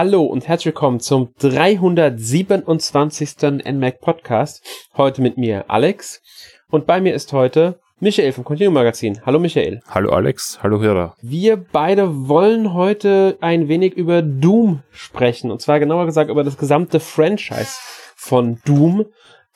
[0.00, 3.34] Hallo und herzlich willkommen zum 327.
[3.68, 4.64] NMAC Podcast.
[4.96, 6.22] Heute mit mir Alex
[6.70, 9.20] und bei mir ist heute Michael vom Continuum Magazin.
[9.26, 9.80] Hallo Michael.
[9.88, 11.16] Hallo Alex, hallo Hörer.
[11.20, 16.58] Wir beide wollen heute ein wenig über Doom sprechen und zwar genauer gesagt über das
[16.58, 17.80] gesamte Franchise
[18.14, 19.04] von Doom.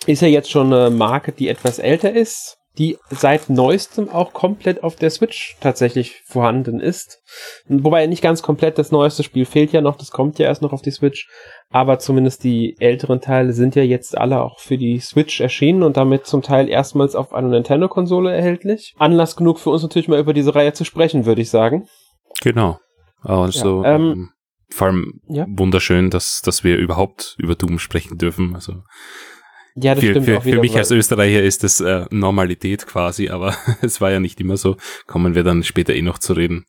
[0.06, 4.82] Ist ja jetzt schon eine Marke, die etwas älter ist, die seit neuestem auch komplett
[4.82, 7.22] auf der Switch tatsächlich vorhanden ist.
[7.68, 10.72] Wobei nicht ganz komplett, das neueste Spiel fehlt ja noch, das kommt ja erst noch
[10.72, 11.28] auf die Switch,
[11.70, 15.96] aber zumindest die älteren Teile sind ja jetzt alle auch für die Switch erschienen und
[15.96, 18.94] damit zum Teil erstmals auf einer Nintendo-Konsole erhältlich.
[18.98, 21.88] Anlass genug für uns natürlich mal über diese Reihe zu sprechen, würde ich sagen.
[22.40, 22.78] Genau.
[23.20, 24.30] Also ja, ähm,
[24.70, 25.46] vor allem ja?
[25.48, 28.54] wunderschön, dass, dass wir überhaupt über Doom sprechen dürfen.
[28.54, 28.82] Also
[29.74, 32.86] ja, das für, stimmt für, auch wieder, für mich als Österreicher ist das äh, Normalität
[32.86, 34.76] quasi, aber es war ja nicht immer so.
[35.06, 36.64] Kommen wir dann später eh noch zu reden.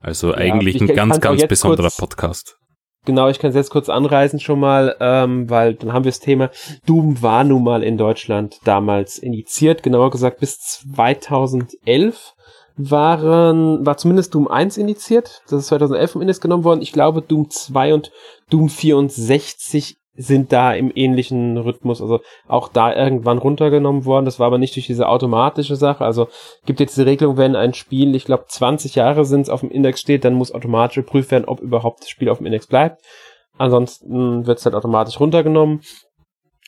[0.00, 2.56] Also ja, eigentlich ein ganz, ganz besonderer kurz, Podcast.
[3.04, 6.20] Genau, ich kann es jetzt kurz anreißen schon mal, ähm, weil dann haben wir das
[6.20, 6.50] Thema.
[6.86, 12.34] Doom war nun mal in Deutschland damals initiiert, genauer gesagt bis 2011
[12.76, 15.42] waren, war zumindest Doom 1 initiiert.
[15.48, 16.82] Das ist 2011 vom Index genommen worden.
[16.82, 18.10] Ich glaube, Doom 2 und
[18.48, 24.24] Doom 64 sind da im ähnlichen Rhythmus, also auch da irgendwann runtergenommen worden.
[24.24, 26.04] Das war aber nicht durch diese automatische Sache.
[26.04, 26.28] Also
[26.66, 29.70] gibt jetzt die Regelung, wenn ein Spiel, ich glaube 20 Jahre sind es auf dem
[29.70, 33.02] Index steht, dann muss automatisch geprüft werden, ob überhaupt das Spiel auf dem Index bleibt.
[33.56, 35.82] Ansonsten wird es halt automatisch runtergenommen.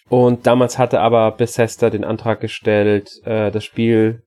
[0.09, 4.23] Und damals hatte aber Bethesda den Antrag gestellt, äh, das Spiel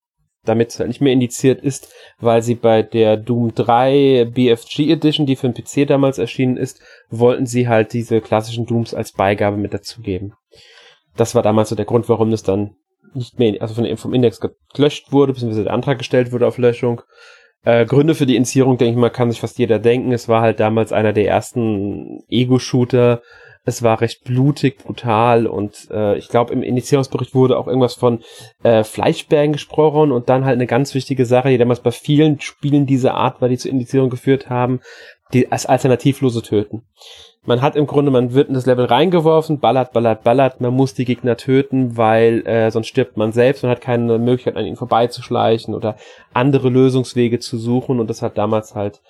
[0.45, 5.25] damit es halt nicht mehr indiziert ist, weil sie bei der Doom 3 BFG Edition,
[5.25, 9.57] die für den PC damals erschienen ist, wollten sie halt diese klassischen Dooms als Beigabe
[9.57, 10.33] mit dazugeben.
[11.17, 12.75] Das war damals so der Grund, warum das dann
[13.13, 14.39] nicht mehr, also von, vom Index
[14.73, 17.01] gelöscht wurde, beziehungsweise der Antrag gestellt wurde auf Löschung.
[17.63, 20.11] Äh, Gründe für die Indizierung, denke ich mal, kann sich fast jeder denken.
[20.11, 23.21] Es war halt damals einer der ersten Ego-Shooter,
[23.65, 28.23] es war recht blutig, brutal und äh, ich glaube, im Indizierungsbericht wurde auch irgendwas von
[28.63, 32.85] äh, Fleischbergen gesprochen und dann halt eine ganz wichtige Sache, die damals bei vielen Spielen
[32.85, 34.81] dieser Art war, die zur Indizierung geführt haben,
[35.33, 36.83] die als alternativlose Töten.
[37.43, 40.93] Man hat im Grunde, man wird in das Level reingeworfen, ballert, ballert, ballert, man muss
[40.93, 44.77] die Gegner töten, weil äh, sonst stirbt man selbst und hat keine Möglichkeit, an ihnen
[44.77, 45.95] vorbeizuschleichen oder
[46.33, 49.01] andere Lösungswege zu suchen und das hat damals halt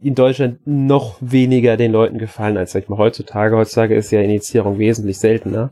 [0.00, 3.56] in Deutschland noch weniger den Leuten gefallen als, sag ich mal, heutzutage.
[3.56, 5.70] Heutzutage ist ja Indizierung wesentlich seltener.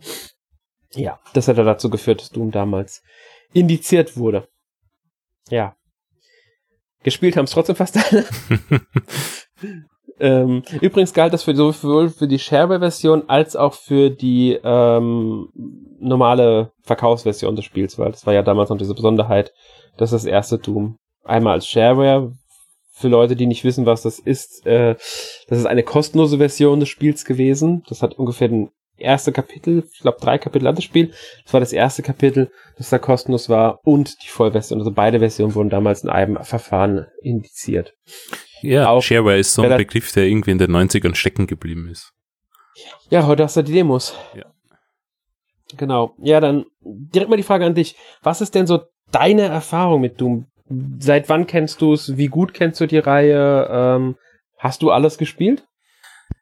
[0.95, 3.03] Ja, das hat ja dazu geführt, dass Doom damals
[3.53, 4.49] indiziert wurde.
[5.49, 5.75] Ja.
[7.03, 8.25] Gespielt haben es trotzdem fast alle.
[10.21, 15.49] ähm, übrigens galt das für sowohl für die Shareware-Version als auch für die ähm,
[15.99, 19.53] normale Verkaufsversion des Spiels, weil das war ja damals noch diese Besonderheit,
[19.97, 22.33] dass das erste Doom einmal als Shareware
[23.03, 24.95] für Leute, die nicht wissen, was das ist, äh,
[25.49, 27.83] das ist eine kostenlose Version des Spiels gewesen.
[27.89, 31.13] Das hat ungefähr den erste Kapitel, ich glaube drei Kapitel hat das Spiel.
[31.45, 34.79] Das war das erste Kapitel, das da kostenlos war und die Vollversion.
[34.79, 37.95] Also beide Versionen wurden damals in einem Verfahren indiziert.
[38.63, 42.13] Ja, Auch Shareware ist so ein Begriff, der irgendwie in den 90ern stecken geblieben ist.
[43.11, 44.15] Ja, heute hast du die Demos.
[44.35, 44.47] Ja.
[45.77, 46.15] Genau.
[46.19, 47.97] Ja, dann direkt mal die Frage an dich.
[48.23, 50.47] Was ist denn so deine Erfahrung mit Doom?
[50.99, 52.17] Seit wann kennst du es?
[52.17, 53.69] Wie gut kennst du die Reihe?
[53.71, 54.17] Ähm,
[54.59, 55.65] hast du alles gespielt?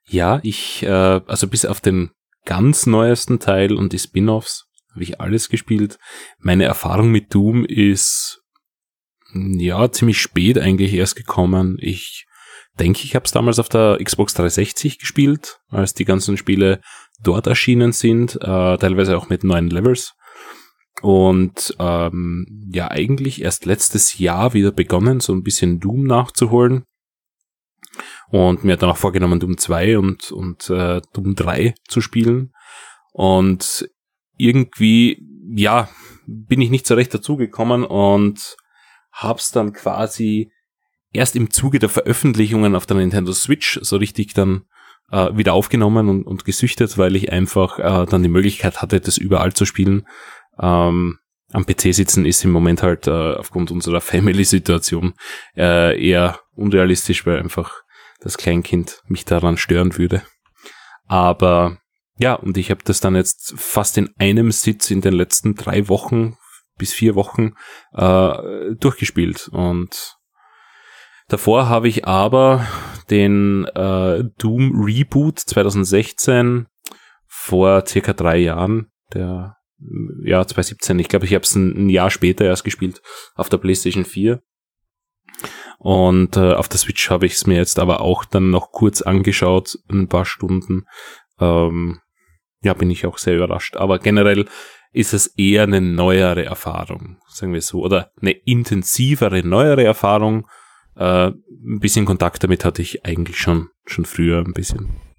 [0.06, 2.10] Ja, ich, äh, also bis auf den
[2.44, 5.98] ganz neuesten Teil und die Spin-offs habe ich alles gespielt.
[6.38, 8.42] Meine Erfahrung mit Doom ist
[9.32, 11.76] ja ziemlich spät eigentlich erst gekommen.
[11.80, 12.26] Ich
[12.78, 16.80] denke, ich habe es damals auf der Xbox 360 gespielt, als die ganzen Spiele
[17.22, 20.14] dort erschienen sind, äh, teilweise auch mit neuen Levels.
[21.00, 26.84] Und ähm, ja, eigentlich erst letztes Jahr wieder begonnen, so ein bisschen Doom nachzuholen.
[28.28, 32.53] Und mir dann auch vorgenommen, Doom 2 und, und äh, Doom 3 zu spielen.
[33.13, 33.89] Und
[34.36, 35.22] irgendwie,
[35.54, 35.89] ja,
[36.27, 38.57] bin ich nicht so recht dazugekommen und
[39.13, 40.53] hab's dann quasi
[41.13, 44.63] erst im Zuge der Veröffentlichungen auf der Nintendo Switch so richtig dann
[45.10, 49.19] äh, wieder aufgenommen und, und gesüchtet, weil ich einfach äh, dann die Möglichkeit hatte, das
[49.19, 50.07] überall zu spielen
[50.60, 51.18] ähm,
[51.53, 55.15] am PC sitzen ist im Moment halt äh, aufgrund unserer Family-Situation
[55.57, 57.83] äh, eher unrealistisch, weil einfach
[58.21, 60.22] das Kleinkind mich daran stören würde.
[61.07, 61.78] Aber
[62.18, 65.89] ja, und ich habe das dann jetzt fast in einem Sitz in den letzten drei
[65.89, 66.36] Wochen
[66.77, 67.54] bis vier Wochen
[67.95, 69.48] äh, durchgespielt.
[69.48, 70.16] Und
[71.28, 72.66] davor habe ich aber
[73.09, 76.66] den äh, Doom Reboot 2016
[77.27, 79.57] vor circa drei Jahren, der
[80.24, 80.98] ja, 2017.
[80.98, 83.00] Ich glaube, ich habe es ein, ein, Jahr später erst gespielt
[83.34, 84.42] auf der PlayStation 4.
[85.78, 89.00] Und äh, auf der Switch habe ich es mir jetzt aber auch dann noch kurz
[89.00, 90.84] angeschaut, ein paar Stunden.
[91.38, 92.00] Ähm,
[92.62, 93.77] ja, bin ich auch sehr überrascht.
[93.77, 94.47] Aber generell
[94.92, 100.47] ist es eher eine neuere Erfahrung, sagen wir so, oder eine intensivere, neuere Erfahrung.
[100.97, 105.09] Äh, ein bisschen Kontakt damit hatte ich eigentlich schon, schon früher ein bisschen.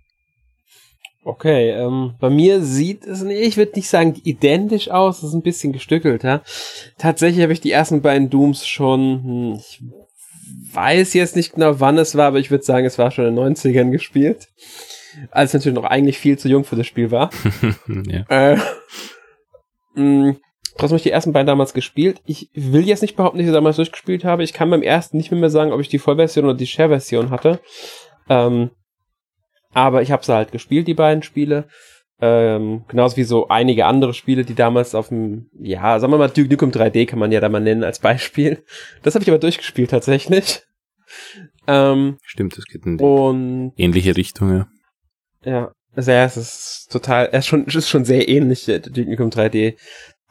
[1.23, 5.33] Okay, ähm, bei mir sieht es, nee, ich würde nicht sagen identisch aus, es ist
[5.35, 6.41] ein bisschen gestückelt, ja.
[6.97, 9.83] Tatsächlich habe ich die ersten beiden Dooms schon, hm, ich
[10.73, 13.35] weiß jetzt nicht genau wann es war, aber ich würde sagen, es war schon in
[13.35, 14.47] den 90ern gespielt.
[15.29, 17.29] Als natürlich noch eigentlich viel zu jung für das Spiel war.
[18.07, 18.25] ja.
[18.29, 18.57] Äh,
[19.95, 20.37] mh,
[20.77, 22.21] trotzdem habe ich die ersten beiden damals gespielt.
[22.25, 24.43] Ich will jetzt nicht behaupten, dass ich damals durchgespielt habe.
[24.43, 27.59] Ich kann beim ersten nicht mehr sagen, ob ich die Vollversion oder die Share-Version hatte.
[28.29, 28.71] Ähm,
[29.73, 31.67] aber ich habe sie halt gespielt, die beiden Spiele.
[32.23, 36.29] Ähm, genauso wie so einige andere Spiele, die damals auf dem, ja, sagen wir mal,
[36.29, 38.63] Duke Nukem 3D kann man ja da mal nennen als Beispiel.
[39.01, 40.61] Das habe ich aber durchgespielt tatsächlich.
[41.67, 44.67] Ähm, Stimmt, es geht in und, ähnliche Richtung, ja.
[45.43, 48.79] Ja, also ja, es ist total, es ist schon, es ist schon sehr ähnlich, äh,
[48.79, 49.75] Duke Nukem 3D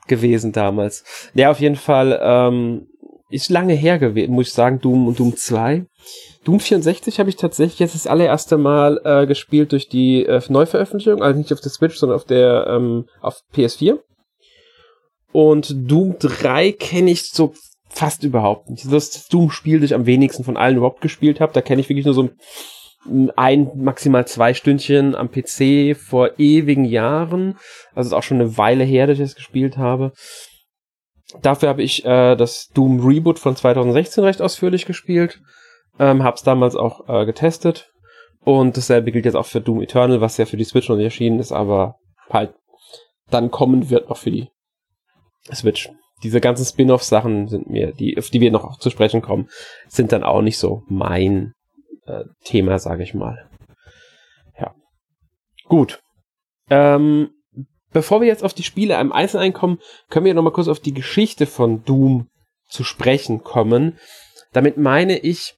[0.06, 1.04] gewesen damals.
[1.34, 2.86] Ja, auf jeden Fall, ähm,
[3.30, 5.86] ist lange her gewesen, muss ich sagen, Doom und Doom 2.
[6.44, 11.22] Doom 64 habe ich tatsächlich jetzt das allererste Mal äh, gespielt durch die äh, Neuveröffentlichung,
[11.22, 13.98] also nicht auf der Switch, sondern auf der ähm, auf PS4.
[15.32, 17.52] Und Doom 3 kenne ich so
[17.88, 18.90] fast überhaupt nicht.
[18.90, 22.06] Das Doom-Spiel, das ich am wenigsten von allen überhaupt gespielt habe, da kenne ich wirklich
[22.06, 22.30] nur so
[23.36, 27.58] ein, maximal zwei Stündchen am PC vor ewigen Jahren.
[27.94, 30.12] Also ist auch schon eine Weile her, dass ich das gespielt habe.
[31.42, 35.40] Dafür habe ich äh, das Doom Reboot von 2016 recht ausführlich gespielt.
[36.00, 37.92] Ähm, hab's damals auch äh, getestet.
[38.40, 41.04] Und dasselbe gilt jetzt auch für Doom Eternal, was ja für die Switch noch nicht
[41.04, 41.96] erschienen ist, aber
[42.30, 42.54] halt
[43.28, 44.48] dann kommen wird noch für die
[45.52, 45.90] Switch.
[46.22, 49.48] Diese ganzen Spin-off-Sachen sind mir, die, auf die wir noch zu sprechen kommen,
[49.88, 51.52] sind dann auch nicht so mein
[52.06, 53.46] äh, Thema, sage ich mal.
[54.58, 54.74] Ja.
[55.66, 56.00] Gut.
[56.70, 57.30] Ähm,
[57.92, 60.80] bevor wir jetzt auf die Spiele im Einzelnen kommen, können wir noch mal kurz auf
[60.80, 62.28] die Geschichte von Doom
[62.68, 63.98] zu sprechen kommen.
[64.52, 65.56] Damit meine ich,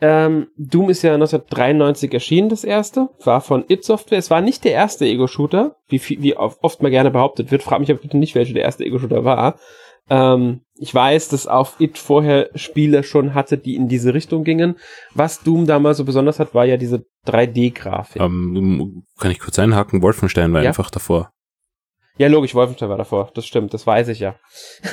[0.00, 4.18] ähm, Doom ist ja 1993 erschienen, das erste, war von id Software.
[4.18, 7.62] Es war nicht der erste Ego-Shooter, wie, wie oft mal gerne behauptet wird.
[7.62, 9.58] Frag mich aber bitte nicht, welcher der erste Ego-Shooter war.
[10.08, 14.76] Ähm, ich weiß, dass auf It vorher Spiele schon hatte, die in diese Richtung gingen.
[15.14, 18.20] Was Doom damals so besonders hat, war ja diese 3D-Grafik.
[18.20, 20.02] Ähm, kann ich kurz einhaken?
[20.02, 20.70] Wolfenstein war ja?
[20.70, 21.30] einfach davor.
[22.20, 23.30] Ja, logisch, Wolfenstein war davor.
[23.32, 24.34] Das stimmt, das weiß ich ja.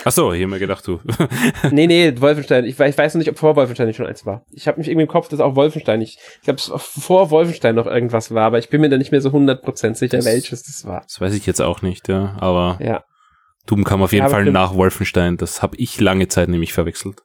[0.05, 1.01] Ach so, hab mir gedacht, du.
[1.71, 2.63] nee, nee, Wolfenstein.
[2.63, 4.45] Ich, ich weiß noch nicht, ob vor Wolfenstein nicht schon eins war.
[4.53, 6.19] Ich habe mich irgendwie im Kopf, dass auch Wolfenstein nicht.
[6.39, 9.27] Ich glaube, vor Wolfenstein noch irgendwas war, aber ich bin mir da nicht mehr so
[9.31, 11.01] 100% sicher, das, welches das war.
[11.01, 12.37] Das weiß ich jetzt auch nicht, ja.
[12.39, 13.03] Aber ja.
[13.65, 15.35] Doom kam auf jeden ja, Fall nach Wolfenstein.
[15.35, 17.23] Das habe ich lange Zeit nämlich verwechselt.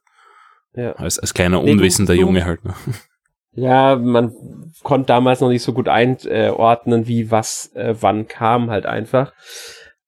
[0.75, 0.91] Ja.
[0.97, 2.65] Als, als kleiner, unwissender nee, Junge halt.
[2.65, 2.73] Ne?
[3.53, 4.33] Ja, man
[4.81, 9.31] konnte damals noch nicht so gut einordnen, wie was äh, wann kam halt einfach.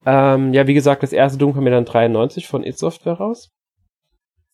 [0.06, 3.52] Ähm, ja, wie gesagt, das erste Doom kam mir dann 93 von id Software raus.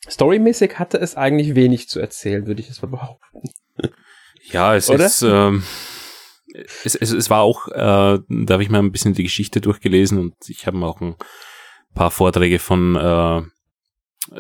[0.10, 3.50] Storymäßig hatte es eigentlich wenig zu erzählen, würde ich es mal behaupten.
[4.46, 5.06] Ja, es Oder?
[5.06, 5.64] ist, ähm,
[6.84, 10.18] es, es, es war auch, äh, da habe ich mal ein bisschen die Geschichte durchgelesen
[10.18, 11.16] und ich habe auch ein
[11.94, 13.42] paar Vorträge von äh,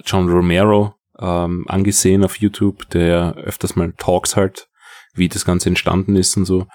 [0.05, 4.67] John Romero ähm, angesehen auf YouTube, der öfters mal Talks halt,
[5.13, 6.65] wie das Ganze entstanden ist und so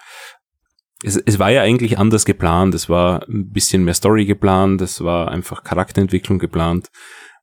[1.03, 2.75] es, es war ja eigentlich anders geplant.
[2.75, 6.89] Es war ein bisschen mehr Story geplant, es war einfach Charakterentwicklung geplant.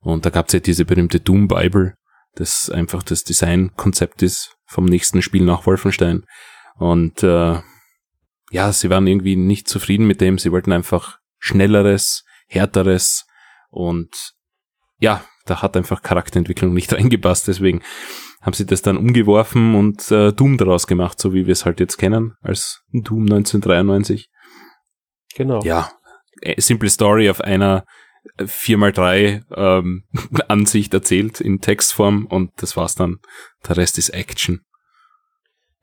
[0.00, 1.94] Und da gab es ja diese berühmte Doom Bible,
[2.34, 6.24] das einfach das Designkonzept ist vom nächsten Spiel nach Wolfenstein.
[6.76, 7.60] Und äh,
[8.50, 10.38] ja, sie waren irgendwie nicht zufrieden mit dem.
[10.38, 13.26] Sie wollten einfach schnelleres, härteres
[13.70, 14.32] und
[14.98, 17.48] ja, da hat einfach Charakterentwicklung nicht reingepasst.
[17.48, 17.82] Deswegen
[18.42, 21.80] haben sie das dann umgeworfen und äh, Doom daraus gemacht, so wie wir es halt
[21.80, 24.28] jetzt kennen, als Doom 1993.
[25.34, 25.62] Genau.
[25.62, 25.90] Ja,
[26.42, 27.84] äh, simple Story auf einer
[28.38, 30.04] 4x3 ähm,
[30.48, 33.16] Ansicht erzählt in Textform und das war's dann.
[33.68, 34.60] Der Rest ist Action.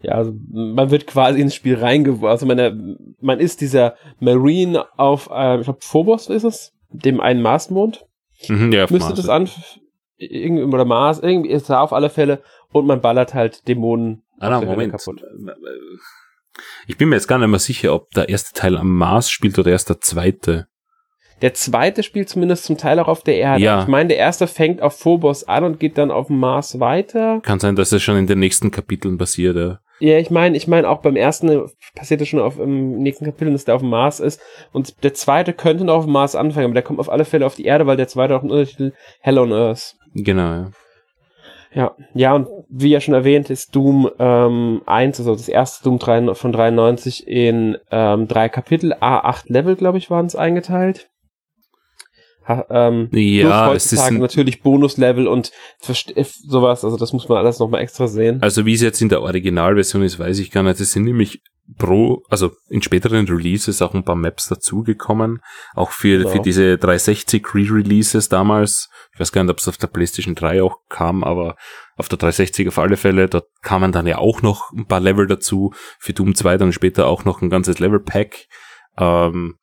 [0.03, 2.27] Ja, also man wird quasi ins Spiel reingeworfen.
[2.27, 7.41] Also man, man ist dieser Marine auf, äh, ich glaube, Phobos ist es, dem einen
[7.41, 8.03] Marsmond.
[8.47, 9.49] Mhm, ja, Müsste das an,
[10.17, 14.61] irgendwie, oder Mars, irgendwie ist da auf alle Fälle und man ballert halt Dämonen ah,
[14.61, 14.91] Moment.
[14.91, 15.23] kaputt.
[16.87, 19.57] Ich bin mir jetzt gar nicht mehr sicher, ob der erste Teil am Mars spielt
[19.57, 20.67] oder erst der zweite.
[21.41, 23.63] Der zweite spielt zumindest zum Teil auch auf der Erde.
[23.63, 23.81] Ja.
[23.81, 27.39] Ich meine, der erste fängt auf Phobos an und geht dann auf dem Mars weiter.
[27.41, 29.79] Kann sein, dass es schon in den nächsten Kapiteln passiert, ja.
[30.01, 33.51] Ja, ich meine, ich meine auch beim ersten passiert es schon auf im nächsten Kapitel,
[33.53, 34.41] dass der auf dem Mars ist
[34.71, 37.45] und der zweite könnte noch auf dem Mars anfangen, aber der kommt auf alle Fälle
[37.45, 39.95] auf die Erde, weil der zweite auch einen Untertitel Hell on Earth.
[40.15, 40.71] Genau, ja.
[41.73, 45.99] Ja, ja, und wie ja schon erwähnt, ist Doom ähm, 1, also das erste Doom
[45.99, 51.10] 3, von 93 in ähm, drei Kapitel, A8 Level, glaube ich, waren es eingeteilt.
[52.69, 55.51] Ähm, ja, es ist natürlich Bonuslevel und
[55.87, 58.41] äh, sowas, also das muss man alles nochmal extra sehen.
[58.41, 60.79] Also wie es jetzt in der Originalversion ist, weiß ich gar nicht.
[60.79, 61.41] Es sind nämlich
[61.77, 65.39] pro, also in späteren Releases auch ein paar Maps dazugekommen.
[65.73, 66.29] Auch für, genau.
[66.29, 68.89] für diese 360 Re-Releases damals.
[69.13, 71.55] Ich weiß gar nicht, ob es auf der PlayStation 3 auch kam, aber
[71.95, 73.27] auf der 360 auf alle Fälle.
[73.27, 75.73] Dort kamen dann ja auch noch ein paar Level dazu.
[75.99, 78.47] Für Doom 2 dann später auch noch ein ganzes Level-Pack.
[78.97, 79.55] Ähm,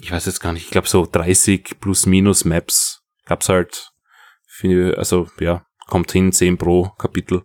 [0.00, 3.90] ich weiß jetzt gar nicht, ich glaube so 30 plus minus Maps gab's halt.
[4.46, 7.42] Für, also ja, kommt hin, 10 pro Kapitel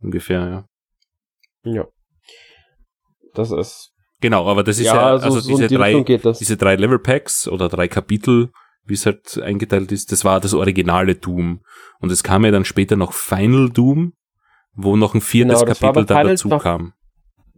[0.00, 0.66] ungefähr,
[1.64, 1.72] ja.
[1.72, 1.86] Ja.
[3.34, 3.92] Das ist.
[4.20, 6.02] Genau, aber das ist ja, ja also so diese, die drei,
[6.38, 8.50] diese drei Level Packs oder drei Kapitel,
[8.84, 11.62] wie es halt eingeteilt ist, das war das originale Doom.
[12.00, 14.14] Und es kam ja dann später noch Final Doom,
[14.74, 16.92] wo noch ein viertes genau, Kapitel dann dazu war, kam.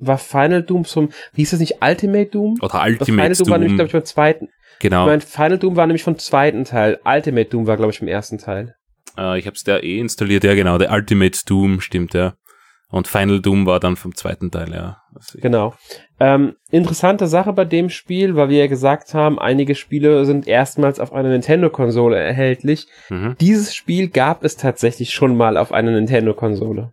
[0.05, 2.59] War Final Doom zum, wie hieß das nicht, Ultimate Doom?
[2.61, 3.39] Oder Ultimate das Final Doom.
[3.39, 4.49] Doom war nämlich, glaube ich, beim zweiten.
[4.81, 5.05] Genau.
[5.05, 6.99] Ich mein, Final Doom war nämlich vom zweiten Teil.
[7.05, 8.75] Ultimate Doom war, glaube ich, vom ersten Teil.
[9.17, 12.35] Äh, ich habe es da eh installiert, ja genau, der Ultimate Doom, stimmt, ja.
[12.91, 14.99] Und Final Doom war dann vom zweiten Teil, ja.
[15.37, 15.75] Genau.
[16.21, 21.01] Ähm, interessante Sache bei dem Spiel, weil wir ja gesagt haben, einige Spiele sind erstmals
[21.01, 22.89] auf einer Nintendo-Konsole erhältlich.
[23.09, 23.37] Mhm.
[23.41, 26.93] Dieses Spiel gab es tatsächlich schon mal auf einer Nintendo-Konsole.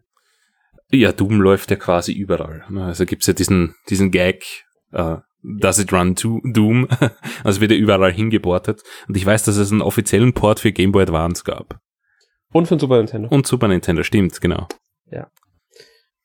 [0.91, 2.63] Ja, Doom läuft ja quasi überall.
[2.75, 4.43] Also gibt's ja diesen, diesen Gag,
[4.93, 6.87] uh, Does it run to Doom?
[7.43, 8.83] also wird ja überall hingeportet.
[9.07, 11.79] Und ich weiß, dass es einen offiziellen Port für Game Boy Advance gab.
[12.51, 13.29] Und für Super Nintendo.
[13.29, 14.67] Und Super Nintendo, stimmt, genau.
[15.11, 15.27] Ja.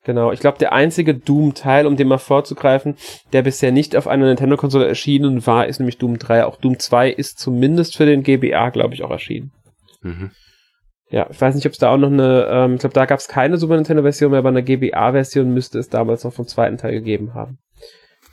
[0.04, 2.96] Genau, ich glaube, der einzige Doom-Teil, um den mal vorzugreifen,
[3.32, 6.44] der bisher nicht auf einer Nintendo-Konsole erschienen war, ist nämlich Doom 3.
[6.44, 9.52] Auch Doom 2 ist zumindest für den GBA, glaube ich, auch erschienen.
[10.02, 10.32] Mhm.
[11.10, 13.18] Ja, ich weiß nicht, ob es da auch noch eine, ähm, ich glaube, da gab
[13.18, 16.92] es keine Super Nintendo-Version mehr, aber eine GBA-Version müsste es damals noch vom zweiten Teil
[16.92, 17.58] gegeben haben.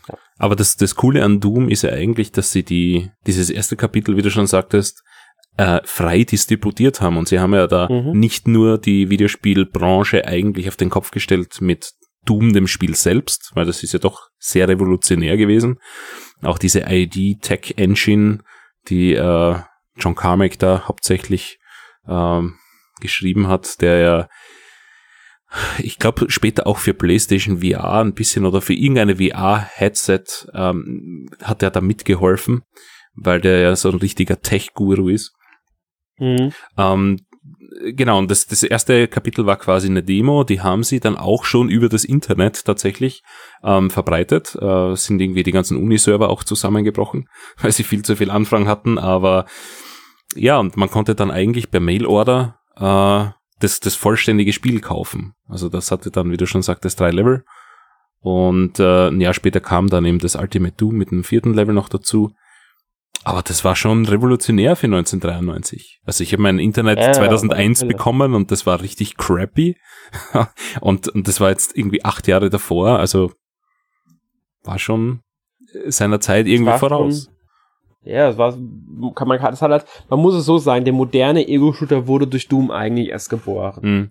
[0.08, 0.18] Ja.
[0.38, 4.18] Aber das, das Coole an Doom ist ja eigentlich, dass sie die, dieses erste Kapitel,
[4.18, 5.04] wie du schon sagtest,
[5.58, 7.18] äh, frei distributiert haben.
[7.18, 8.18] Und sie haben ja da mhm.
[8.18, 11.92] nicht nur die Videospielbranche eigentlich auf den Kopf gestellt mit
[12.26, 15.80] Doom, dem Spiel selbst, weil das ist ja doch sehr revolutionär gewesen.
[16.42, 18.40] Auch diese ID Tech Engine,
[18.88, 19.56] die äh,
[19.98, 21.60] John Carmack da hauptsächlich
[22.08, 22.56] ähm,
[23.02, 24.28] geschrieben hat, der ja
[25.80, 31.62] ich glaube später auch für PlayStation VR ein bisschen oder für irgendeine VR-Headset ähm, hat
[31.62, 32.62] er da mitgeholfen,
[33.14, 35.34] weil der ja so ein richtiger Tech-Guru ist.
[36.18, 36.54] Mhm.
[36.78, 37.18] Ähm,
[37.94, 41.44] genau, und das, das erste Kapitel war quasi eine Demo, die haben sie dann auch
[41.44, 43.22] schon über das Internet tatsächlich
[43.64, 44.56] ähm, verbreitet.
[44.56, 47.28] Äh, sind irgendwie die ganzen Uniserver auch zusammengebrochen,
[47.58, 49.46] weil sie viel zu viel Anfragen hatten, aber
[50.34, 53.26] ja, und man konnte dann eigentlich per Mailorder äh,
[53.60, 55.34] das, das vollständige Spiel kaufen.
[55.48, 57.44] Also das hatte dann, wie du schon sagtest, drei Level.
[58.20, 61.74] Und äh, ein Jahr später kam dann eben das Ultimate Doom mit einem vierten Level
[61.74, 62.34] noch dazu.
[63.24, 66.02] Aber das war schon revolutionär für 1993.
[66.06, 69.78] Also ich habe mein Internet ja, 2001 ja, bekommen und das war richtig crappy.
[70.82, 73.00] und, und das war jetzt irgendwie acht Jahre davor.
[73.00, 73.32] Also
[74.64, 75.22] war schon
[75.88, 77.31] seiner Zeit irgendwie voraus.
[78.04, 78.58] Ja, das war,
[79.16, 82.48] kann man, das hat halt, man muss es so sagen, der moderne Ego-Shooter wurde durch
[82.48, 83.80] Doom eigentlich erst geboren.
[83.82, 84.10] Mhm.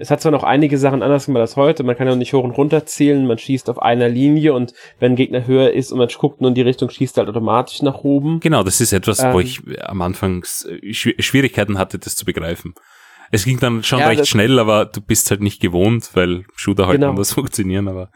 [0.00, 1.82] Es hat zwar noch einige Sachen anders gemacht als heute.
[1.82, 3.26] Man kann ja nicht hoch und runter zielen.
[3.26, 6.48] Man schießt auf einer Linie und wenn ein Gegner höher ist und man guckt nur
[6.48, 8.38] in die Richtung, schießt er halt automatisch nach oben.
[8.38, 12.74] Genau, das ist etwas, ähm, wo ich am Anfang Schwierigkeiten hatte, das zu begreifen.
[13.32, 16.86] Es ging dann schon ja, recht schnell, aber du bist halt nicht gewohnt, weil Shooter
[16.86, 17.10] halt genau.
[17.10, 18.10] anders funktionieren, aber.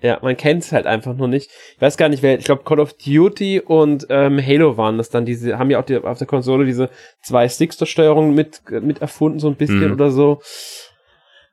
[0.00, 1.50] Ja, man kennt es halt einfach nur nicht.
[1.74, 5.10] Ich weiß gar nicht, wer, ich glaube Call of Duty und ähm, Halo waren das
[5.10, 6.88] dann, diese, haben ja auch die, auf der Konsole diese
[7.22, 9.92] zwei Sticks-Steuerung mit, mit erfunden, so ein bisschen mhm.
[9.94, 10.40] oder so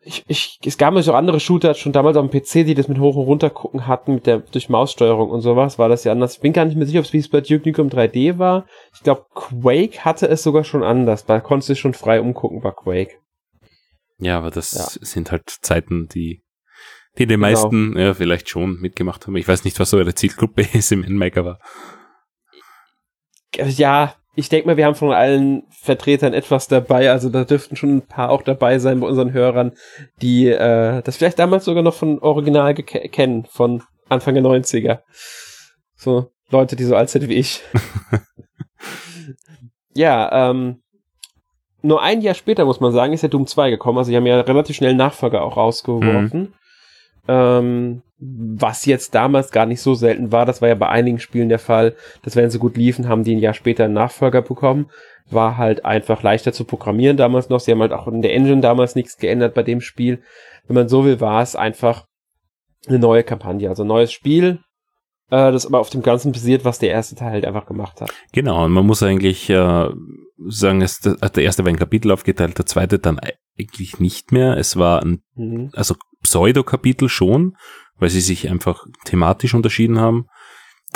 [0.06, 2.88] ich, ich, es gab natürlich auch andere Shooter schon damals auf dem PC, die das
[2.88, 6.12] mit hoch und runter gucken hatten, mit der, durch Maussteuerung und sowas, war das ja
[6.12, 6.36] anders.
[6.36, 8.68] Ich bin gar nicht mehr sicher, ob es wie es bei Duke Nukem 3D war.
[8.94, 11.26] Ich glaube, Quake hatte es sogar schon anders.
[11.26, 13.18] Da konntest du schon frei umgucken bei Quake.
[14.20, 15.06] Ja, aber das ja.
[15.06, 16.44] sind halt Zeiten, die,
[17.18, 17.48] die die genau.
[17.48, 19.36] meisten, ja, vielleicht schon mitgemacht haben.
[19.36, 21.60] Ich weiß nicht, was so ihre Zielgruppe ist im Endmaker, aber.
[23.56, 27.10] Ja, ich denke mal, wir haben von allen Vertretern etwas dabei.
[27.10, 29.72] Also da dürften schon ein paar auch dabei sein bei unseren Hörern,
[30.22, 35.00] die äh, das vielleicht damals sogar noch von Original kennen, von Anfang der 90er.
[35.96, 37.64] So Leute, die so alt sind wie ich.
[39.94, 40.82] ja, ähm,
[41.82, 43.98] nur ein Jahr später, muss man sagen, ist ja Doom 2 gekommen.
[44.00, 46.40] Also die haben ja relativ schnell Nachfolger auch rausgeworfen.
[46.40, 46.54] Mhm.
[47.28, 51.50] Ähm, was jetzt damals gar nicht so selten war, das war ja bei einigen Spielen
[51.50, 54.90] der Fall, dass wenn sie gut liefen, haben die ein Jahr später einen Nachfolger bekommen.
[55.30, 57.60] War halt einfach leichter zu programmieren damals noch.
[57.60, 60.22] Sie haben halt auch in der Engine damals nichts geändert bei dem Spiel.
[60.68, 62.06] Wenn man so will, war es einfach
[62.88, 64.60] eine neue Kampagne, also ein neues Spiel,
[65.30, 68.12] äh, das aber auf dem Ganzen basiert, was der erste Teil halt einfach gemacht hat.
[68.32, 69.90] Genau, und man muss eigentlich äh,
[70.48, 73.20] sagen, es, der erste war ein Kapitel aufgeteilt, der zweite dann
[73.58, 74.58] eigentlich nicht mehr.
[74.58, 75.72] Es war ein, mhm.
[75.74, 77.56] also Pseudo-Kapitel schon,
[77.98, 80.28] weil sie sich einfach thematisch unterschieden haben.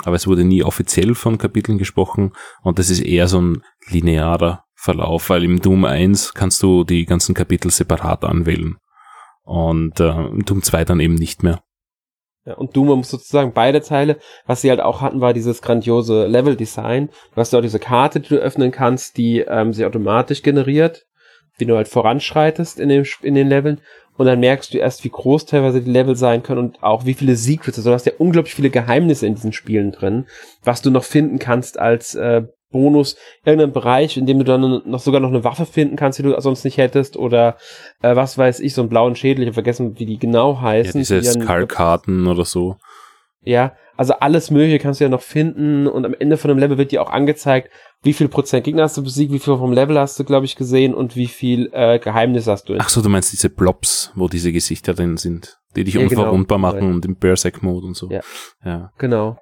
[0.03, 2.33] Aber es wurde nie offiziell von Kapiteln gesprochen
[2.63, 7.05] und das ist eher so ein linearer Verlauf, weil im Doom 1 kannst du die
[7.05, 8.77] ganzen Kapitel separat anwählen
[9.43, 11.61] und äh, im Doom 2 dann eben nicht mehr.
[12.45, 16.25] Ja, und Doom muss sozusagen beide Teile, was sie halt auch hatten, war dieses grandiose
[16.27, 17.07] Level-Design.
[17.07, 21.05] Du hast ja auch diese Karte, die du öffnen kannst, die ähm, sie automatisch generiert,
[21.57, 23.81] wie du halt voranschreitest in, dem, in den Leveln
[24.19, 27.13] und dann merkst du erst, wie groß teilweise die Level sein können und auch wie
[27.13, 27.77] viele Secrets.
[27.77, 30.25] Also du hast ja unglaublich viele Geheimnisse in diesen Spielen drin,
[30.61, 34.99] was du noch finden kannst als äh, Bonus, irgendeinen Bereich, in dem du dann noch
[34.99, 37.55] sogar noch eine Waffe finden kannst, die du sonst nicht hättest, oder
[38.01, 41.01] äh, was weiß ich, so einen blauen Schädel, ich habe vergessen, wie die genau heißen.
[41.01, 42.75] Ja, diese Skullkarten oder so.
[43.49, 46.77] Ja, also alles Mögliche kannst du ja noch finden und am Ende von dem Level
[46.77, 47.71] wird dir auch angezeigt,
[48.03, 50.55] wie viel Prozent Gegner hast du besiegt, wie viel vom Level hast du, glaube ich,
[50.55, 52.75] gesehen und wie viel äh, Geheimnis hast du.
[52.77, 56.59] Ach so, du meinst diese Blobs, wo diese Gesichter drin sind, die dich ja, unverwundbar
[56.59, 56.71] genau.
[56.71, 58.11] machen und im Berserk-Mode und so.
[58.11, 58.21] Ja.
[58.63, 58.91] ja.
[58.99, 59.39] Genau.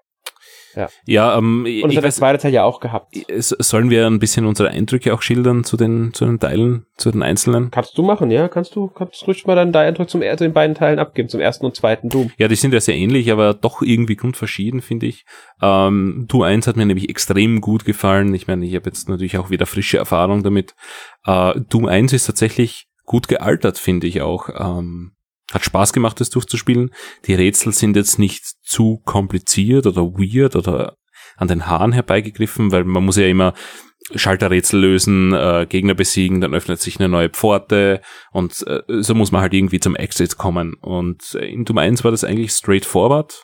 [0.77, 3.15] Ja, ja ähm, und das hat der zweite Teil ja auch gehabt.
[3.39, 7.23] Sollen wir ein bisschen unsere Eindrücke auch schildern zu den, zu den Teilen, zu den
[7.23, 7.71] einzelnen?
[7.71, 8.47] Kannst du machen, ja?
[8.47, 11.65] Kannst du, kannst ruhig mal deinen Eindruck zum, zu den beiden Teilen abgeben, zum ersten
[11.65, 12.31] und zweiten Doom.
[12.37, 15.25] Ja, die sind ja sehr ähnlich, aber doch irgendwie grundverschieden, finde ich.
[15.61, 18.33] Ähm, Doom 1 hat mir nämlich extrem gut gefallen.
[18.35, 20.75] Ich meine, ich habe jetzt natürlich auch wieder frische Erfahrung damit.
[21.25, 24.49] Äh, Doom 1 ist tatsächlich gut gealtert, finde ich auch.
[24.49, 25.13] Ähm,
[25.51, 26.91] hat Spaß gemacht, das durchzuspielen.
[27.25, 30.97] Die Rätsel sind jetzt nicht zu kompliziert oder weird oder
[31.37, 33.53] an den Haaren herbeigegriffen, weil man muss ja immer
[34.15, 39.31] Schalterrätsel lösen, äh, Gegner besiegen, dann öffnet sich eine neue Pforte und äh, so muss
[39.31, 40.75] man halt irgendwie zum Exit kommen.
[40.75, 43.43] Und in Doom 1 war das eigentlich straightforward,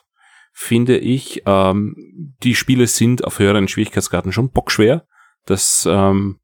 [0.52, 1.42] finde ich.
[1.44, 1.94] Ähm,
[2.42, 5.06] die Spiele sind auf höheren Schwierigkeitsgraden schon bockschwer.
[5.44, 6.38] Das ähm,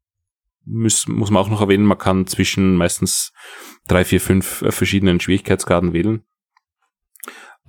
[0.71, 3.33] muss, muss man auch noch erwähnen, man kann zwischen meistens
[3.87, 6.23] drei, vier, fünf äh, verschiedenen Schwierigkeitsgraden wählen.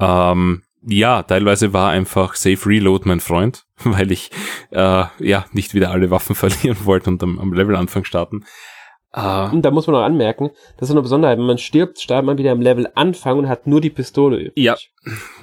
[0.01, 4.31] Ähm, ja, teilweise war einfach Safe Reload mein Freund, weil ich
[4.71, 8.45] äh, ja nicht wieder alle Waffen verlieren wollte und am, am Levelanfang starten.
[9.15, 12.25] Uh, und da muss man noch anmerken, das ist eine Besonderheit, wenn man stirbt, startet
[12.25, 14.53] man wieder am Level Anfang und hat nur die Pistole übrig.
[14.57, 14.75] Ja,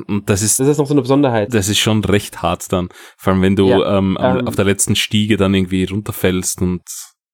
[0.07, 1.53] und das ist das ist noch so eine Besonderheit.
[1.53, 4.65] Das ist schon recht hart dann, vor allem wenn du ja, ähm, ähm, auf der
[4.65, 6.81] letzten Stiege dann irgendwie runterfällst und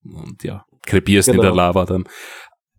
[0.06, 1.38] und ja, krepierst genau.
[1.38, 1.64] in der genau.
[1.64, 2.06] Lava dann.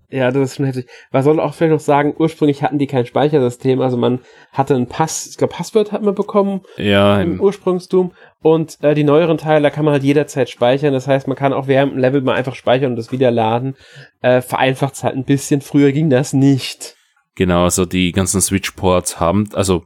[0.09, 0.89] Ja, das ist schon heftig.
[1.11, 4.21] Man soll auch vielleicht noch sagen, ursprünglich hatten die kein Speichersystem, also man
[4.53, 9.03] hatte ein Pass, ich glaube Passwort hat man bekommen ja, im Ursprungstum und äh, die
[9.03, 11.99] neueren Teile, da kann man halt jederzeit speichern, das heißt, man kann auch während dem
[11.99, 13.75] Level mal einfach speichern und das wieder laden.
[14.23, 16.95] Äh, vereinfacht es halt ein bisschen, früher ging das nicht.
[17.35, 19.85] Genau, also die ganzen Switch-Ports haben, also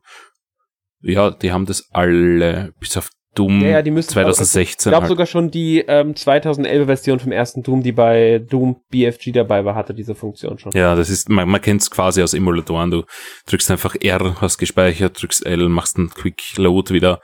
[1.01, 4.91] ja, die haben das alle, bis auf Doom ja, ja, die müssen 2016.
[4.91, 5.09] ich glaube halt.
[5.09, 9.77] sogar schon die ähm, 2011 Version vom ersten Doom, die bei Doom BFG dabei war,
[9.77, 10.73] hatte diese Funktion schon.
[10.73, 12.91] Ja, das ist, man, man kennt es quasi aus Emulatoren.
[12.91, 13.05] Du
[13.47, 17.21] drückst einfach R, hast gespeichert, drückst L, machst einen Quick Load wieder.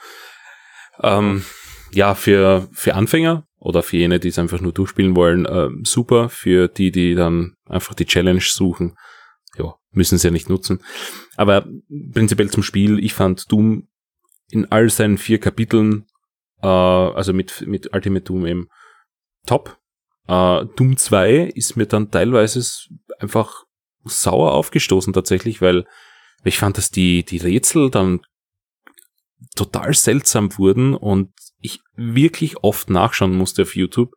[1.03, 1.45] Ähm,
[1.93, 6.29] ja, für, für Anfänger oder für jene, die es einfach nur durchspielen wollen, äh, super.
[6.29, 8.95] Für die, die dann einfach die Challenge suchen,
[9.59, 10.81] ja, müssen sie ja nicht nutzen.
[11.37, 11.67] Aber
[12.13, 13.89] prinzipiell zum Spiel, ich fand Doom
[14.51, 16.07] in all seinen vier Kapiteln,
[16.63, 18.69] äh, also mit, mit Ultimate Doom eben
[19.47, 19.79] top.
[20.29, 22.63] Äh, Doom 2 ist mir dann teilweise
[23.19, 23.65] einfach
[24.05, 25.87] sauer aufgestoßen tatsächlich, weil
[26.45, 28.21] ich fand, dass die, die Rätsel dann
[29.55, 34.13] total seltsam wurden und ich wirklich oft nachschauen musste auf YouTube,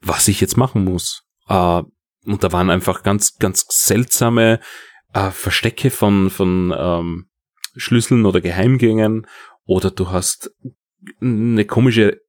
[0.00, 1.24] was ich jetzt machen muss.
[1.48, 1.82] Äh,
[2.24, 4.60] und da waren einfach ganz, ganz seltsame
[5.12, 7.27] äh, Verstecke von, von ähm,
[7.78, 9.26] Schlüsseln oder Geheimgängen
[9.64, 10.50] oder du hast
[11.20, 12.20] eine komische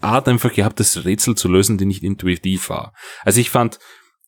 [0.00, 2.92] Art einfach gehabt, das Rätsel zu lösen, die nicht intuitiv war.
[3.22, 3.78] Also ich fand,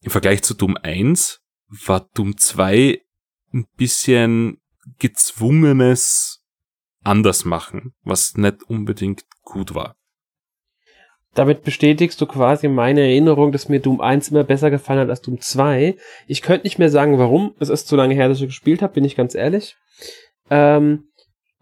[0.01, 3.03] im Vergleich zu Doom 1 war Doom 2
[3.53, 4.61] ein bisschen
[4.99, 6.43] gezwungenes
[7.03, 9.97] anders machen, was nicht unbedingt gut war.
[11.37, 15.21] Damit bestätigst du quasi meine Erinnerung, dass mir Doom 1 immer besser gefallen hat als
[15.21, 15.95] Doom 2.
[16.27, 17.55] Ich könnte nicht mehr sagen, warum.
[17.61, 19.77] Es ist zu lange her, dass ich gespielt habe, bin ich ganz ehrlich.
[20.51, 21.05] Ähm,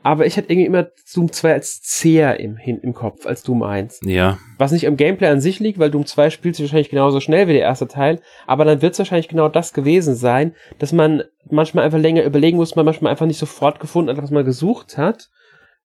[0.04, 4.00] aber ich hatte irgendwie immer Doom 2 als zäher im, im Kopf als Doom 1.
[4.04, 4.38] Ja.
[4.58, 7.48] Was nicht am Gameplay an sich liegt, weil Doom 2 spielt sich wahrscheinlich genauso schnell
[7.48, 11.24] wie der erste Teil, aber dann wird es wahrscheinlich genau das gewesen sein, dass man
[11.50, 14.98] manchmal einfach länger überlegen muss, man manchmal einfach nicht sofort gefunden hat, was man gesucht
[14.98, 15.30] hat.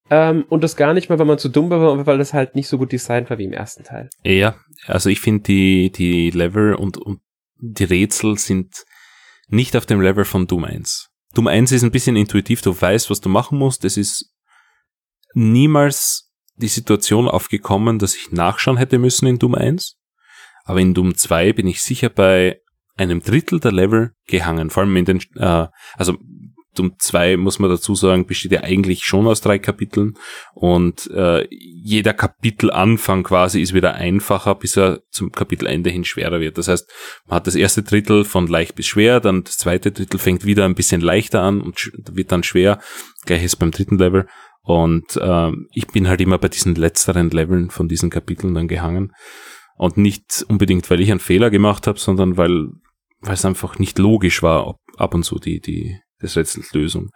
[0.10, 2.68] Ähm, und das gar nicht mal, weil man zu dumm war, weil das halt nicht
[2.68, 4.10] so gut designt war wie im ersten Teil.
[4.24, 4.56] Ja,
[4.88, 7.20] also ich finde die, die Level und, und
[7.58, 8.86] die Rätsel sind
[9.48, 11.10] nicht auf dem Level von Doom 1.
[11.34, 13.86] Doom 1 ist ein bisschen intuitiv, du weißt, was du machen musst.
[13.86, 14.34] Es ist
[15.34, 19.96] niemals die Situation aufgekommen, dass ich nachschauen hätte müssen in Doom 1.
[20.66, 22.60] Aber in Doom 2 bin ich sicher bei
[22.98, 24.70] einem Drittel der Level gehangen.
[24.70, 26.18] Vor allem in den, äh, also
[26.76, 30.16] Doom 2, muss man dazu sagen, besteht ja eigentlich schon aus drei Kapiteln
[30.54, 36.58] und äh, jeder Kapitelanfang quasi ist wieder einfacher, bis er zum Kapitelende hin schwerer wird.
[36.58, 36.90] Das heißt,
[37.28, 40.66] man hat das erste Drittel von leicht bis schwer, dann das zweite Drittel fängt wieder
[40.66, 42.80] ein bisschen leichter an und wird dann schwer.
[43.26, 44.28] Gleiches beim dritten Level.
[44.62, 49.14] Und äh, ich bin halt immer bei diesen letzteren Leveln von diesen Kapiteln dann gehangen.
[49.76, 52.68] Und nicht unbedingt, weil ich einen Fehler gemacht habe, sondern weil
[53.22, 57.10] weil es einfach nicht logisch war, ab und zu die, die, des Rätsels Lösung.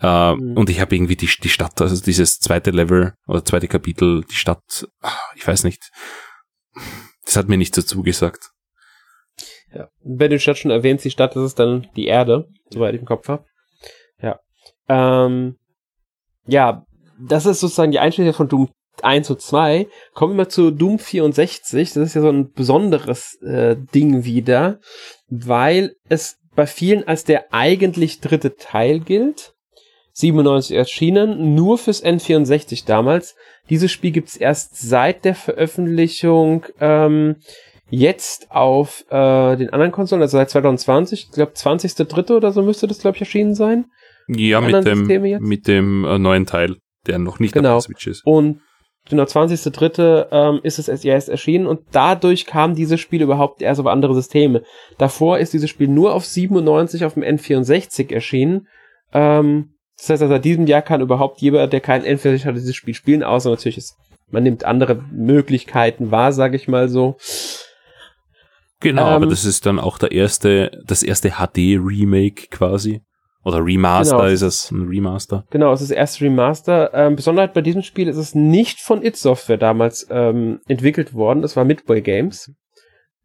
[0.00, 0.56] Äh, mhm.
[0.56, 4.34] Und ich habe irgendwie die, die Stadt, also dieses zweite Level oder zweite Kapitel, die
[4.34, 5.90] Stadt, ah, ich weiß nicht,
[7.24, 8.50] das hat mir nicht so zugesagt.
[9.74, 9.88] Ja.
[10.02, 13.00] Wenn du die Stadt schon erwähnst, die Stadt, das ist dann die Erde, soweit ich
[13.00, 13.44] im Kopf habe.
[14.22, 14.38] Ja.
[14.88, 15.56] Ähm,
[16.46, 16.84] ja,
[17.18, 18.70] das ist sozusagen die Einstellung von Doom
[19.02, 19.88] 1 und 2.
[20.14, 21.92] Kommen wir mal zu Doom 64.
[21.92, 24.78] Das ist ja so ein besonderes äh, Ding wieder,
[25.28, 29.52] weil es bei vielen als der eigentlich dritte Teil gilt.
[30.12, 33.36] 97 erschienen, nur fürs N64 damals.
[33.68, 37.36] Dieses Spiel gibt's erst seit der Veröffentlichung ähm,
[37.90, 41.24] jetzt auf äh, den anderen Konsolen, also seit 2020.
[41.24, 42.34] Ich glaube, 20.3.
[42.34, 43.86] oder so müsste das, glaube ich, erschienen sein.
[44.28, 45.06] Ja, mit dem,
[45.40, 47.76] mit dem äh, neuen Teil, der noch nicht genau.
[47.76, 48.22] auf der Switch ist.
[48.24, 48.60] Und
[49.08, 50.26] genau, 20.3.
[50.30, 54.62] Ähm, ist es erst erschienen und dadurch kam dieses Spiel überhaupt erst auf andere Systeme.
[54.98, 58.68] Davor ist dieses Spiel nur auf 97 auf dem N64 erschienen.
[59.12, 62.76] Ähm, das heißt, also seit diesem Jahr kann überhaupt jeder, der kein N64 hat, dieses
[62.76, 63.96] Spiel spielen, außer natürlich ist,
[64.30, 67.16] man nimmt andere Möglichkeiten wahr, sage ich mal so.
[68.80, 73.02] Genau, ähm, aber das ist dann auch der erste, das erste HD-Remake quasi.
[73.46, 75.44] Oder Remaster genau, ist es, ein Remaster.
[75.50, 76.92] Genau, es ist erst Remaster.
[76.92, 81.42] Ähm, Besonderheit bei diesem Spiel ist es nicht von It Software damals ähm, entwickelt worden.
[81.42, 82.52] Das war Midway Games,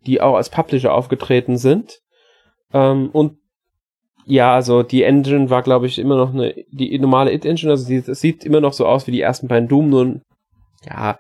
[0.05, 2.01] die auch als Publisher aufgetreten sind.
[2.71, 3.39] Ähm, und
[4.27, 8.21] ja, also die Engine war, glaube ich, immer noch eine, die normale It-Engine, also es
[8.21, 10.21] sieht immer noch so aus wie die ersten beiden Doom, nur
[10.86, 11.17] ja,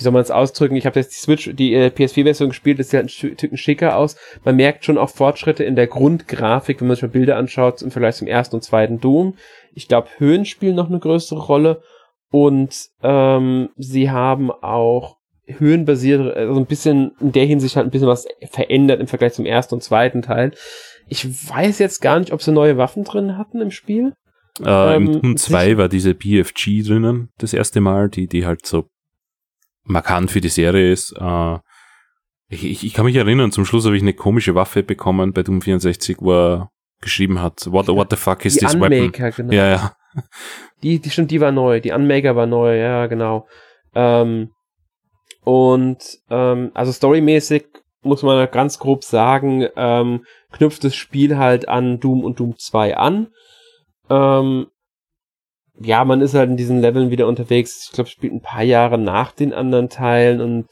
[0.00, 0.76] wie soll man es ausdrücken?
[0.76, 3.96] Ich habe jetzt die Switch, die äh, PS4-Version gespielt, das sieht halt ein Stück schicker
[3.96, 4.16] aus.
[4.44, 7.90] Man merkt schon auch Fortschritte in der Grundgrafik, wenn man sich mal Bilder anschaut im
[7.90, 9.34] Vergleich zum ersten und zweiten Doom.
[9.74, 11.82] Ich glaube, Höhen spielen noch eine größere Rolle
[12.30, 18.08] und ähm, sie haben auch höhenbasiert, also ein bisschen in der Hinsicht halt ein bisschen
[18.08, 20.52] was verändert im Vergleich zum ersten und zweiten Teil.
[21.08, 24.14] Ich weiß jetzt gar nicht, ob sie neue Waffen drin hatten im Spiel.
[24.64, 28.64] Äh, ähm, Im Doom 2 war diese BFG drinnen, das erste Mal, die, die halt
[28.64, 28.86] so
[29.84, 31.14] markant für die Serie ist.
[31.18, 31.58] Äh,
[32.48, 35.42] ich, ich, ich kann mich erinnern, zum Schluss habe ich eine komische Waffe bekommen bei
[35.42, 39.32] Doom 64, wo er geschrieben hat, what, what the fuck is die this Unmaker, weapon?
[39.36, 39.52] Genau.
[39.52, 39.92] Ja, ja.
[40.82, 41.80] Die, die stimmt, die war neu.
[41.80, 43.46] Die Unmaker war neu, ja, genau.
[43.94, 44.50] Ähm,
[45.44, 47.66] und ähm, also storymäßig
[48.02, 52.96] muss man ganz grob sagen, ähm, knüpft das Spiel halt an Doom und Doom 2
[52.96, 53.28] an.
[54.08, 54.66] Ähm,
[55.82, 57.86] ja, man ist halt in diesen Leveln wieder unterwegs.
[57.86, 60.66] Ich glaube, spielt ein paar Jahre nach den anderen Teilen und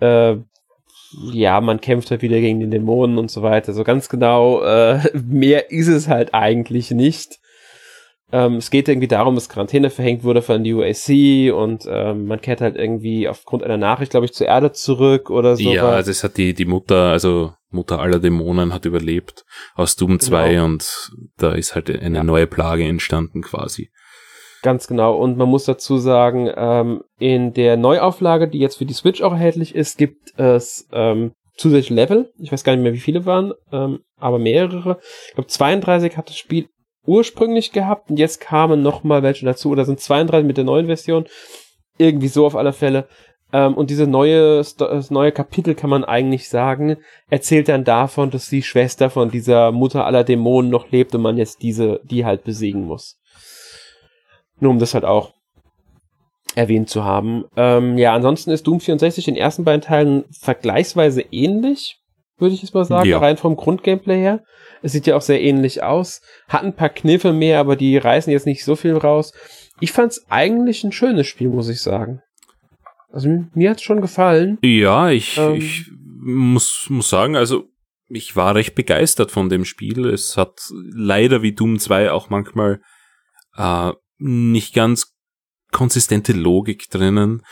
[0.00, 0.36] äh,
[1.32, 3.72] ja, man kämpft halt wieder gegen den Dämonen und so weiter.
[3.72, 7.38] So ganz genau, äh, mehr ist es halt eigentlich nicht.
[8.32, 12.40] Ähm, es geht irgendwie darum, dass Quarantäne verhängt wurde von der UAC und ähm, man
[12.40, 15.70] kehrt halt irgendwie aufgrund einer Nachricht, glaube ich, zur Erde zurück oder so.
[15.72, 19.44] Ja, also es hat die, die Mutter, also Mutter aller Dämonen hat überlebt
[19.76, 20.24] aus Doom genau.
[20.24, 22.24] 2 und da ist halt eine ja.
[22.24, 23.90] neue Plage entstanden quasi.
[24.64, 25.14] Ganz genau.
[25.18, 29.32] Und man muss dazu sagen, ähm, in der Neuauflage, die jetzt für die Switch auch
[29.32, 32.32] erhältlich ist, gibt es ähm, zusätzliche Level.
[32.38, 34.98] Ich weiß gar nicht mehr, wie viele waren, ähm, aber mehrere.
[35.28, 36.68] Ich glaube, 32 hat das Spiel
[37.04, 39.68] ursprünglich gehabt und jetzt kamen noch mal welche dazu.
[39.68, 41.26] Oder sind 32 mit der neuen Version.
[41.98, 43.06] Irgendwie so auf alle Fälle.
[43.52, 46.96] Ähm, und diese neue, das neue Kapitel kann man eigentlich sagen,
[47.28, 51.36] erzählt dann davon, dass die Schwester von dieser Mutter aller Dämonen noch lebt und man
[51.36, 53.20] jetzt diese, die halt besiegen muss.
[54.64, 55.34] Nur um das halt auch
[56.54, 57.44] erwähnt zu haben.
[57.54, 61.98] Ähm, ja, ansonsten ist Doom 64 den ersten beiden Teilen vergleichsweise ähnlich,
[62.38, 63.18] würde ich jetzt mal sagen, ja.
[63.18, 64.42] rein vom Grundgameplay her.
[64.80, 66.22] Es sieht ja auch sehr ähnlich aus.
[66.48, 69.34] Hat ein paar Kniffe mehr, aber die reißen jetzt nicht so viel raus.
[69.80, 72.22] ich fand es eigentlich ein schönes Spiel, muss ich sagen.
[73.12, 74.56] Also mir hat's schon gefallen.
[74.62, 75.90] Ja, ich, ähm, ich
[76.22, 77.64] muss, muss sagen, also
[78.08, 80.06] ich war recht begeistert von dem Spiel.
[80.06, 82.80] Es hat leider wie Doom 2 auch manchmal
[83.58, 83.92] äh,
[84.24, 85.14] nicht ganz
[85.70, 87.42] konsistente Logik drinnen.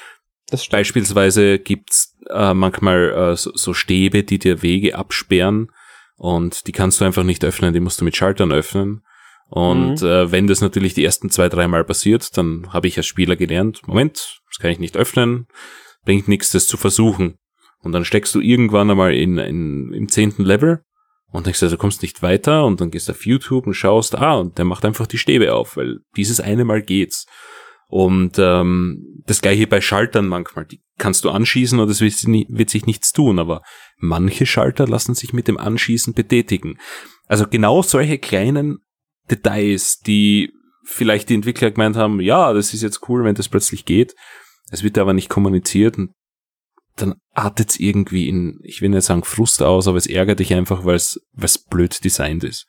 [0.70, 5.70] Beispielsweise gibt's äh, manchmal äh, so, so Stäbe, die dir Wege absperren
[6.16, 9.02] und die kannst du einfach nicht öffnen, die musst du mit Schaltern öffnen.
[9.48, 10.06] Und mhm.
[10.06, 13.86] äh, wenn das natürlich die ersten zwei, dreimal passiert, dann habe ich als Spieler gelernt,
[13.86, 15.46] Moment, das kann ich nicht öffnen,
[16.04, 17.38] bringt nichts, das zu versuchen.
[17.80, 20.84] Und dann steckst du irgendwann einmal in, in, im zehnten Level
[21.32, 24.34] und denkst, also kommst nicht weiter und dann gehst du auf YouTube und schaust, ah,
[24.34, 27.26] und der macht einfach die Stäbe auf, weil dieses eine Mal geht's.
[27.88, 30.64] Und ähm, das gleiche bei Schaltern manchmal.
[30.64, 33.62] Die kannst du anschießen und es wird, wird sich nichts tun, aber
[33.98, 36.78] manche Schalter lassen sich mit dem Anschießen betätigen.
[37.26, 38.78] Also genau solche kleinen
[39.30, 40.52] Details, die
[40.84, 44.14] vielleicht die Entwickler gemeint haben, ja, das ist jetzt cool, wenn das plötzlich geht.
[44.70, 46.12] Es wird aber nicht kommuniziert und
[46.96, 50.52] dann artet es irgendwie in, ich will nicht sagen Frust aus, aber es ärgert dich
[50.54, 52.66] einfach, weil es blöd designt ist.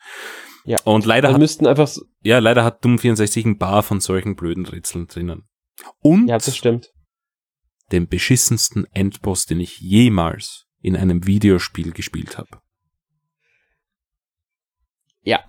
[0.65, 0.79] Ja.
[0.85, 4.35] Und leider hat, müssten einfach so ja, leider hat Doom 64 ein paar von solchen
[4.35, 5.43] blöden Rätseln drinnen.
[5.99, 6.91] Und ja, das stimmt.
[7.91, 12.61] Den beschissensten Endboss, den ich jemals in einem Videospiel gespielt habe.
[15.23, 15.43] Ja,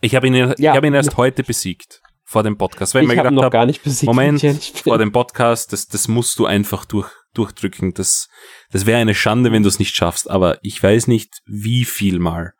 [0.00, 0.54] ich habe ihn, ja.
[0.56, 3.72] ich hab ihn erst heute besiegt vor dem Podcast, weil ich, ich mir gedacht habe,
[3.82, 4.42] besiegt, Moment,
[4.84, 7.94] vor dem Podcast, das, das musst du einfach durch, durchdrücken.
[7.94, 8.28] Das,
[8.70, 10.30] das wäre eine Schande, wenn du es nicht schaffst.
[10.30, 12.54] Aber ich weiß nicht, wie viel Mal,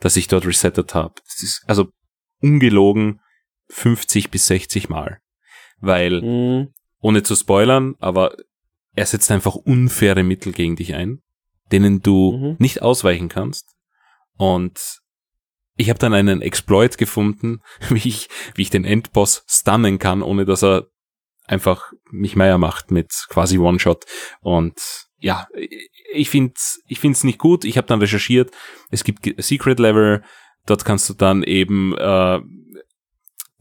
[0.00, 1.14] dass ich dort resettet habe.
[1.24, 1.88] Das ist also
[2.40, 3.20] ungelogen
[3.70, 5.20] 50 bis 60 Mal.
[5.80, 6.74] Weil, mhm.
[7.00, 8.36] ohne zu spoilern, aber
[8.94, 11.22] er setzt einfach unfaire Mittel gegen dich ein,
[11.70, 12.56] denen du mhm.
[12.58, 13.74] nicht ausweichen kannst.
[14.36, 15.00] Und
[15.76, 20.44] ich habe dann einen Exploit gefunden, wie ich, wie ich den Endboss stunnen kann, ohne
[20.44, 20.88] dass er
[21.48, 24.04] einfach mich Meier macht mit quasi One-Shot.
[24.40, 24.78] Und
[25.18, 25.48] ja,
[26.12, 27.64] ich find's, ich find's nicht gut.
[27.64, 28.50] Ich habe dann recherchiert.
[28.90, 30.22] Es gibt Secret Level.
[30.66, 32.40] Dort kannst du dann eben äh,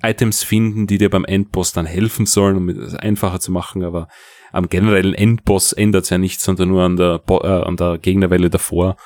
[0.04, 3.84] Items finden, die dir beim Endboss dann helfen sollen, um es einfacher zu machen.
[3.84, 4.08] Aber
[4.52, 8.50] am generellen Endboss ändert's ja nichts, sondern nur an der, Bo äh, an der Gegnerwelle
[8.50, 8.98] davor.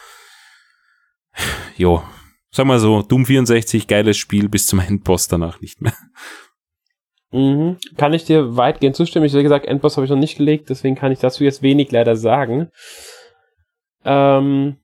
[1.78, 2.04] Jo,
[2.54, 5.96] Sag mal so, Doom 64, geiles Spiel bis zum Endboss danach nicht mehr.
[7.32, 7.78] Mhm.
[7.98, 9.26] Kann ich dir weitgehend zustimmen.
[9.26, 11.92] Ich wie gesagt, Endboss habe ich noch nicht gelegt, deswegen kann ich dazu jetzt wenig
[11.92, 12.70] leider sagen.
[14.04, 14.78] Ähm,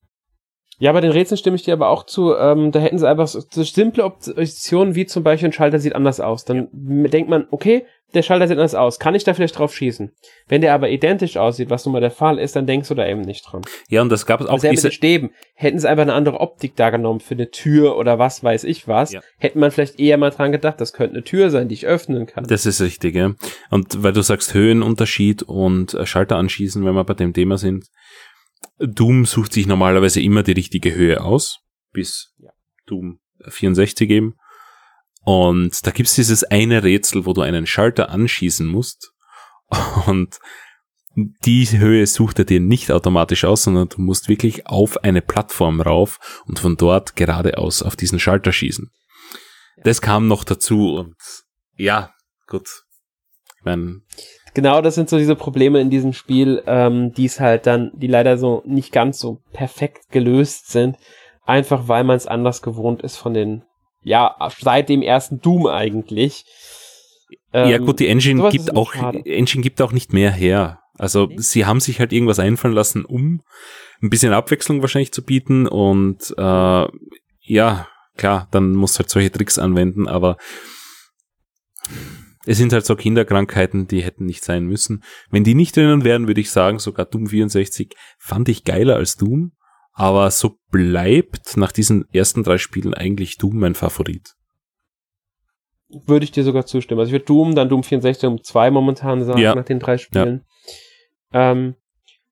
[0.79, 2.35] ja, bei den Rätseln stimme ich dir aber auch zu.
[2.35, 5.95] Ähm, da hätten sie einfach so, so simple Optionen wie zum Beispiel ein Schalter sieht
[5.95, 6.45] anders aus.
[6.45, 7.07] Dann ja.
[7.07, 8.99] denkt man, okay, der Schalter sieht anders aus.
[8.99, 10.11] Kann ich da vielleicht drauf schießen?
[10.47, 13.07] Wenn der aber identisch aussieht, was nun mal der Fall ist, dann denkst du da
[13.07, 13.63] eben nicht dran.
[13.89, 14.87] Ja, und das gab es auch Selber diese...
[14.87, 15.31] mit Stäben.
[15.55, 18.87] Hätten sie einfach eine andere Optik da genommen für eine Tür oder was weiß ich
[18.87, 19.21] was, ja.
[19.39, 22.27] hätte man vielleicht eher mal dran gedacht, das könnte eine Tür sein, die ich öffnen
[22.27, 22.45] kann.
[22.47, 23.33] Das ist richtig, ja.
[23.71, 27.87] Und weil du sagst Höhenunterschied und äh, Schalter anschießen, wenn wir bei dem Thema sind,
[28.79, 31.59] Doom sucht sich normalerweise immer die richtige Höhe aus,
[31.91, 32.51] bis ja.
[32.85, 34.35] Doom 64 eben.
[35.23, 39.11] Und da gibt's dieses eine Rätsel, wo du einen Schalter anschießen musst.
[40.05, 40.39] Und
[41.17, 45.81] die Höhe sucht er dir nicht automatisch aus, sondern du musst wirklich auf eine Plattform
[45.81, 48.91] rauf und von dort geradeaus auf diesen Schalter schießen.
[49.83, 51.15] Das kam noch dazu und
[51.75, 52.13] ja,
[52.45, 52.83] gut.
[53.57, 54.03] Ich mein,
[54.57, 58.07] genau das sind so diese Probleme in diesem Spiel, ähm, die es halt dann, die
[58.07, 60.97] leider so nicht ganz so perfekt gelöst sind,
[61.45, 63.61] einfach weil man es anders gewohnt ist von den,
[64.01, 66.43] ja, seit dem ersten Doom eigentlich.
[67.53, 69.21] Ähm, ja gut, die Engine gibt auch, schade.
[69.25, 70.79] Engine gibt auch nicht mehr her.
[70.97, 71.35] Also okay.
[71.37, 73.43] sie haben sich halt irgendwas einfallen lassen, um
[74.01, 76.87] ein bisschen Abwechslung wahrscheinlich zu bieten und äh,
[77.41, 80.37] ja, klar, dann muss halt solche Tricks anwenden, aber
[82.47, 85.03] es sind halt so Kinderkrankheiten, die hätten nicht sein müssen.
[85.29, 89.17] Wenn die nicht drinnen wären, würde ich sagen, sogar Doom 64 fand ich geiler als
[89.17, 89.51] Doom.
[89.91, 94.35] Aber so bleibt nach diesen ersten drei Spielen eigentlich Doom mein Favorit.
[96.05, 96.99] Würde ich dir sogar zustimmen.
[96.99, 99.53] Also ich würde Doom, dann Doom 64 um zwei momentan sagen, ja.
[99.53, 100.45] nach den drei Spielen.
[101.33, 101.51] Ja.
[101.51, 101.75] Ähm,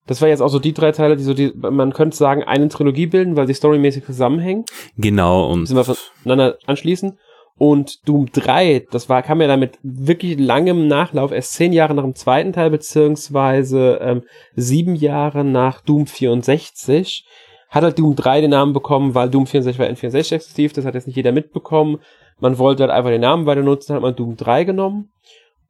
[0.08, 2.70] das war jetzt auch so die drei Teile, die so die, man könnte sagen, eine
[2.70, 4.64] Trilogie bilden, weil sie storymäßig zusammenhängen.
[4.96, 5.66] Genau, und.
[5.66, 7.18] Sind wir voneinander anschließen.
[7.58, 12.04] Und Doom 3, das war, kam ja damit wirklich langem Nachlauf, erst zehn Jahre nach
[12.04, 14.24] dem zweiten Teil, beziehungsweise ähm,
[14.56, 17.26] sieben Jahre nach Doom 64.
[17.70, 20.96] Hat halt Doom 3 den Namen bekommen, weil Doom 64 war N64 exklusiv, das hat
[20.96, 22.00] jetzt nicht jeder mitbekommen.
[22.40, 25.12] Man wollte halt einfach den Namen weiter nutzen, hat man Doom 3 genommen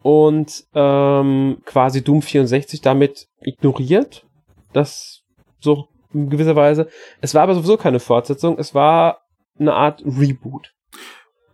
[0.02, 4.26] und ähm, quasi Doom 64 damit ignoriert.
[4.74, 5.22] Das
[5.60, 6.88] so in gewisser Weise.
[7.22, 9.20] Es war aber sowieso keine Fortsetzung, es war
[9.60, 10.75] eine Art Reboot.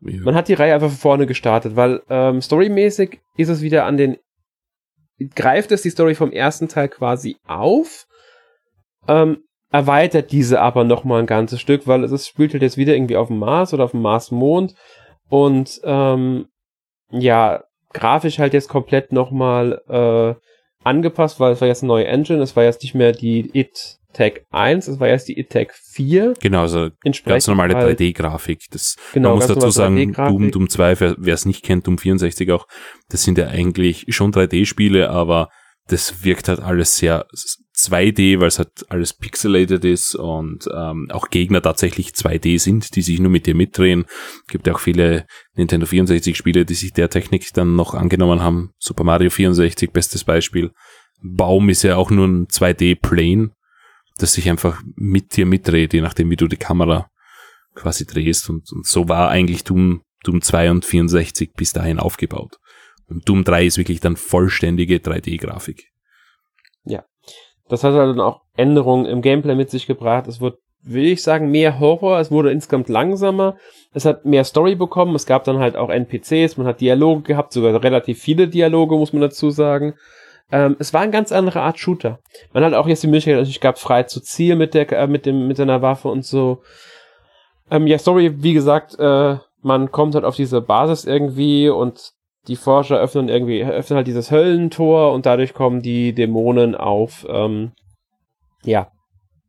[0.01, 0.21] Ja.
[0.23, 3.97] man hat die Reihe einfach von vorne gestartet, weil ähm, storymäßig ist es wieder an
[3.97, 4.17] den
[5.35, 8.07] greift es die Story vom ersten Teil quasi auf,
[9.07, 12.93] ähm, erweitert diese aber noch mal ein ganzes Stück, weil es spielt halt jetzt wieder
[12.93, 14.75] irgendwie auf dem Mars oder auf dem Mars-Mond
[15.29, 16.47] und ähm,
[17.11, 20.35] ja, grafisch halt jetzt komplett noch mal äh,
[20.83, 23.97] angepasst, weil es war jetzt eine neue Engine, es war jetzt nicht mehr die It
[24.13, 26.33] Tag 1, es war erst die It Tag 4.
[26.39, 28.65] Genau, also ganz normale halt, 3D-Grafik.
[28.71, 32.51] Das genau, man muss dazu sagen, Doom, Doom 2, wer es nicht kennt, Doom 64
[32.51, 32.67] auch,
[33.09, 35.49] das sind ja eigentlich schon 3D-Spiele, aber
[35.87, 37.25] das wirkt halt alles sehr
[37.75, 43.01] 2D, weil es halt alles pixelated ist und ähm, auch Gegner tatsächlich 2D sind, die
[43.01, 44.05] sich nur mit dir mitdrehen.
[44.47, 48.71] Gibt ja auch viele Nintendo 64 Spiele, die sich der Technik dann noch angenommen haben.
[48.77, 50.71] Super Mario 64, bestes Beispiel.
[51.21, 53.51] Baum ist ja auch nur ein 2D-Plane,
[54.21, 57.09] das sich einfach mit dir mitdreht, je nachdem, wie du die Kamera
[57.75, 58.49] quasi drehst.
[58.49, 62.57] Und, und so war eigentlich Doom, Doom 2 und 64 bis dahin aufgebaut.
[63.07, 65.89] Und Doom 3 ist wirklich dann vollständige 3D-Grafik.
[66.85, 67.03] Ja.
[67.67, 70.27] Das hat dann auch Änderungen im Gameplay mit sich gebracht.
[70.27, 72.19] Es wird, will ich sagen, mehr Horror.
[72.19, 73.57] Es wurde insgesamt langsamer.
[73.93, 75.15] Es hat mehr Story bekommen.
[75.15, 76.57] Es gab dann halt auch NPCs.
[76.57, 79.95] Man hat Dialoge gehabt, sogar relativ viele Dialoge, muss man dazu sagen.
[80.51, 82.19] Ähm, es war eine ganz andere Art Shooter.
[82.53, 85.25] Man hat auch jetzt die Möglichkeit, natürlich gab frei zu zielen mit der, äh, mit
[85.25, 86.61] dem, mit seiner Waffe und so.
[87.69, 92.11] Ähm, ja, Story, wie gesagt, äh, man kommt halt auf diese Basis irgendwie und
[92.47, 97.71] die Forscher öffnen irgendwie, öffnen halt dieses Höllentor und dadurch kommen die Dämonen auf, ähm,
[98.63, 98.91] ja,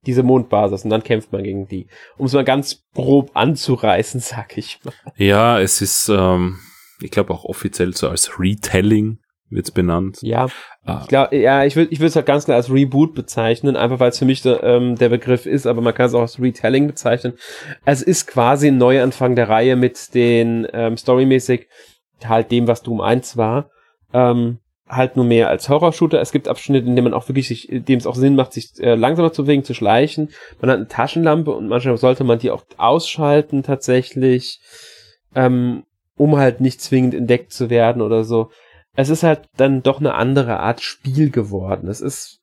[0.06, 1.86] diese Mondbasis und dann kämpft man gegen die.
[2.18, 4.94] Um es mal ganz grob anzureißen, sag ich mal.
[5.16, 6.58] Ja, es ist, ähm,
[7.00, 9.18] ich glaube auch offiziell so als Retelling
[9.52, 10.18] wird's benannt.
[10.22, 10.48] Ja,
[10.84, 11.00] ah.
[11.02, 14.00] ich glaube, ja, ich will, ich will es halt ganz klar als Reboot bezeichnen, einfach
[14.00, 16.40] weil es für mich der, ähm, der Begriff ist, aber man kann es auch als
[16.40, 17.34] Retelling bezeichnen.
[17.84, 21.68] Es ist quasi ein Neuanfang der Reihe mit den ähm, storymäßig
[22.24, 23.70] halt dem, was Doom 1 war.
[24.12, 26.20] Ähm, halt nur mehr als Horror-Shooter.
[26.20, 28.72] Es gibt Abschnitte, in denen man auch wirklich sich, dem es auch Sinn macht, sich
[28.78, 30.30] äh, langsamer zu bewegen, zu schleichen.
[30.60, 34.60] Man hat eine Taschenlampe und manchmal sollte man die auch ausschalten tatsächlich,
[35.34, 35.84] ähm,
[36.16, 38.50] um halt nicht zwingend entdeckt zu werden oder so
[38.94, 41.88] es ist halt dann doch eine andere Art Spiel geworden.
[41.88, 42.40] Es ist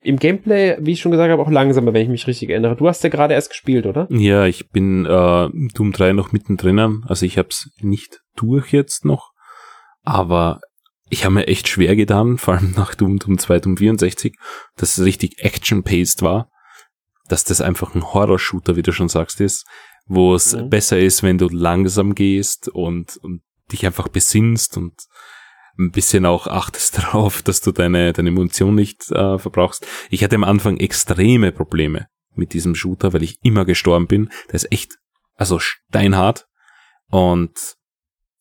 [0.00, 2.76] im Gameplay, wie ich schon gesagt habe, auch langsamer, wenn ich mich richtig erinnere.
[2.76, 4.06] Du hast ja gerade erst gespielt, oder?
[4.10, 7.04] Ja, ich bin äh, Doom 3 noch mittendrin.
[7.06, 9.32] Also ich habe es nicht durch jetzt noch,
[10.04, 10.60] aber
[11.10, 14.36] ich habe mir echt schwer getan, vor allem nach Doom, Doom 2, Doom 64,
[14.76, 16.48] dass es richtig action-paced war,
[17.28, 19.66] dass das einfach ein Horror-Shooter, wie du schon sagst, ist,
[20.06, 20.70] wo es mhm.
[20.70, 24.94] besser ist, wenn du langsam gehst und, und dich einfach besinnst und
[25.78, 29.86] ein bisschen auch achtest darauf, dass du deine, deine Munition nicht äh, verbrauchst.
[30.10, 34.30] Ich hatte am Anfang extreme Probleme mit diesem Shooter, weil ich immer gestorben bin.
[34.48, 34.96] Der ist echt,
[35.34, 36.46] also steinhart.
[37.10, 37.76] Und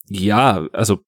[0.08, 1.00] ja, also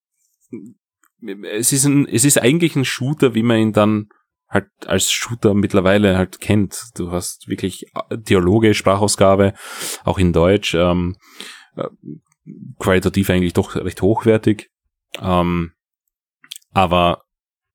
[1.51, 4.07] es ist ein, es ist eigentlich ein Shooter, wie man ihn dann
[4.47, 6.81] halt als Shooter mittlerweile halt kennt.
[6.95, 9.53] Du hast wirklich äh, Dialoge, Sprachausgabe,
[10.03, 11.17] auch in Deutsch, ähm,
[11.75, 11.87] äh,
[12.79, 14.69] qualitativ eigentlich doch recht hochwertig.
[15.19, 15.71] Ähm,
[16.71, 17.23] aber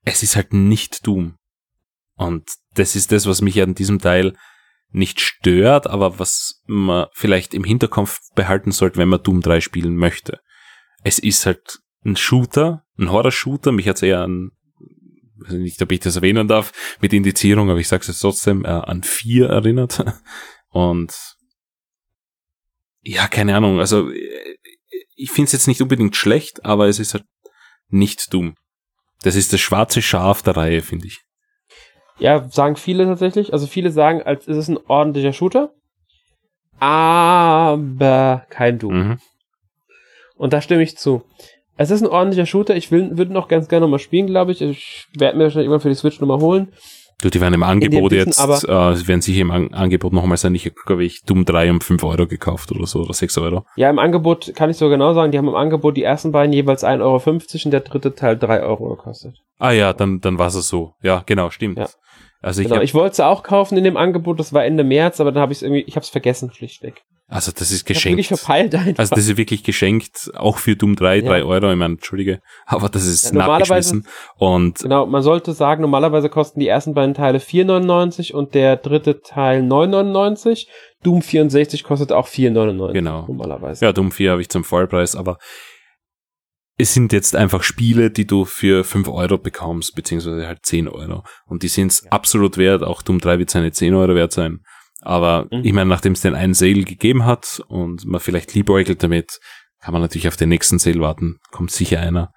[0.04, 1.36] es ist halt nicht Doom.
[2.16, 4.34] Und das ist das, was mich an diesem Teil
[4.90, 9.96] nicht stört, aber was man vielleicht im Hinterkopf behalten sollte, wenn man Doom 3 spielen
[9.96, 10.40] möchte.
[11.02, 13.72] Es ist halt ein Shooter, ein Horror-Shooter.
[13.72, 14.52] Mich hat es eher an,
[15.38, 18.68] weiß nicht, ob ich das erwähnen darf, mit Indizierung, aber ich sage es trotzdem, äh,
[18.68, 20.04] an vier erinnert.
[20.68, 21.12] Und
[23.00, 24.10] ja, keine Ahnung, also
[25.16, 27.24] ich finde es jetzt nicht unbedingt schlecht, aber es ist halt
[27.88, 28.54] nicht Doom.
[29.22, 31.20] Das ist das schwarze Schaf der Reihe, finde ich.
[32.18, 33.52] Ja, sagen viele tatsächlich.
[33.52, 35.72] Also viele sagen, als ist es ein ordentlicher Shooter,
[36.78, 38.94] aber kein Doom.
[38.94, 39.18] Mhm.
[40.36, 41.22] Und da stimme ich zu.
[41.76, 42.76] Es ist ein ordentlicher Shooter.
[42.76, 44.60] Ich will, würde noch ganz gerne nochmal spielen, glaube ich.
[44.60, 46.72] Ich werde mir wahrscheinlich irgendwann für die Switch nochmal holen.
[47.24, 50.54] Du, die werden im Angebot jetzt, äh, werden sich im An Angebot nochmal sein.
[50.54, 53.64] Ich habe ich Doom 3 um 5 Euro gekauft oder so, oder 6 Euro.
[53.76, 56.52] Ja, im Angebot kann ich so genau sagen, die haben im Angebot die ersten beiden
[56.52, 57.22] jeweils 1,50 Euro
[57.64, 59.36] und der dritte Teil 3 Euro gekostet.
[59.58, 60.92] Ah ja, dann, dann war es so.
[61.00, 61.78] Ja, genau, stimmt.
[61.78, 61.88] Ja.
[62.44, 65.18] Also ich, genau, ich wollte es auch kaufen in dem Angebot, das war Ende März,
[65.18, 67.02] aber dann habe ich es irgendwie, ich habe es vergessen, schlichtweg.
[67.26, 68.20] Also das ist geschenkt.
[68.20, 68.98] Ich verpeilt einfach.
[68.98, 71.22] Also das ist wirklich geschenkt, auch für Doom 3, ja.
[71.22, 74.06] 3 Euro, ich meine, entschuldige, aber das ist ja, nachgeschmissen.
[74.36, 79.22] Und genau, man sollte sagen, normalerweise kosten die ersten beiden Teile 4,99 und der dritte
[79.22, 80.66] Teil 9,99.
[81.02, 82.92] Doom 64 kostet auch 4,99.
[82.92, 83.24] Genau.
[83.26, 83.86] Normalerweise.
[83.86, 85.38] Ja, Doom 4 habe ich zum Vollpreis, aber
[86.76, 91.22] es sind jetzt einfach Spiele, die du für 5 Euro bekommst, beziehungsweise halt 10 Euro.
[91.46, 92.10] Und die sind es ja.
[92.10, 92.82] absolut wert.
[92.82, 94.60] Auch Doom 3 wird seine 10 Euro wert sein.
[95.00, 95.60] Aber mhm.
[95.62, 99.38] ich meine, nachdem es den einen Sale gegeben hat und man vielleicht liebäugelt damit,
[99.80, 101.38] kann man natürlich auf den nächsten Sale warten.
[101.52, 102.32] Kommt sicher einer.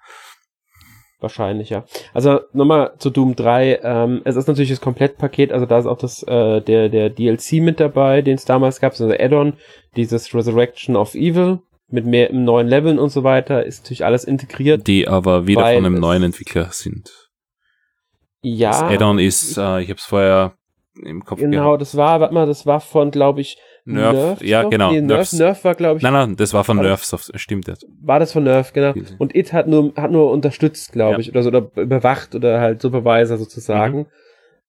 [1.20, 1.84] Wahrscheinlich, ja.
[2.14, 3.80] Also nochmal zu Doom 3.
[3.82, 7.54] Ähm, es ist natürlich das Komplettpaket, also da ist auch das äh, der der DLC
[7.54, 9.54] mit dabei, den es damals gab, also Add-on,
[9.96, 11.58] dieses Resurrection of Evil
[11.90, 14.86] mit mehr neuen Leveln und so weiter, ist natürlich alles integriert.
[14.86, 17.10] Die aber wieder von einem neuen Entwickler sind.
[18.42, 18.70] Ja.
[18.70, 20.52] Das Add-on ist, äh, ich habe es vorher
[21.04, 21.80] im Kopf Genau, gehabt.
[21.82, 24.70] das war, warte mal, das war von, glaube ich, Nerf, ja, doch?
[24.70, 25.32] genau, Nee, Nerf.
[25.32, 27.04] Nerf war, glaube ich, Nein, nein, das war von Nerf
[27.36, 27.80] stimmt das.
[28.02, 28.92] war das von Nerf, genau.
[29.18, 31.18] Und It hat nur, hat nur unterstützt, glaube Ja.
[31.20, 33.40] ich, oder so, oder überwacht oder halt Supervisor Mhm.
[33.40, 34.06] sozusagen.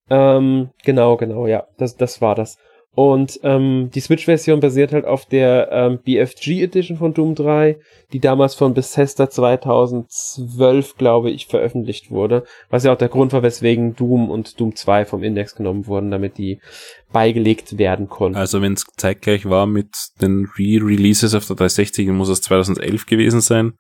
[0.10, 2.58] Ähm, genau, genau, ja, das, das war das.
[3.00, 7.80] Und ähm, die Switch-Version basiert halt auf der ähm, BFG Edition von Doom 3,
[8.12, 12.44] die damals von Bethesda 2012, glaube ich, veröffentlicht wurde.
[12.70, 16.12] Was ja auch der Grund war, weswegen Doom und Doom 2 vom Index genommen wurden,
[16.12, 16.60] damit die
[17.14, 18.38] beigelegt werden konnten.
[18.38, 23.06] Also wenn es zeitgleich war mit den Re-Releases auf der 360, dann muss es 2011
[23.06, 23.76] gewesen sein,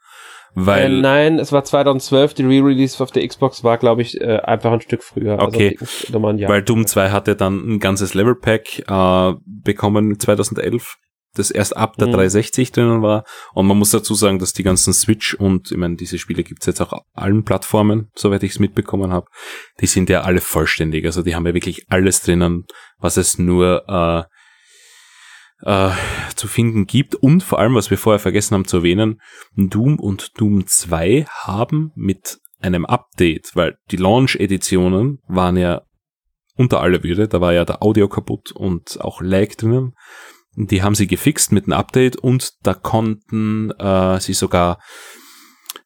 [0.55, 4.37] weil äh, nein, es war 2012, die Re-Release auf der Xbox war, glaube ich, äh,
[4.37, 5.39] einfach ein Stück früher.
[5.39, 5.77] Okay.
[5.79, 6.49] Also, ein Jahr.
[6.49, 10.95] Weil Doom 2 hatte dann ein ganzes Level Pack äh, bekommen 2011,
[11.35, 12.13] das erst ab der Mhm.
[12.13, 13.23] 360 drinnen war.
[13.53, 16.65] Und man muss dazu sagen, dass die ganzen Switch und ich meine, diese Spiele gibt's
[16.65, 19.27] jetzt auch auf allen Plattformen, soweit ich es mitbekommen habe.
[19.79, 21.05] Die sind ja alle vollständig.
[21.05, 22.65] Also die haben ja wirklich alles drinnen,
[22.97, 24.23] was es nur äh,
[25.63, 25.91] äh,
[26.35, 27.15] zu finden gibt.
[27.15, 29.21] Und vor allem, was wir vorher vergessen haben zu erwähnen,
[29.55, 35.81] Doom und Doom 2 haben mit einem Update, weil die Launch-Editionen waren ja
[36.55, 39.93] unter aller Würde, da war ja der Audio kaputt und auch Lag drinnen.
[40.55, 44.79] Die haben sie gefixt mit einem Update und da konnten äh, sie sogar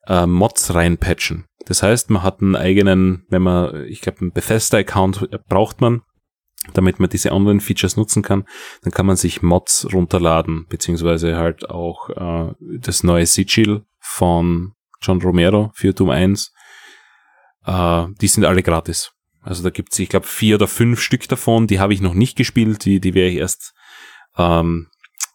[0.07, 1.45] äh, Mods reinpatchen.
[1.65, 6.01] Das heißt, man hat einen eigenen, wenn man, ich glaube, einen Bethesda-Account braucht man,
[6.73, 8.45] damit man diese anderen Features nutzen kann,
[8.83, 15.21] dann kann man sich Mods runterladen, beziehungsweise halt auch äh, das neue Sigil von John
[15.21, 16.53] Romero für Doom 1.
[17.65, 19.11] Äh, die sind alle gratis.
[19.41, 22.37] Also da gibt's, ich glaube, vier oder fünf Stück davon, die habe ich noch nicht
[22.37, 23.73] gespielt, die, die werde ich erst
[24.37, 24.87] ähm,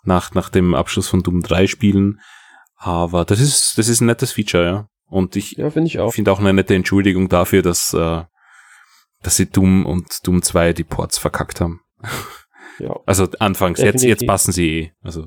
[0.02, 2.20] nach, nach dem Abschluss von Doom 3 spielen.
[2.76, 4.88] Aber das ist, das ist ein nettes Feature, ja.
[5.06, 6.12] Und ich ja, finde ich auch.
[6.12, 8.22] finde auch eine nette Entschuldigung dafür, dass, äh,
[9.22, 11.80] dass sie Doom und Doom 2 die Ports verkackt haben.
[12.80, 14.08] Ja, Also anfangs, jetzt, Definitiv.
[14.20, 14.92] jetzt passen sie eh.
[15.02, 15.26] Also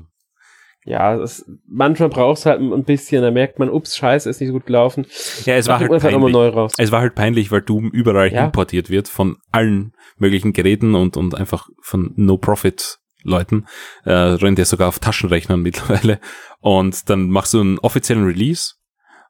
[0.86, 4.48] ja es, manchmal braucht es halt ein bisschen, da merkt man, ups, scheiße, ist nicht
[4.48, 5.04] so gut gelaufen.
[5.44, 6.32] ja, es Da war halt nochmal peinlich.
[6.32, 6.72] neu raus.
[6.78, 8.46] Es war halt peinlich, weil Doom überall Ja.
[8.46, 13.66] importiert wird von allen möglichen Geräten und, und einfach von No-Profit-Leuten.
[14.04, 16.20] Äh, rennt ja sogar auf Taschenrechnern mittlerweile.
[16.60, 18.74] Und dann machst du einen offiziellen Release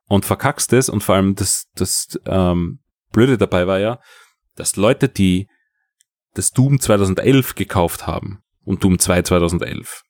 [0.08, 0.88] und verkackst es.
[0.88, 2.80] Und vor allem das, das ähm,
[3.12, 3.98] Blöde dabei war ja,
[4.56, 5.48] dass Leute, die
[6.34, 10.02] das Doom 2011 gekauft haben und Doom 2 2011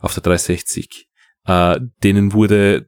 [0.00, 1.06] auf der 360,
[1.46, 2.86] äh, denen wurde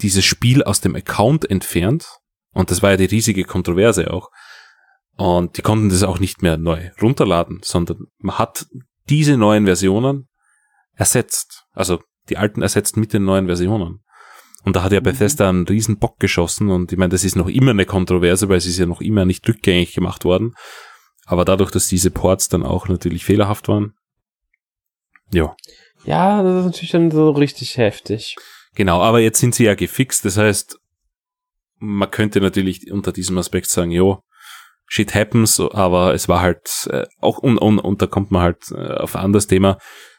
[0.00, 2.06] dieses Spiel aus dem Account entfernt
[2.52, 4.30] und das war ja die riesige Kontroverse auch.
[5.16, 8.66] Und die konnten das auch nicht mehr neu runterladen, sondern man hat
[9.10, 10.28] diese neuen Versionen
[10.94, 11.64] ersetzt.
[11.72, 14.02] Also die alten ersetzt mit den neuen Versionen.
[14.66, 15.04] Und da hat ja Mhm.
[15.04, 18.58] Bethesda einen riesen Bock geschossen und ich meine, das ist noch immer eine Kontroverse, weil
[18.58, 20.54] es ist ja noch immer nicht rückgängig gemacht worden.
[21.24, 23.94] Aber dadurch, dass diese Ports dann auch natürlich fehlerhaft waren.
[25.32, 25.54] Ja,
[26.04, 28.36] Ja, das ist natürlich dann so richtig heftig.
[28.74, 29.00] genau.
[29.00, 30.24] Aber jetzt sind sie ja gefixt.
[30.24, 30.78] Das heißt,
[31.78, 34.20] man könnte natürlich unter diesem Aspekt sagen, jo,
[34.88, 38.70] shit happens, aber es war halt äh, auch, und, und, und da kommt man halt
[38.72, 39.78] äh, auf ein anderes Thema,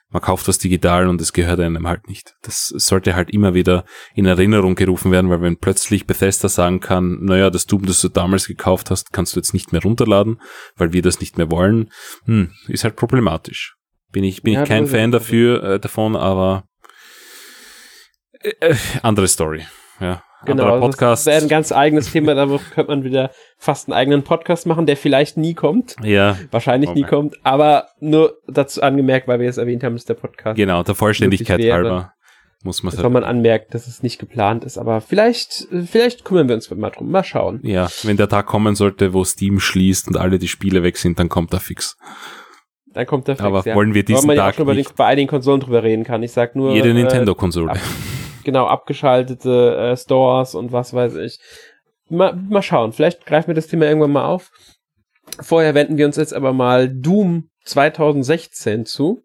[0.10, 2.36] man kauft was digital und es gehört einem halt nicht.
[2.42, 3.84] Das sollte halt immer wieder
[4.16, 8.08] in Erinnerung gerufen werden, weil wenn plötzlich Bethesda sagen kann, naja, das Doom, das du
[8.08, 10.42] damals gekauft hast, kannst du jetzt nicht mehr runterladen,
[10.76, 11.92] weil wir das nicht mehr wollen,
[12.26, 13.76] hm, ist halt problematisch.
[14.12, 16.64] Bin ich, bin Ja, ich kein Fan dafür, äh, davon, aber
[18.40, 19.66] äh, äh, andere Story.
[20.00, 21.26] Ja, Genau, Podcast.
[21.26, 24.86] das wäre ein ganz eigenes Thema, da könnte man wieder fast einen eigenen Podcast machen,
[24.86, 27.10] der vielleicht nie kommt, ja, wahrscheinlich nie Okay.
[27.10, 30.56] kommt, aber nur dazu angemerkt, weil wir es erwähnt haben, ist der Podcast.
[30.56, 32.14] genau, der Vollständigkeit halber
[32.64, 36.48] muss man Das soll man anmerkt, dass es nicht geplant ist, aber vielleicht, vielleicht kümmern
[36.48, 37.10] wir uns mal drum.
[37.10, 37.60] Mal schauen.
[37.64, 41.20] Ja, wenn der Tag kommen sollte, wo Steam schließt und alle die Spiele weg sind,
[41.20, 41.98] dann kommt er fix.
[42.94, 43.76] Dann kommt der Flex, Aber ja.
[43.76, 46.24] wollen wir diesen man ja auch Tag schon nicht bei einigen Konsolen drüber reden kann.
[46.24, 46.74] Ich sag nur.
[46.74, 47.74] jede äh, Nintendo-Konsole.
[48.48, 51.38] Genau, abgeschaltete äh, Stores und was weiß ich.
[52.10, 54.52] Mal, mal schauen, vielleicht greifen wir das Thema irgendwann mal auf.
[55.42, 59.22] Vorher wenden wir uns jetzt aber mal Doom 2016 zu.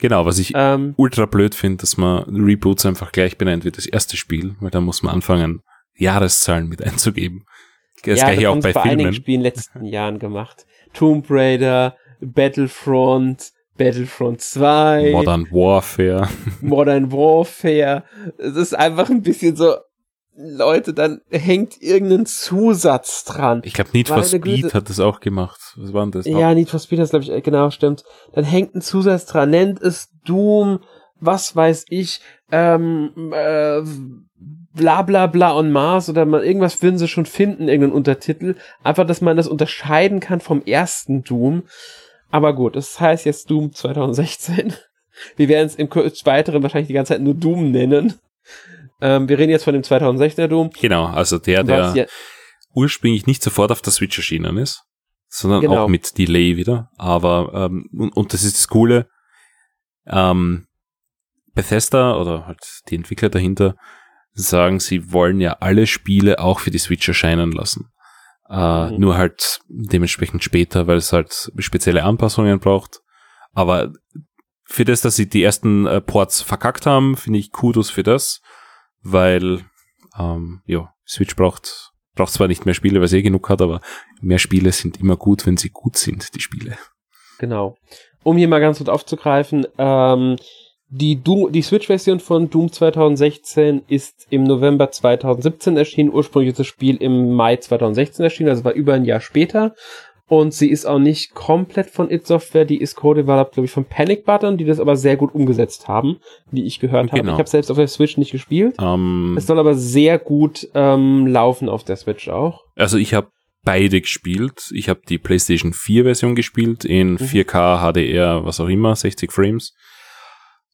[0.00, 3.86] Genau, was ich Ähm, ultra blöd finde, dass man Reboots einfach gleich benennt wie das
[3.86, 5.62] erste Spiel, weil da muss man anfangen,
[5.96, 7.46] Jahreszahlen mit einzugeben.
[8.04, 9.14] Das ja, gleiche auch bei bei einigen Filmen.
[9.14, 10.66] Spielen in den letzten Jahren gemacht.
[10.92, 13.52] Tomb Raider, Battlefront,
[13.84, 16.28] Battlefront 2, Modern Warfare.
[16.60, 18.04] Modern Warfare.
[18.38, 19.74] Es ist einfach ein bisschen so,
[20.36, 23.62] Leute, dann hängt irgendein Zusatz dran.
[23.64, 24.72] Ich glaube, Need for Speed Güte.
[24.74, 25.60] hat das auch gemacht.
[25.76, 26.26] Was war denn das?
[26.26, 28.04] Ja, Need for Speed das glaube ich, äh, genau, stimmt.
[28.32, 30.80] Dann hängt ein Zusatz dran, nennt es Doom,
[31.20, 32.20] was weiß ich,
[32.50, 33.82] ähm, äh,
[34.74, 38.56] bla bla bla on Mars oder mal irgendwas würden sie schon finden, irgendeinen Untertitel.
[38.82, 41.64] Einfach, dass man das unterscheiden kann vom ersten Doom.
[42.32, 44.72] Aber gut, das heißt jetzt Doom 2016.
[45.36, 48.14] Wir werden es im weiteren wahrscheinlich die ganze Zeit nur Doom nennen.
[49.02, 50.70] Ähm, wir reden jetzt von dem 2016er Doom.
[50.70, 52.06] Genau, also der, der ja,
[52.72, 54.84] ursprünglich nicht sofort auf der Switch erschienen ist,
[55.28, 55.84] sondern Genau.
[55.84, 56.88] auch mit Delay wieder.
[56.96, 59.06] Aber, ähm, und, und das ist das Coole,
[60.06, 60.66] ähm,
[61.54, 63.74] Bethesda oder halt die Entwickler dahinter
[64.32, 67.90] sagen, sie wollen ja alle Spiele auch für die Switch erscheinen lassen.
[68.52, 69.00] Äh, Mhm.
[69.00, 73.00] Nur halt dementsprechend später, weil es halt spezielle Anpassungen braucht.
[73.54, 73.92] Aber
[74.64, 78.42] für das, dass sie die ersten äh, Ports verkackt haben, finde ich Kudos für das,
[79.02, 79.64] weil
[80.18, 83.80] ähm, ja, Switch braucht braucht zwar nicht mehr Spiele, weil sie eh genug hat, aber
[84.20, 86.76] mehr Spiele sind immer gut, wenn sie gut sind, die Spiele.
[87.38, 87.76] Genau.
[88.22, 90.36] Um hier mal ganz kurz aufzugreifen, ähm,
[90.94, 96.12] die, Doom- die Switch-Version von Doom 2016 ist im November 2017 erschienen.
[96.12, 99.74] Ursprünglich ist das Spiel im Mai 2016 erschienen, also war über ein Jahr später.
[100.28, 103.84] Und sie ist auch nicht komplett von id Software, die ist co-developed, glaube ich, von
[103.84, 106.18] Panic Button, die das aber sehr gut umgesetzt haben,
[106.50, 107.20] wie ich gehört habe.
[107.22, 107.32] Genau.
[107.34, 108.76] Ich habe selbst auf der Switch nicht gespielt.
[108.80, 112.60] Ähm, Es soll aber sehr gut ähm, laufen auf der Switch auch.
[112.76, 113.28] also ich habe
[113.64, 114.70] beide gespielt.
[114.74, 119.72] Ich habe die PlayStation 4 Version gespielt in 4K, HDR, was auch immer, 60 Frames.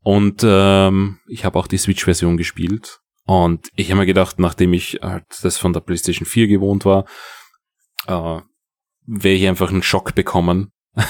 [0.09, 3.01] Und ähm, ich habe auch die Switch-Version gespielt.
[3.27, 7.05] Und ich habe mir gedacht, nachdem ich halt das von der PlayStation 4 gewohnt war,
[8.07, 8.41] äh,
[9.05, 10.73] werde ich einfach einen Schock bekommen,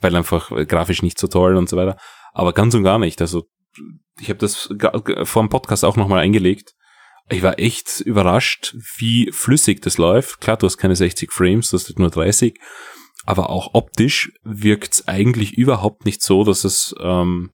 [0.00, 1.96] weil einfach grafisch nicht so toll und so weiter.
[2.32, 3.20] Aber ganz und gar nicht.
[3.20, 3.42] Also
[4.20, 4.72] ich habe das
[5.24, 6.74] vor dem Podcast auch nochmal eingelegt.
[7.30, 10.40] Ich war echt überrascht, wie flüssig das läuft.
[10.40, 12.56] Klar, du hast keine 60 Frames, du hast nur 30.
[13.26, 17.50] Aber auch optisch wirkt's eigentlich überhaupt nicht so, dass es, ähm,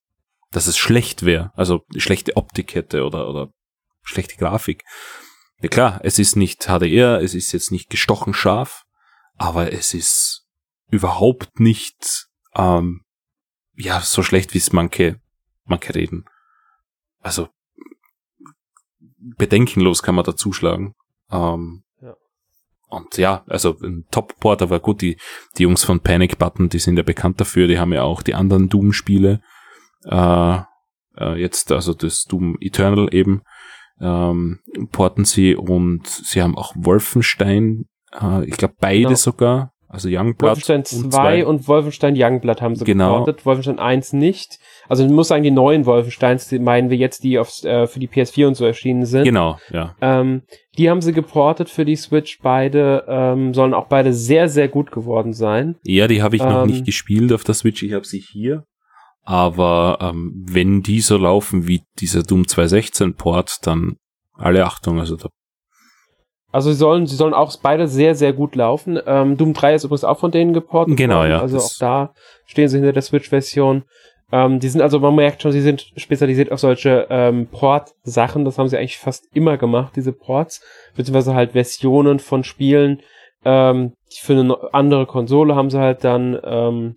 [0.55, 1.53] dass es schlecht wäre.
[1.55, 3.51] Also schlechte Optik hätte oder, oder
[4.03, 4.85] schlechte Grafik.
[5.61, 8.85] Ja klar, es ist nicht HDR, es ist jetzt nicht gestochen scharf,
[9.37, 10.47] aber es ist
[10.91, 13.03] überhaupt nicht ähm,
[13.75, 15.21] ja so schlecht, wie es manche,
[15.65, 16.25] manche reden.
[17.21, 17.49] Also
[19.19, 20.95] bedenkenlos kann man da zuschlagen.
[21.31, 22.15] Ähm, Ja.
[22.89, 25.19] Und ja, also ein Top-Port, aber gut, die,
[25.59, 28.35] die Jungs von Panic Button, die sind ja bekannt dafür, die haben ja auch die
[28.35, 29.41] anderen Doom-Spiele,
[30.07, 30.59] äh,
[31.19, 33.43] äh, jetzt also das Doom Eternal eben,
[34.01, 34.59] ähm,
[34.91, 37.85] porten sie und sie haben auch Wolfenstein,
[38.21, 39.15] äh, ich glaube beide Genau.
[39.15, 43.19] sogar, also Youngblood Wolfenstein und 2 und Wolfenstein Youngblood haben sie Genau.
[43.21, 44.59] geportet, Wolfenstein 1 nicht.
[44.89, 48.01] Also ich muss sagen, die neuen Wolfensteins, die meinen wir jetzt, die auf, äh, für
[48.01, 49.23] die PS4 und so erschienen sind.
[49.23, 49.95] Genau, ja.
[50.01, 50.43] Ähm,
[50.77, 52.41] die haben sie geportet für die Switch.
[52.43, 55.77] Beide ähm, sollen auch beide sehr, sehr gut geworden sein.
[55.85, 58.65] Ja, die habe ich noch Ähm, nicht gespielt auf der Switch, ich habe sie hier.
[59.25, 63.97] Aber ähm, wenn die so laufen wie dieser Doom 216 Port, dann
[64.35, 65.29] alle Achtung, also da,
[66.53, 69.01] Also sie sollen, sie sollen auch beide sehr, sehr gut laufen.
[69.07, 70.97] Ähm, Doom 3 ist übrigens auch von denen geportet.
[70.97, 71.31] Genau, worden.
[71.31, 72.13] ja, Also auch da
[72.47, 73.85] stehen sie hinter der Switch-Version.
[74.31, 78.45] Ähm, die sind also, man merkt schon, sie sind spezialisiert auf solche ähm, Port-Sachen.
[78.45, 80.61] Das haben sie eigentlich fast immer gemacht, diese Ports.
[80.97, 83.01] Beziehungsweise halt Versionen von Spielen.
[83.45, 86.97] Ähm, für eine andere Konsole haben sie halt dann ähm,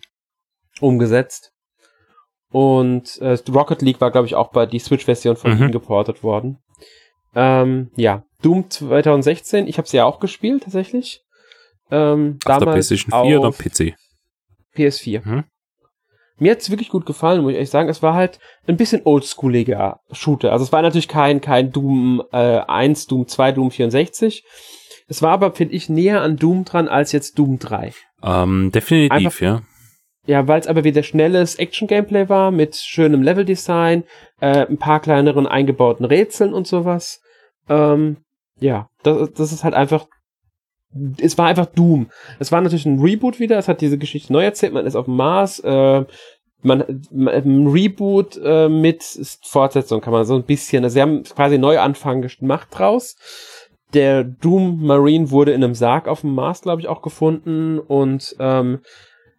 [0.82, 1.54] umgesetzt.
[2.50, 5.64] Und äh, Rocket League war, glaube ich, auch bei die Switch-Version von Mhm.
[5.64, 6.60] ihnen geportet worden.
[7.36, 11.22] Ähm, ja, Doom 2016, ich habe sie ja auch gespielt, tatsächlich.
[11.92, 13.96] Ähm, auf der damals PlayStation 4 oder PC.
[14.76, 15.22] PS4.
[15.28, 15.44] Mhm.
[16.40, 17.90] Mir hat's wirklich gut gefallen, muss ich ehrlich sagen.
[17.90, 20.52] Es war halt ein bisschen oldschooliger Shooter.
[20.52, 24.44] Also es war natürlich kein, kein Doom äh, 1, Doom 2, Doom 64.
[25.08, 27.92] Es war aber, finde ich, näher an Doom dran als jetzt Doom 3.
[28.24, 29.62] Ähm, definitiv, Einfach- ja.
[30.28, 34.04] Ja, weil es aber wieder schnelles Action-Gameplay war mit schönem Level-Design,
[34.42, 37.22] äh, ein paar kleineren eingebauten Rätseln und sowas.
[37.70, 38.18] Ähm,
[38.60, 40.06] ja, das, das ist halt einfach.
[41.18, 42.10] Es war einfach Doom.
[42.40, 43.58] Es war natürlich ein Reboot wieder.
[43.58, 44.74] Es hat diese Geschichte neu erzählt.
[44.74, 45.60] Man ist auf dem Mars.
[45.60, 46.06] Äh,
[46.62, 49.04] man, man ein Reboot äh, mit
[49.44, 50.84] Fortsetzung kann man so ein bisschen.
[50.84, 53.16] Also sie haben quasi Neuanfang gemacht draus.
[53.94, 58.36] Der Doom Marine wurde in einem Sarg auf dem Mars, glaube ich, auch gefunden und
[58.40, 58.80] ähm,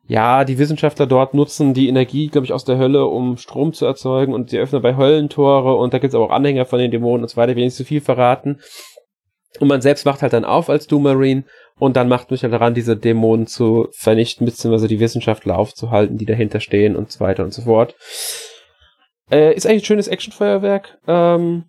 [0.08, 3.84] ja, die Wissenschaftler dort nutzen die Energie, glaube ich, aus der Hölle, um Strom zu
[3.84, 6.90] erzeugen und sie öffnen bei Höllentore und da gibt es aber auch Anhänger von den
[6.90, 7.52] Dämonen und so weiter.
[7.52, 8.58] Ich will zu viel verraten.
[9.60, 11.44] Und man selbst macht halt dann auf als Doom Marine
[11.78, 16.26] und dann macht mich halt daran, diese Dämonen zu vernichten, beziehungsweise die Wissenschaftler aufzuhalten, die
[16.26, 17.94] dahinter stehen und so weiter und so fort.
[19.30, 20.98] Äh, ist eigentlich ein schönes Actionfeuerwerk.
[21.06, 21.64] Ähm,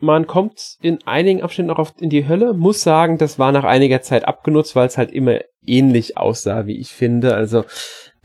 [0.00, 2.54] man kommt in einigen Abschnitten auch oft in die Hölle.
[2.54, 6.78] Muss sagen, das war nach einiger Zeit abgenutzt, weil es halt immer ähnlich aussah, wie
[6.78, 7.34] ich finde.
[7.34, 7.64] Also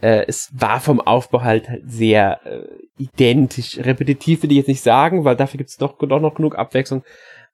[0.02, 2.68] äh, es war vom Aufbau halt sehr äh,
[2.98, 3.80] identisch.
[3.80, 7.04] Repetitiv will ich jetzt nicht sagen, weil dafür gibt es doch, doch noch genug Abwechslung.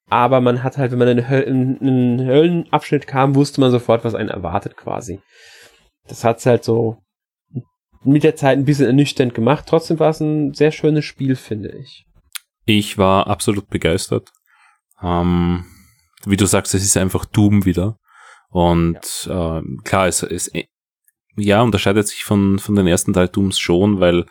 [0.10, 4.30] Aber man hat halt, wenn man in einen Höllenabschnitt kam, wusste man sofort, was einen
[4.30, 5.20] erwartet quasi.
[6.08, 6.98] Das hat's halt so
[8.04, 9.66] mit der Zeit ein bisschen ernüchternd gemacht.
[9.68, 12.06] Trotzdem war es ein sehr schönes Spiel, finde ich.
[12.70, 14.30] Ich war absolut begeistert.
[15.02, 15.66] Ähm,
[16.26, 17.98] wie du sagst, es ist einfach Doom wieder.
[18.52, 19.58] Und ja.
[19.58, 20.52] äh, klar, es, es
[21.36, 24.28] ja, unterscheidet sich von, von den ersten Teil Dooms schon, weil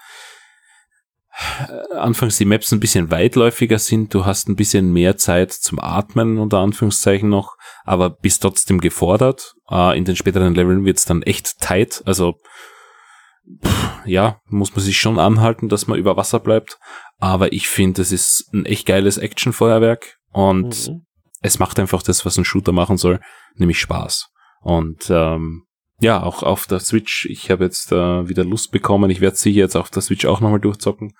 [1.69, 5.81] äh, anfangs die Maps ein bisschen weitläufiger sind, du hast ein bisschen mehr Zeit zum
[5.81, 9.55] Atmen unter Anführungszeichen noch, aber bist trotzdem gefordert.
[9.69, 12.35] Äh, in den späteren Leveln wird's dann echt tight, also
[13.65, 13.78] pff,
[14.09, 16.79] ja, muss man sich schon anhalten, dass man über Wasser bleibt,
[17.19, 21.07] aber ich finde, es ist ein echt geiles Actionfeuerwerk und mhm.
[21.41, 23.21] es macht einfach das, was ein Shooter machen soll,
[23.55, 24.31] nämlich Spaß.
[24.61, 25.65] Und ähm,
[26.01, 29.11] ja, auch auf der Switch, ich habe jetzt äh, wieder Lust bekommen.
[29.11, 31.13] Ich werde sicher jetzt auf der Switch auch nochmal durchzocken.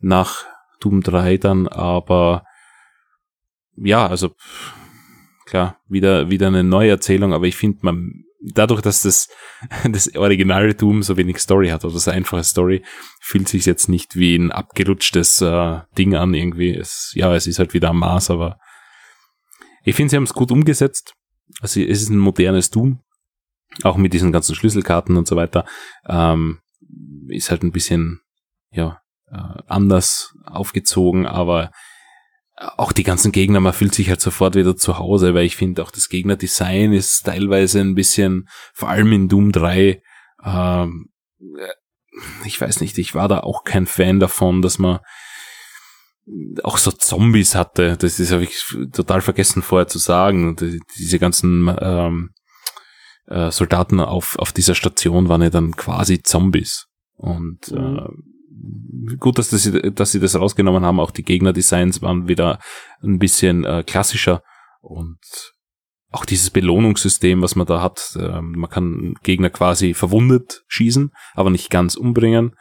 [0.00, 0.44] Nach
[0.80, 2.44] Doom 3 dann, aber
[3.76, 4.30] ja, also
[5.44, 9.28] klar, wieder, wieder eine neue Erzählung, aber ich finde, man, dadurch, dass das,
[9.90, 12.84] das originale Doom so wenig Story hat oder so einfache Story,
[13.20, 16.74] fühlt sich jetzt nicht wie ein abgerutschtes äh, Ding an irgendwie.
[16.74, 18.58] Es, ja, es ist halt wieder am Mars, aber
[19.84, 21.14] ich finde, sie haben es gut umgesetzt.
[21.60, 23.00] Also es ist ein modernes Doom,
[23.82, 25.64] auch mit diesen ganzen Schlüsselkarten und so weiter,
[26.08, 26.60] ähm,
[27.28, 28.20] ist halt ein bisschen,
[28.70, 31.70] ja, äh, anders aufgezogen, aber
[32.56, 35.82] auch die ganzen Gegner, man fühlt sich halt sofort wieder zu Hause, weil ich finde
[35.82, 40.02] auch das Gegnerdesign ist teilweise ein bisschen, vor allem in Doom 3,
[40.44, 41.10] ähm,
[42.44, 45.00] ich weiß nicht, ich war da auch kein Fan davon, dass man
[46.62, 47.96] auch so Zombies hatte.
[47.96, 50.56] Das ist habe ich total vergessen vorher zu sagen.
[50.98, 52.30] Diese ganzen ähm,
[53.26, 56.86] äh, Soldaten auf, auf dieser Station waren ja dann quasi Zombies.
[57.16, 57.98] Und mhm.
[57.98, 58.08] äh,
[59.18, 61.00] gut, dass, das, dass sie das rausgenommen haben.
[61.00, 62.58] Auch die Gegnerdesigns waren wieder
[63.02, 64.42] ein bisschen äh, klassischer.
[64.80, 65.18] Und
[66.10, 71.50] auch dieses Belohnungssystem, was man da hat, äh, man kann Gegner quasi verwundet schießen, aber
[71.50, 72.54] nicht ganz umbringen.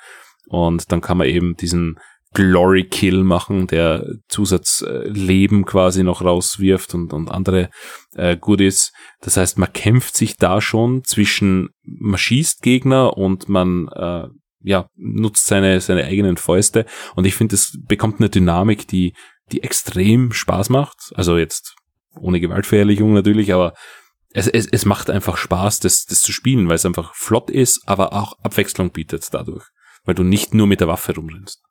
[0.47, 1.97] Und dann kann man eben diesen
[2.33, 7.69] Glory Kill machen, der Zusatzleben quasi noch rauswirft und, und andere
[8.15, 8.91] äh, Goodies.
[9.21, 14.27] Das heißt, man kämpft sich da schon zwischen, man schießt Gegner und man äh,
[14.65, 16.85] ja, nutzt seine, seine eigenen Fäuste.
[17.15, 19.13] Und ich finde, es bekommt eine Dynamik, die,
[19.51, 21.11] die extrem Spaß macht.
[21.13, 21.75] Also jetzt
[22.19, 23.73] ohne Gewaltverherrlichung natürlich, aber
[24.33, 27.87] es, es, es macht einfach Spaß, das, das zu spielen, weil es einfach flott ist,
[27.87, 29.65] aber auch Abwechslung bietet dadurch.
[30.03, 31.61] Weil du nicht nur mit der Waffe rumrennst.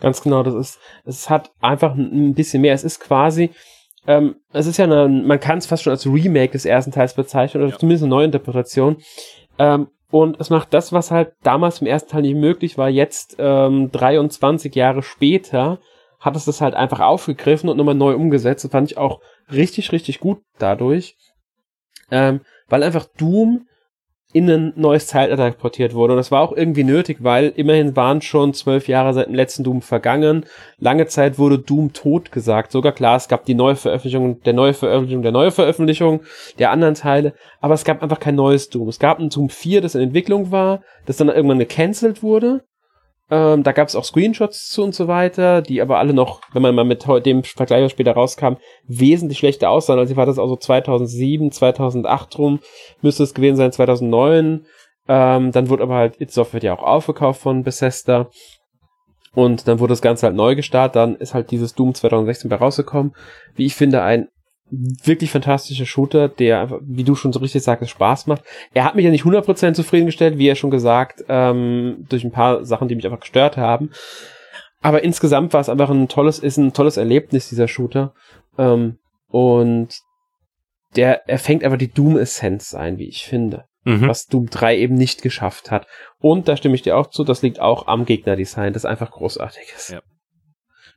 [0.00, 2.74] Ganz genau, das ist, es hat einfach ein bisschen mehr.
[2.74, 3.50] Es ist quasi,
[4.06, 7.14] ähm, es ist ja eine, man kann es fast schon als Remake des ersten Teils
[7.14, 7.78] bezeichnen, oder ja.
[7.78, 8.96] zumindest eine Neuinterpretation.
[9.58, 13.36] Ähm, und es macht das, was halt damals im ersten Teil nicht möglich war, jetzt
[13.38, 15.78] ähm, 23 Jahre später
[16.18, 18.64] hat es das halt einfach aufgegriffen und nochmal neu umgesetzt.
[18.64, 21.16] Das fand ich auch richtig, richtig gut dadurch.
[22.10, 23.66] Ähm, weil einfach Doom
[24.32, 26.12] in ein neues Zeitalter portiert wurde.
[26.12, 29.64] Und das war auch irgendwie nötig, weil immerhin waren schon zwölf Jahre seit dem letzten
[29.64, 30.46] Doom vergangen.
[30.78, 32.70] Lange Zeit wurde Doom tot gesagt.
[32.70, 36.20] Sogar klar, es gab die neue Veröffentlichung, der neue Veröffentlichung, der neue Veröffentlichung
[36.58, 37.34] der anderen Teile.
[37.60, 38.88] Aber es gab einfach kein neues Doom.
[38.88, 42.62] Es gab ein Doom 4, das in Entwicklung war, das dann irgendwann gecancelt wurde.
[43.30, 46.62] Ähm, da gab es auch Screenshots zu und so weiter, die aber alle noch, wenn
[46.62, 48.54] man mal mit dem Vergleich was später rauskam,
[48.86, 49.98] wesentlich schlechter aussahen.
[49.98, 52.60] Also war das auch so 2007, 2008 rum,
[53.02, 54.66] müsste es gewesen sein, 2009.
[55.08, 58.30] Ähm, dann wurde aber halt It Software ja auch aufgekauft von Bethesda.
[59.32, 60.96] Und dann wurde das Ganze halt neu gestartet.
[60.96, 63.14] Dann ist halt dieses Doom 2016 bei rausgekommen.
[63.54, 64.28] Wie ich finde, ein
[64.70, 68.42] wirklich fantastischer Shooter, der einfach, wie du schon so richtig sagst, Spaß macht.
[68.72, 72.64] Er hat mich ja nicht 100% zufriedengestellt, wie er schon gesagt, ähm, durch ein paar
[72.64, 73.90] Sachen, die mich einfach gestört haben.
[74.80, 78.14] Aber insgesamt war es einfach ein tolles, ist ein tolles Erlebnis, dieser Shooter.
[78.58, 78.98] Ähm,
[79.28, 80.00] und
[80.96, 83.64] der, er fängt einfach die Doom-Essenz ein, wie ich finde.
[83.84, 84.08] Mhm.
[84.08, 85.86] Was Doom 3 eben nicht geschafft hat.
[86.18, 89.72] Und da stimme ich dir auch zu, das liegt auch am Gegnerdesign, das einfach großartig
[89.74, 89.90] ist.
[89.90, 90.02] Ja.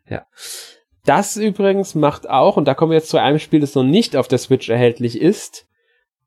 [0.10, 0.26] ja.
[1.06, 4.16] Das übrigens macht auch, und da kommen wir jetzt zu einem Spiel, das noch nicht
[4.16, 5.68] auf der Switch erhältlich ist,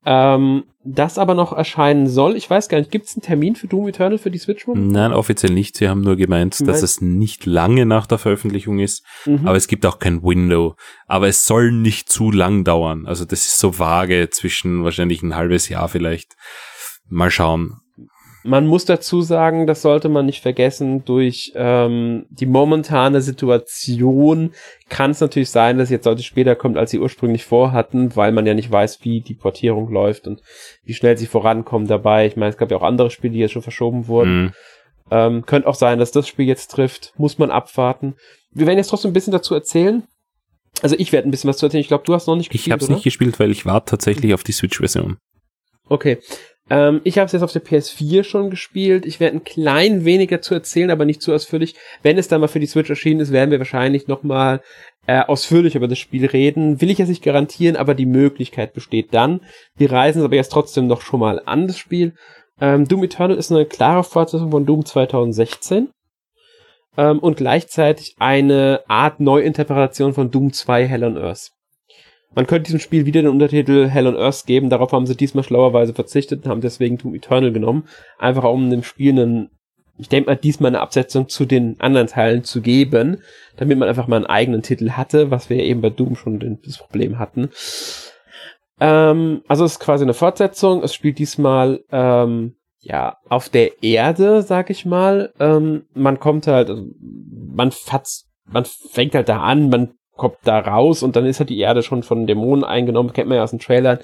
[0.05, 2.37] Ähm, das aber noch erscheinen soll.
[2.37, 4.91] Ich weiß gar nicht, gibt es einen Termin für Doom Eternal für die Switch momentan?
[4.93, 5.75] Nein, offiziell nicht.
[5.75, 9.45] Sie haben nur gemeint, dass es nicht lange nach der Veröffentlichung ist, mhm.
[9.45, 10.75] aber es gibt auch kein Window.
[11.07, 13.05] Aber es soll nicht zu lang dauern.
[13.05, 16.37] Also das ist so vage zwischen wahrscheinlich ein halbes Jahr vielleicht.
[17.09, 17.81] Mal schauen.
[18.43, 24.51] Man muss dazu sagen, das sollte man nicht vergessen, durch ähm, die momentane Situation
[24.89, 28.45] kann es natürlich sein, dass jetzt deutlich später kommt, als sie ursprünglich vorhatten, weil man
[28.45, 30.41] ja nicht weiß, wie die Portierung läuft und
[30.83, 32.25] wie schnell sie vorankommen dabei.
[32.25, 34.43] Ich meine, es gab ja auch andere Spiele, die jetzt schon verschoben wurden.
[34.43, 34.53] Mhm.
[35.09, 37.13] Ähm, könnte auch sein, dass das Spiel jetzt trifft.
[37.17, 38.15] Muss man abwarten.
[38.51, 40.03] Wir werden jetzt trotzdem ein bisschen dazu erzählen.
[40.81, 41.81] Also ich werde ein bisschen was zu erzählen.
[41.81, 42.67] Ich glaube, du hast noch nicht gespielt.
[42.67, 45.17] Ich habe es nicht gespielt, weil ich warte tatsächlich auf die Switch-Version.
[45.89, 46.19] Okay.
[46.69, 49.05] Ähm, ich habe es jetzt auf der PS4 schon gespielt.
[49.05, 51.75] Ich werde ein klein weniger zu erzählen, aber nicht zu ausführlich.
[52.03, 54.61] Wenn es dann mal für die Switch erschienen ist, werden wir wahrscheinlich noch mal
[55.05, 56.81] äh, ausführlich über das Spiel reden.
[56.81, 59.41] Will ich jetzt nicht garantieren, aber die Möglichkeit besteht dann.
[59.75, 62.13] Wir reisen es aber jetzt trotzdem noch schon mal an das Spiel.
[62.59, 65.89] Ähm, Doom Eternal ist eine klare Fortsetzung von Doom 2016
[66.97, 71.51] ähm, und gleichzeitig eine Art Neuinterpretation von Doom 2 Hell on Earth.
[72.37, 75.43] Man könnte diesem Spiel wieder den Untertitel Hell on Earth geben, darauf haben sie diesmal
[75.43, 77.85] schlauerweise verzichtet und haben deswegen Doom Eternal genommen,
[78.19, 79.49] einfach um dem Spiel einen,
[79.97, 83.23] ich denke mal, diesmal eine Absetzung zu den anderen Teilen zu geben,
[83.55, 86.77] damit man einfach mal einen eigenen Titel hatte, was wir eben bei Doom schon das
[86.77, 87.49] Problem hatten.
[88.79, 94.43] Ähm, also es ist quasi eine Fortsetzung, es spielt diesmal ähm, ja, auf der Erde,
[94.43, 95.33] sag ich mal.
[95.39, 100.59] Ähm, man kommt halt, also man fatzt, man fängt halt da an, man kommt da
[100.59, 103.51] raus und dann ist halt die Erde schon von Dämonen eingenommen, kennt man ja aus
[103.51, 103.99] den Trailern.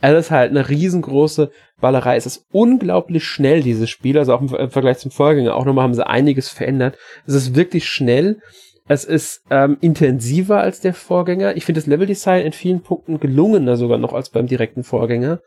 [0.00, 1.50] Es ist halt eine riesengroße
[1.80, 2.16] Ballerei.
[2.16, 5.54] Es ist unglaublich schnell, dieses Spiel, also auch im Vergleich zum Vorgänger.
[5.54, 6.96] Auch nochmal haben sie einiges verändert.
[7.26, 8.40] Es ist wirklich schnell.
[8.88, 11.56] Es ist ähm, intensiver als der Vorgänger.
[11.56, 15.40] Ich finde das Leveldesign in vielen Punkten gelungener sogar noch als beim direkten Vorgänger.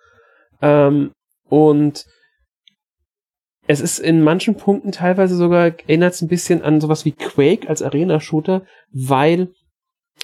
[0.62, 1.12] Ähm,
[1.50, 2.06] und
[3.68, 7.70] es ist in manchen Punkten teilweise sogar, erinnert es ein bisschen an sowas wie Quake
[7.70, 9.50] als Arena-Shooter, weil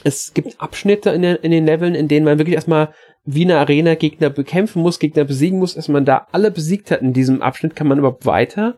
[0.04, 2.94] es gibt Abschnitte in, den, in den Leveln, in denen man wirklich erstmal
[3.26, 5.76] wie eine Arena Gegner bekämpfen muss, Gegner besiegen muss.
[5.76, 8.78] Dass man da alle besiegt hat in diesem Abschnitt, kann man überhaupt weiter.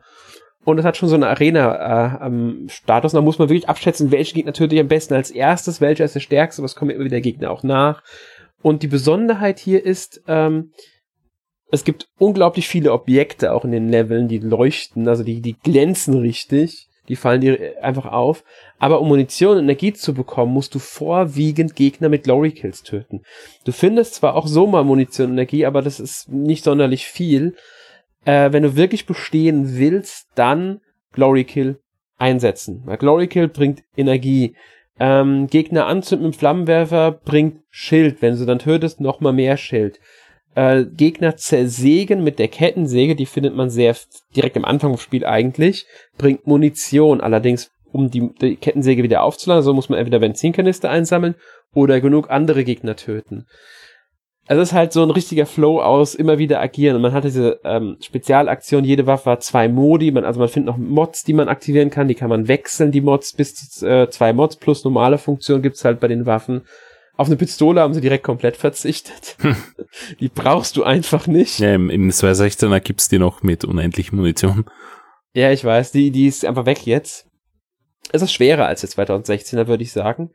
[0.65, 3.13] Und es hat schon so eine Arena-Status.
[3.13, 6.05] Äh, da muss man wirklich abschätzen, welche Gegner tötet ich am besten als erstes, welcher
[6.05, 8.03] ist der stärkste, was kommt immer wieder Gegner auch nach.
[8.61, 10.71] Und die Besonderheit hier ist, ähm,
[11.71, 16.17] es gibt unglaublich viele Objekte auch in den Leveln, die leuchten, also die, die glänzen
[16.17, 16.88] richtig.
[17.09, 18.43] Die fallen dir einfach auf.
[18.77, 23.23] Aber um Munition und Energie zu bekommen, musst du vorwiegend Gegner mit Glory Kills töten.
[23.65, 27.55] Du findest zwar auch so mal Munition und Energie, aber das ist nicht sonderlich viel.
[28.25, 30.81] Äh, wenn du wirklich bestehen willst, dann
[31.11, 31.79] Glory Kill
[32.17, 32.83] einsetzen.
[32.85, 34.55] Weil Glory Kill bringt Energie.
[34.99, 38.21] Ähm, Gegner anzünden mit Flammenwerfer bringt Schild.
[38.21, 39.99] Wenn du dann tötest, nochmal mehr Schild.
[40.55, 43.95] Äh, Gegner zersägen mit der Kettensäge, die findet man sehr
[44.35, 45.85] direkt am Anfang des Spiels eigentlich,
[46.17, 47.21] bringt Munition.
[47.21, 49.63] Allerdings um die, die Kettensäge wieder aufzuladen.
[49.63, 51.35] So muss man entweder Benzinkanister einsammeln
[51.73, 53.45] oder genug andere Gegner töten.
[54.47, 56.95] Also es ist halt so ein richtiger Flow aus immer wieder agieren.
[56.95, 60.09] Und man hat diese ähm, Spezialaktion, jede Waffe hat zwei Modi.
[60.09, 62.07] Man, also man findet noch Mods, die man aktivieren kann.
[62.07, 65.85] Die kann man wechseln, die Mods bis zu äh, zwei Mods plus normale Funktion gibt's
[65.85, 66.63] halt bei den Waffen.
[67.19, 69.35] Auf eine Pistole haben sie direkt komplett verzichtet.
[69.41, 69.55] Hm.
[70.19, 71.59] Die brauchst du einfach nicht.
[71.59, 74.65] Ja, im, im 216er gibt's die noch mit unendlich Munition.
[75.33, 77.29] Ja, ich weiß, die, die ist einfach weg jetzt
[78.11, 80.31] es ist schwerer als der 2016er, würde ich sagen.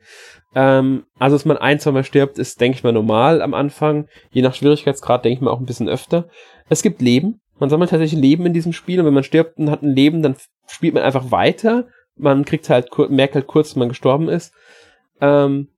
[0.55, 4.09] Ähm, also, dass man ein, zwei Mal stirbt, ist, denke ich mal, normal am Anfang.
[4.30, 6.28] Je nach Schwierigkeitsgrad denke ich mal auch ein bisschen öfter.
[6.68, 7.41] Es gibt Leben.
[7.59, 10.22] Man sammelt tatsächlich Leben in diesem Spiel und wenn man stirbt und hat ein Leben,
[10.22, 11.87] dann spielt man einfach weiter.
[12.16, 14.53] Man kriegt halt, merkt halt kurz, dass man gestorben ist.
[15.20, 15.68] Ähm,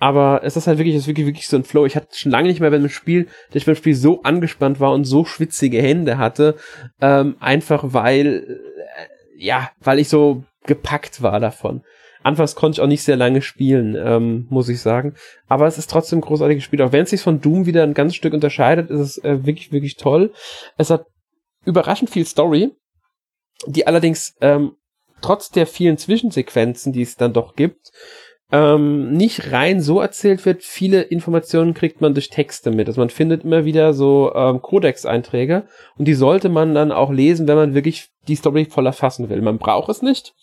[0.00, 1.84] aber es ist halt wirklich, es ist wirklich, wirklich so ein Flow.
[1.84, 4.80] Ich hatte schon lange nicht mehr bei einem Spiel, dass ich beim Spiel so angespannt
[4.80, 6.56] war und so schwitzige Hände hatte.
[7.02, 8.58] Ähm, einfach weil,
[8.96, 11.82] äh, ja, weil ich so gepackt war davon.
[12.22, 15.14] Anfangs konnte ich auch nicht sehr lange spielen, ähm, muss ich sagen.
[15.48, 16.80] Aber es ist trotzdem ein großartiges Spiel.
[16.80, 19.70] Auch wenn es sich von Doom wieder ein ganzes Stück unterscheidet, ist es äh, wirklich,
[19.70, 20.32] wirklich toll.
[20.78, 21.04] Es hat
[21.66, 22.70] überraschend viel Story,
[23.66, 24.76] die allerdings ähm,
[25.20, 27.90] trotz der vielen Zwischensequenzen, die es dann doch gibt,
[28.52, 30.62] ähm, nicht rein so erzählt wird.
[30.62, 32.88] Viele Informationen kriegt man durch Texte mit.
[32.88, 35.64] Also man findet immer wieder so ähm, Codex-Einträge
[35.96, 39.40] und die sollte man dann auch lesen, wenn man wirklich die Story voll erfassen will.
[39.40, 40.34] Man braucht es nicht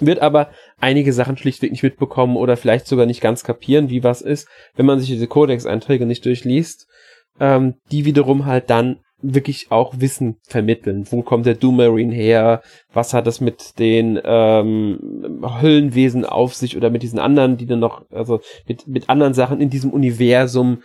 [0.00, 4.20] wird aber einige Sachen schlichtweg nicht mitbekommen oder vielleicht sogar nicht ganz kapieren, wie was
[4.20, 6.86] ist, wenn man sich diese Codex-Einträge nicht durchliest,
[7.40, 11.06] ähm, die wiederum halt dann wirklich auch Wissen vermitteln.
[11.10, 12.62] Wo kommt der Doom Marine her?
[12.92, 17.78] Was hat das mit den ähm, Höllenwesen auf sich oder mit diesen anderen, die dann
[17.78, 20.82] noch, also mit, mit anderen Sachen in diesem Universum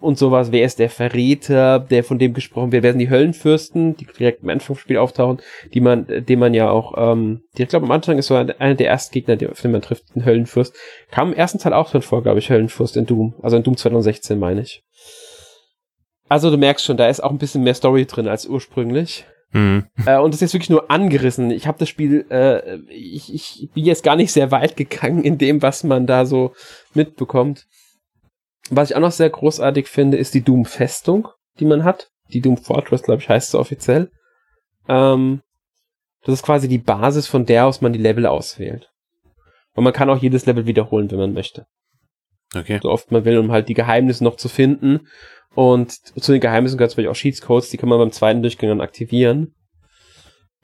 [0.00, 0.52] und sowas.
[0.52, 2.82] Wer ist der Verräter, der von dem gesprochen wird?
[2.82, 5.38] Wer sind die Höllenfürsten, die direkt im Anfangsspiel auftauchen,
[5.74, 8.74] die man, den man ja auch, ähm, die, ich glaube am Anfang ist so einer
[8.74, 10.74] der ersten Gegner, den man trifft, ein Höllenfürst.
[11.10, 13.34] Kam im ersten Teil auch schon vor, glaube ich, Höllenfürst in Doom.
[13.42, 14.82] Also in Doom 2016 meine ich.
[16.28, 19.26] Also du merkst schon, da ist auch ein bisschen mehr Story drin als ursprünglich.
[19.52, 19.86] Mhm.
[20.06, 21.50] Äh, und das ist jetzt wirklich nur angerissen.
[21.50, 25.38] Ich habe das Spiel, äh, ich, ich bin jetzt gar nicht sehr weit gegangen in
[25.38, 26.52] dem, was man da so
[26.94, 27.66] mitbekommt.
[28.70, 31.28] Was ich auch noch sehr großartig finde, ist die Doom-Festung,
[31.60, 32.10] die man hat.
[32.32, 34.10] Die Doom Fortress, glaube ich, heißt so offiziell.
[34.88, 35.42] Ähm,
[36.24, 38.90] das ist quasi die Basis, von der aus man die Level auswählt.
[39.74, 41.66] Und man kann auch jedes Level wiederholen, wenn man möchte.
[42.54, 42.80] Okay.
[42.82, 45.06] So oft man will, um halt die Geheimnisse noch zu finden.
[45.56, 48.68] Und zu den Geheimnissen gehört zum Beispiel auch Cheats-Codes, die kann man beim zweiten Durchgang
[48.68, 49.54] dann aktivieren.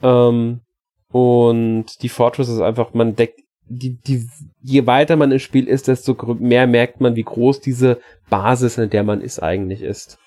[0.03, 0.61] Ähm,
[1.11, 4.29] und die Fortress ist einfach, man deckt, die, die,
[4.61, 8.91] je weiter man im Spiel ist, desto mehr merkt man, wie groß diese Basis, in
[8.91, 10.19] der man ist, eigentlich ist.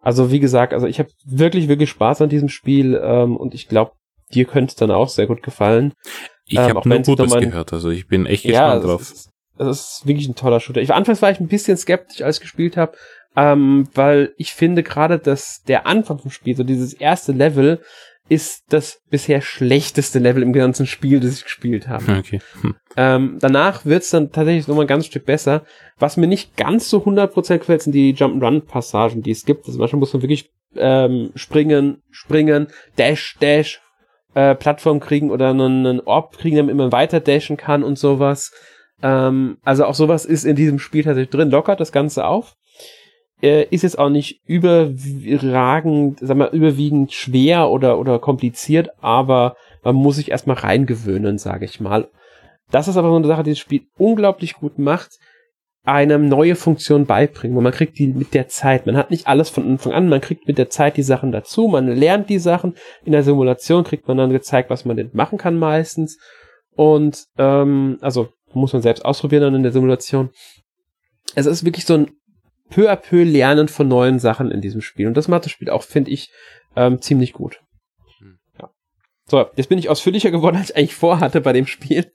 [0.00, 3.66] Also wie gesagt, also ich habe wirklich, wirklich Spaß an diesem Spiel ähm, und ich
[3.66, 3.90] glaube,
[4.32, 5.94] dir könnte es dann auch sehr gut gefallen.
[6.46, 9.00] Ich ähm, habe nur Gutes mein, gehört, also ich bin echt gespannt ja, drauf.
[9.00, 10.80] Es ist, es ist wirklich ein toller Shooter.
[10.80, 12.96] Ich, anfangs war ich ein bisschen skeptisch, als ich gespielt habe,
[13.36, 17.80] ähm, weil ich finde gerade, dass der Anfang vom Spiel, so dieses erste Level,
[18.28, 22.04] ist das bisher schlechteste Level im ganzen Spiel, das ich gespielt habe.
[22.18, 22.40] Okay.
[22.62, 22.74] Hm.
[22.96, 25.64] Ähm, danach wird's dann tatsächlich nochmal ein ganz Stück besser.
[25.98, 29.66] Was mir nicht ganz so 100% gefällt, sind die Jump-Run-Passagen, die es gibt.
[29.66, 33.82] Also manchmal muss man wirklich ähm, springen, springen, dash, dash,
[34.34, 38.52] äh, Plattform kriegen oder einen, einen Orb kriegen, damit man weiter dashen kann und sowas.
[39.02, 41.50] Ähm, also auch sowas ist in diesem Spiel tatsächlich drin.
[41.50, 42.54] Lockert das Ganze auf
[43.44, 49.94] äh, ist jetzt auch nicht überragend, sag mal, überwiegend schwer oder, oder kompliziert, aber man
[49.96, 52.08] muss sich erstmal reingewöhnen, sage ich mal.
[52.70, 55.18] Das ist aber so eine Sache, die das Spiel unglaublich gut macht,
[55.84, 57.58] einem neue Funktion beibringen.
[57.58, 58.86] Und man kriegt die mit der Zeit.
[58.86, 61.68] Man hat nicht alles von Anfang an, man kriegt mit der Zeit die Sachen dazu,
[61.68, 62.74] man lernt die Sachen.
[63.04, 66.18] In der Simulation kriegt man dann gezeigt, was man denn machen kann meistens.
[66.74, 70.30] Und ähm, also muss man selbst ausprobieren dann in der Simulation.
[71.34, 72.12] Es ist wirklich so ein
[72.70, 75.06] peu à peu lernen von neuen Sachen in diesem Spiel.
[75.06, 76.30] Und das macht das Spiel auch, finde ich,
[76.76, 77.60] ähm, ziemlich gut.
[78.18, 78.38] Hm.
[78.60, 78.70] Ja.
[79.26, 82.12] So, jetzt bin ich ausführlicher geworden, als ich eigentlich vorhatte bei dem Spiel.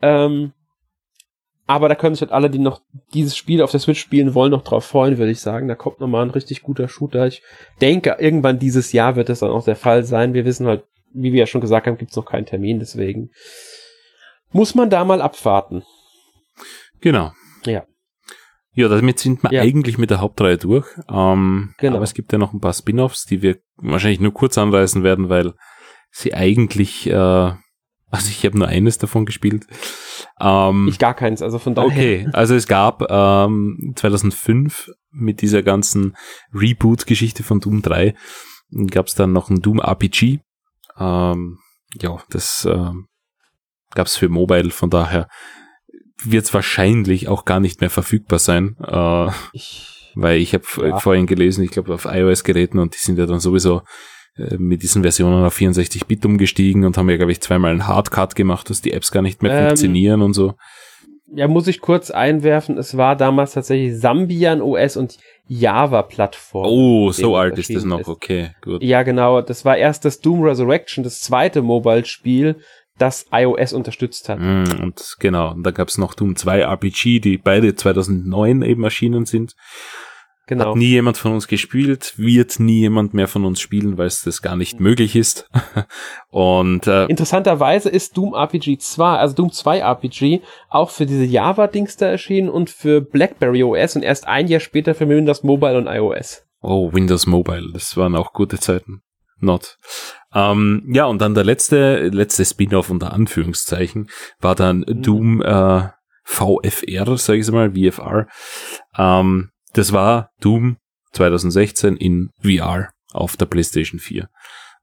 [0.00, 0.52] Ähm,
[1.66, 2.82] aber da können sich halt alle, die noch
[3.14, 5.68] dieses Spiel auf der Switch spielen wollen, noch drauf freuen, würde ich sagen.
[5.68, 7.26] Da kommt nochmal ein richtig guter Shooter.
[7.26, 7.42] Ich
[7.80, 10.34] denke, irgendwann dieses Jahr wird das dann auch der Fall sein.
[10.34, 10.84] Wir wissen halt,
[11.14, 13.30] wie wir ja schon gesagt haben, gibt es noch keinen Termin, deswegen
[14.50, 15.84] muss man da mal abwarten.
[17.00, 17.32] Genau.
[17.64, 17.84] Ja.
[18.74, 19.62] Ja, damit sind wir ja.
[19.62, 20.86] eigentlich mit der Hauptreihe durch.
[21.10, 21.96] Ähm, genau.
[21.96, 25.28] Aber es gibt ja noch ein paar Spin-offs, die wir wahrscheinlich nur kurz anreißen werden,
[25.28, 25.52] weil
[26.10, 29.66] sie eigentlich, äh, also ich habe nur eines davon gespielt.
[30.40, 31.90] Ähm, ich gar keins, also von daher.
[31.90, 36.16] Okay, also es gab ähm, 2005 mit dieser ganzen
[36.54, 38.14] Reboot-Geschichte von Doom 3
[38.90, 40.40] gab es dann noch ein Doom RPG.
[40.98, 41.58] Ähm,
[42.00, 42.90] ja, das äh,
[43.90, 45.28] gab es für Mobile, von daher
[46.24, 48.76] wird es wahrscheinlich auch gar nicht mehr verfügbar sein.
[48.86, 50.98] Äh, ich, weil ich habe ja.
[50.98, 53.82] vorhin gelesen, ich glaube auf iOS-Geräten und die sind ja dann sowieso
[54.36, 58.34] äh, mit diesen Versionen auf 64-Bit umgestiegen und haben ja, glaube ich, zweimal einen Hardcut
[58.34, 60.54] gemacht, dass die Apps gar nicht mehr ähm, funktionieren und so.
[61.34, 65.16] Ja, muss ich kurz einwerfen, es war damals tatsächlich Sambian OS und
[65.46, 66.66] Java-Plattform.
[66.66, 68.08] Oh, so alt ist das noch, ist.
[68.08, 68.82] okay, gut.
[68.82, 72.56] Ja, genau, das war erst das Doom Resurrection, das zweite Mobile-Spiel,
[73.02, 74.38] das iOS unterstützt hat.
[74.38, 78.84] Mm, und genau, und da gab es noch Doom 2 RPG, die beide 2009 eben
[78.84, 79.56] erschienen sind.
[80.46, 80.70] Genau.
[80.70, 84.22] Hat nie jemand von uns gespielt, wird nie jemand mehr von uns spielen, weil es
[84.22, 85.48] das gar nicht möglich ist.
[86.30, 91.96] und äh, interessanterweise ist Doom RPG 2, also Doom 2 RPG, auch für diese Java-Dings
[91.96, 95.88] da erschienen und für BlackBerry OS und erst ein Jahr später für Windows Mobile und
[95.88, 96.44] iOS.
[96.60, 99.02] Oh, Windows Mobile, das waren auch gute Zeiten.
[99.42, 99.76] Not.
[100.34, 104.08] Ähm, ja, und dann der letzte, letzte Spin-off unter Anführungszeichen
[104.40, 105.02] war dann mhm.
[105.02, 105.88] Doom äh,
[106.24, 108.26] VFR, sage ich mal, VFR.
[108.96, 110.76] Ähm, das war Doom
[111.12, 114.28] 2016 in VR auf der PlayStation 4.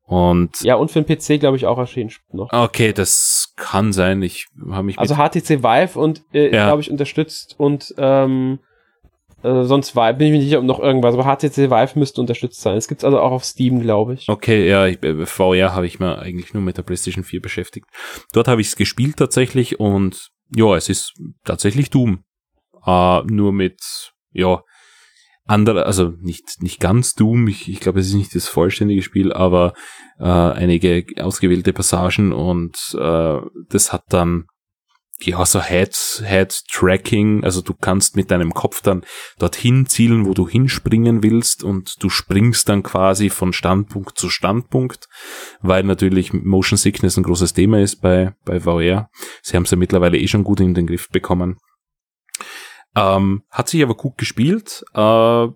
[0.04, 2.52] Und ja, und für den PC, glaube ich, auch erschienen noch.
[2.52, 4.24] Okay, das kann sein.
[4.24, 4.98] Ich habe mich.
[4.98, 6.66] Also HTC Vive und äh, ja.
[6.66, 8.60] glaube ich unterstützt und ähm,
[9.44, 12.22] äh, sonst war, bin ich mir nicht sicher, ob noch irgendwas, aber HTC Vive müsste
[12.22, 12.78] unterstützt sein.
[12.78, 14.28] Es gibt also auch auf Steam, glaube ich.
[14.28, 17.88] Okay, ja, ich, äh, VR habe ich mir eigentlich nur mit der PlayStation 4 beschäftigt.
[18.34, 21.14] Dort habe ich es gespielt tatsächlich und ja, es ist
[21.46, 22.24] tatsächlich Doom.
[22.86, 24.62] Äh, nur mit, ja,
[25.46, 29.34] andere, also nicht, nicht ganz Doom, ich, ich glaube, es ist nicht das vollständige Spiel,
[29.34, 29.74] aber
[30.20, 34.46] äh, einige ausgewählte Passagen und äh, das hat dann
[35.22, 39.04] ja, so Head, Head Tracking, also du kannst mit deinem Kopf dann
[39.38, 45.10] dorthin zielen, wo du hinspringen willst und du springst dann quasi von Standpunkt zu Standpunkt,
[45.62, 49.10] weil natürlich Motion Sickness ein großes Thema ist bei, bei VR.
[49.42, 51.58] Sie haben es ja mittlerweile eh schon gut in den Griff bekommen.
[52.96, 54.84] Ähm, hat sich aber gut gespielt.
[54.94, 55.48] Äh,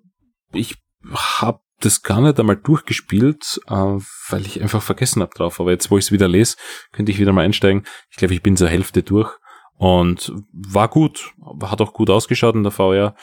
[0.52, 0.76] ich
[1.14, 5.60] habe das gar nicht einmal durchgespielt, äh, weil ich einfach vergessen habe drauf.
[5.62, 6.58] Aber jetzt, wo ich es wieder lese,
[6.92, 7.86] könnte ich wieder mal einsteigen.
[8.10, 9.38] Ich glaube, ich bin zur Hälfte durch
[9.84, 13.16] und war gut, hat auch gut ausgeschaut in der VR.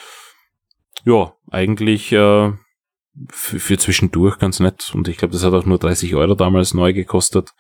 [1.07, 2.53] Ja, eigentlich äh,
[3.31, 4.93] für, für zwischendurch ganz nett.
[4.95, 7.55] Und ich glaube, das hat auch nur 30 Euro damals neu gekostet.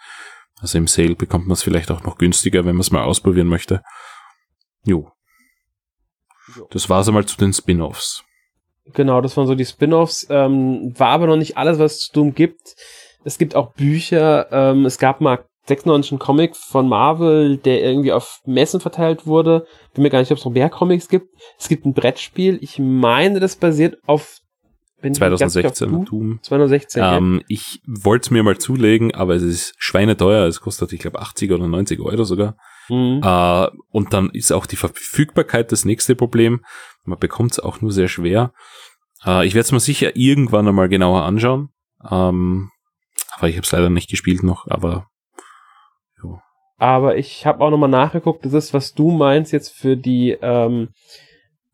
[0.60, 3.46] Also im Sale bekommt man es vielleicht auch noch günstiger, wenn man es mal ausprobieren
[3.46, 3.82] möchte.
[4.84, 5.10] Jo.
[6.70, 8.22] Das war es einmal zu den Spin-offs.
[8.92, 10.26] Genau, das waren so die Spin-offs.
[10.28, 12.76] Ähm, war aber noch nicht alles, was es zu Doom gibt.
[13.24, 14.52] Es gibt auch Bücher.
[14.52, 19.66] Ähm, es gab mal 96 ein Comic von Marvel, der irgendwie auf Messen verteilt wurde.
[19.94, 21.28] Bin mir gar nicht, ob es noch mehr Comics gibt.
[21.58, 22.58] Es gibt ein Brettspiel.
[22.60, 24.40] Ich meine, das basiert auf
[25.02, 26.40] wenn 2016 auf Doom.
[26.42, 27.02] 2016.
[27.02, 27.44] Ähm, ja.
[27.48, 30.46] Ich wollte es mir mal zulegen, aber es ist schweineteuer.
[30.46, 32.56] Es kostet, ich glaube, 80 oder 90 Euro sogar.
[32.88, 33.20] Mhm.
[33.24, 36.64] Äh, und dann ist auch die Verfügbarkeit das nächste Problem.
[37.04, 38.52] Man bekommt es auch nur sehr schwer.
[39.24, 41.70] Äh, ich werde es mir sicher irgendwann einmal genauer anschauen.
[42.08, 42.70] Ähm,
[43.36, 45.06] aber ich habe es leider nicht gespielt noch, aber
[46.80, 50.88] aber ich habe auch nochmal nachgeguckt, das ist, was du meinst jetzt für die, ähm,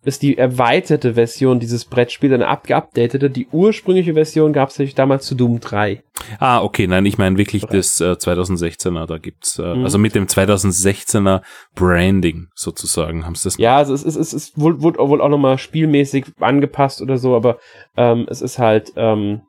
[0.05, 3.31] ist die erweiterte Version dieses Brettspiels, eine abgeupdatete.
[3.31, 6.03] Die ursprüngliche Version gab es natürlich damals zu Doom 3.
[6.41, 9.85] Ah, okay, nein, ich meine wirklich das äh, 2016er, da gibt's, äh, mhm.
[9.85, 11.43] also mit dem 2016er
[11.77, 15.29] Branding sozusagen, haben sie das Ja, also es ist, es ist, wurde, wurde wohl auch
[15.29, 17.59] nochmal spielmäßig angepasst oder so, aber
[17.97, 19.43] ähm, es ist halt, ähm,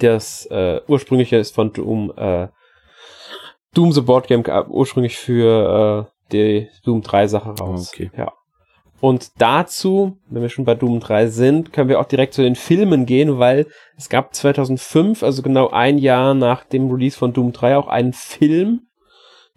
[0.00, 2.48] das äh, ursprüngliche ist von Doom äh,
[3.74, 7.90] Doom the Board Game gab ursprünglich für äh, die Doom 3 Sache raus.
[7.92, 8.10] Okay.
[8.16, 8.32] Ja.
[9.00, 12.54] Und dazu, wenn wir schon bei Doom 3 sind, können wir auch direkt zu den
[12.54, 13.66] Filmen gehen, weil
[13.98, 18.14] es gab 2005, also genau ein Jahr nach dem Release von Doom 3, auch einen
[18.14, 18.86] Film,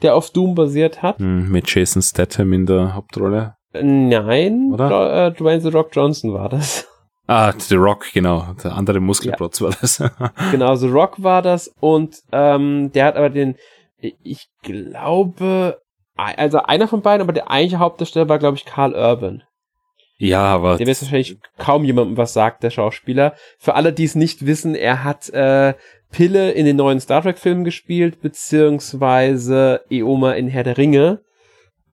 [0.01, 1.19] der auf Doom basiert hat.
[1.19, 3.55] Hm, mit Jason Statham in der Hauptrolle?
[3.73, 5.27] Nein, Oder?
[5.27, 6.87] Äh, Dwayne The Rock Johnson war das.
[7.27, 8.53] Ah, The Rock, genau.
[8.63, 9.67] Der andere Muskelprotz ja.
[9.67, 10.03] war das.
[10.51, 13.55] genau, The Rock war das und ähm, der hat aber den
[13.99, 15.81] ich glaube,
[16.15, 19.43] also einer von beiden, aber der eigentliche Hauptdarsteller war, glaube ich, Carl Urban.
[20.17, 20.77] Ja, aber.
[20.77, 23.35] Der wird wahrscheinlich kaum jemandem was sagt, der Schauspieler.
[23.59, 25.75] Für alle, die es nicht wissen, er hat äh,
[26.11, 31.21] Pille in den neuen Star Trek-Filmen gespielt, beziehungsweise Eoma in Herr der Ringe.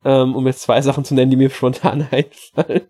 [0.05, 2.89] Ähm, um jetzt zwei Sachen zu nennen, die mir spontan einfallen.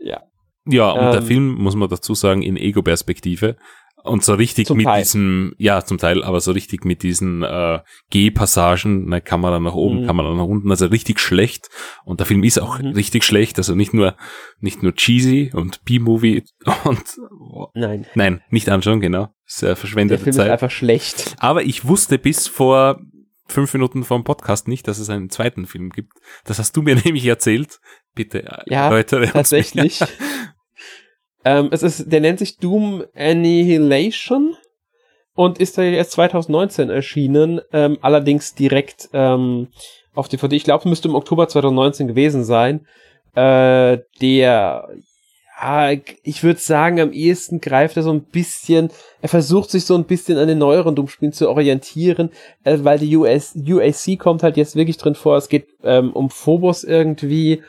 [0.00, 0.22] ja.
[0.68, 3.56] Ja, und ähm, der Film, muss man dazu sagen, in Ego-Perspektive.
[4.06, 5.02] Und so richtig zum mit Teil.
[5.02, 7.80] diesem, ja, zum Teil, aber so richtig mit diesen äh,
[8.10, 10.06] Gehpassagen, ne, Kamera nach oben, mhm.
[10.06, 11.68] Kamera nach unten, also richtig schlecht.
[12.04, 12.92] Und der Film ist auch mhm.
[12.92, 14.16] richtig schlecht, also nicht nur,
[14.60, 16.44] nicht nur cheesy und B-Movie
[16.84, 17.04] und
[17.52, 18.06] oh, Nein.
[18.14, 19.28] Nein, nicht anschauen, genau.
[19.44, 20.46] Sehr verschwendete der Film Zeit.
[20.46, 21.36] Ist einfach schlecht.
[21.38, 23.00] Aber ich wusste bis vor
[23.48, 26.12] fünf Minuten vom Podcast nicht, dass es einen zweiten Film gibt.
[26.44, 27.80] Das hast du mir nämlich erzählt.
[28.14, 30.00] Bitte äh, ja, erläutere tatsächlich.
[31.46, 34.56] Ähm, es ist, der nennt sich Doom Annihilation
[35.32, 39.68] und ist ja erst 2019 erschienen, ähm, allerdings direkt ähm,
[40.12, 40.56] auf DVD.
[40.56, 42.84] Ich glaube, es müsste im Oktober 2019 gewesen sein.
[43.36, 44.88] Äh, der,
[45.62, 45.90] ja,
[46.24, 48.90] ich würde sagen, am ehesten greift er so ein bisschen,
[49.22, 52.30] er versucht sich so ein bisschen an den neueren Doom-Spielen zu orientieren,
[52.64, 55.36] äh, weil die US, UAC kommt halt jetzt wirklich drin vor.
[55.36, 57.62] Es geht ähm, um Phobos irgendwie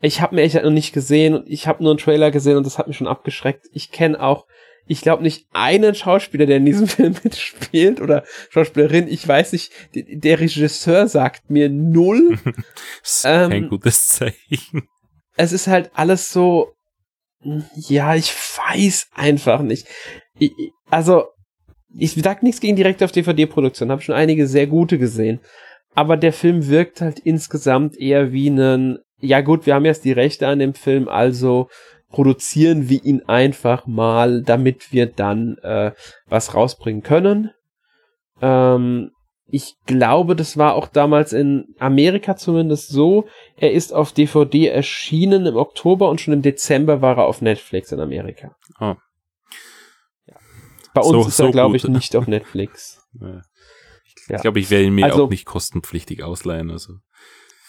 [0.00, 2.64] ich habe mir echt noch nicht gesehen und ich habe nur einen Trailer gesehen und
[2.64, 3.66] das hat mich schon abgeschreckt.
[3.72, 4.46] Ich kenne auch,
[4.86, 9.08] ich glaube nicht einen Schauspieler, der in diesem Film mitspielt oder Schauspielerin.
[9.08, 12.38] Ich weiß nicht, der Regisseur sagt mir null.
[12.44, 12.54] das
[13.02, 14.88] ist ähm, kein gutes Zeichen.
[15.36, 16.72] Es ist halt alles so,
[17.74, 19.86] ja, ich weiß einfach nicht.
[20.38, 20.52] Ich,
[20.90, 21.26] also,
[21.96, 25.40] ich sag nichts gegen direkt auf DVD-Produktion, habe schon einige sehr gute gesehen.
[25.94, 30.12] Aber der Film wirkt halt insgesamt eher wie ein ja gut, wir haben jetzt die
[30.12, 31.68] Rechte an dem Film, also
[32.10, 35.92] produzieren wir ihn einfach mal, damit wir dann äh,
[36.26, 37.50] was rausbringen können.
[38.40, 39.10] Ähm,
[39.50, 43.26] ich glaube, das war auch damals in Amerika zumindest so.
[43.56, 47.90] Er ist auf DVD erschienen im Oktober und schon im Dezember war er auf Netflix
[47.92, 48.54] in Amerika.
[48.78, 48.94] Oh.
[50.26, 50.36] Ja.
[50.92, 53.06] Bei uns so, ist er, glaube ich, nicht auf Netflix.
[54.30, 56.70] Ich glaube, ich werde ihn mir also, auch nicht kostenpflichtig ausleihen.
[56.70, 56.96] Also.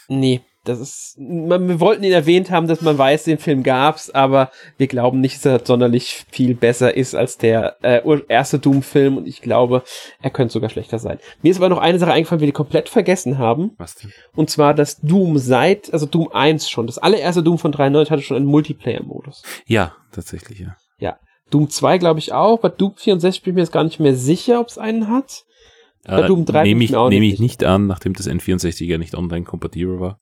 [0.10, 4.10] Nee, das ist, man, wir wollten ihn erwähnt haben, dass man weiß, den Film gab's,
[4.10, 9.18] aber wir glauben nicht, dass er sonderlich viel besser ist als der äh, erste Doom-Film
[9.18, 9.84] und ich glaube,
[10.22, 11.20] er könnte sogar schlechter sein.
[11.42, 13.72] Mir ist aber noch eine Sache eingefallen, die wir komplett vergessen haben.
[13.78, 14.12] Was denn?
[14.36, 18.22] Und zwar, dass Doom seit, also Doom 1 schon, das allererste Doom von 93 hatte
[18.22, 19.44] schon einen Multiplayer-Modus.
[19.66, 20.76] Ja, tatsächlich, ja.
[21.00, 21.18] Ja.
[21.50, 24.16] Doom 2 glaube ich auch, bei Doom 64 bin ich mir jetzt gar nicht mehr
[24.16, 25.46] sicher, ob es einen hat.
[26.06, 29.16] Bei äh, Doom 3 nehme ich, nehm ich nicht an, nachdem das N64 ja nicht
[29.16, 30.20] online kompatibel war.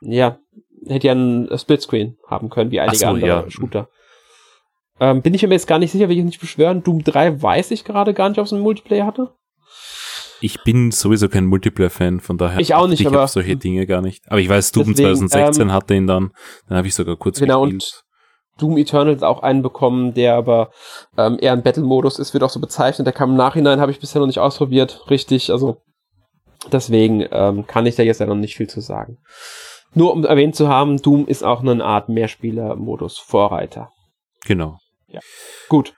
[0.00, 0.38] Ja,
[0.86, 3.50] hätte ja einen Splitscreen haben können, wie einige so, andere ja.
[3.50, 3.88] Shooter.
[5.00, 6.82] Ähm, bin ich mir jetzt gar nicht sicher, will ich nicht beschwören.
[6.82, 9.32] Doom 3 weiß ich gerade gar nicht, ob es einen Multiplayer hatte.
[10.40, 14.00] Ich bin sowieso kein Multiplayer-Fan, von daher ich auch nicht, ich aber solche Dinge gar
[14.00, 14.22] nicht.
[14.28, 16.30] Aber ich weiß, Doom deswegen, 2016 ähm, hatte ihn dann,
[16.68, 17.82] dann habe ich sogar kurz genau, gespielt.
[17.82, 18.04] Und
[18.60, 20.70] Doom Eternal hat auch einen bekommen, der aber
[21.16, 23.06] ähm, eher ein Battle-Modus ist, wird auch so bezeichnet.
[23.06, 25.50] Der kam im Nachhinein, habe ich bisher noch nicht ausprobiert, richtig.
[25.50, 25.82] Also
[26.72, 29.18] deswegen ähm, kann ich da jetzt ja noch nicht viel zu sagen.
[29.94, 33.90] Nur um erwähnt zu haben, Doom ist auch eine Art Mehrspieler-Modus, Vorreiter.
[34.44, 34.78] Genau.
[35.68, 35.94] Gut.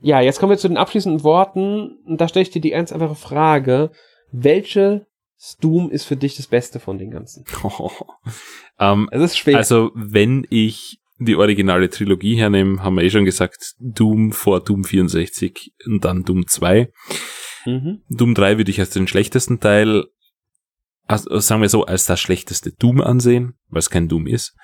[0.00, 1.98] Ja, jetzt kommen wir zu den abschließenden Worten.
[2.04, 3.90] Und da stelle ich dir die ganz einfache Frage.
[4.32, 5.06] Welche
[5.60, 7.44] Doom ist für dich das Beste von den ganzen?
[8.78, 9.56] ähm, Es ist schwer.
[9.56, 14.84] also, wenn ich die originale Trilogie hernehme, haben wir eh schon gesagt, Doom vor Doom
[14.84, 16.90] 64 und dann Doom 2.
[17.64, 18.02] mhm.
[18.08, 20.04] Doom 3 würde ich als den schlechtesten Teil,
[21.12, 24.54] also sagen wir so, als das schlechteste Doom ansehen, weil es kein Doom ist.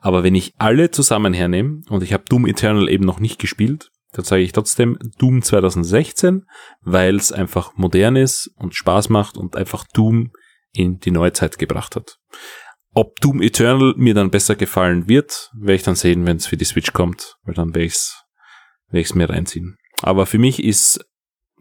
[0.00, 3.90] Aber wenn ich alle zusammen hernehme, und ich habe Doom Eternal eben noch nicht gespielt,
[4.12, 6.46] dann sage ich trotzdem Doom 2016,
[6.80, 10.32] weil es einfach modern ist und Spaß macht und einfach Doom
[10.72, 12.16] in die Neuzeit gebracht hat.
[12.94, 16.56] Ob Doom Eternal mir dann besser gefallen wird, werde ich dann sehen, wenn es für
[16.56, 18.24] die Switch kommt, weil dann werde ich es
[18.90, 19.76] werd ich's mir reinziehen.
[20.02, 21.04] Aber für mich ist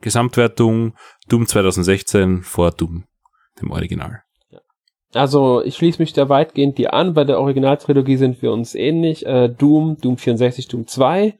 [0.01, 0.95] Gesamtwertung
[1.27, 3.05] Doom 2016 vor Doom,
[3.61, 4.23] dem Original.
[5.17, 7.13] Also, ich schließe mich da weitgehend dir an.
[7.13, 9.25] Bei der Originaltrilogie sind wir uns ähnlich.
[9.25, 11.37] Äh, Doom, Doom 64, Doom 2.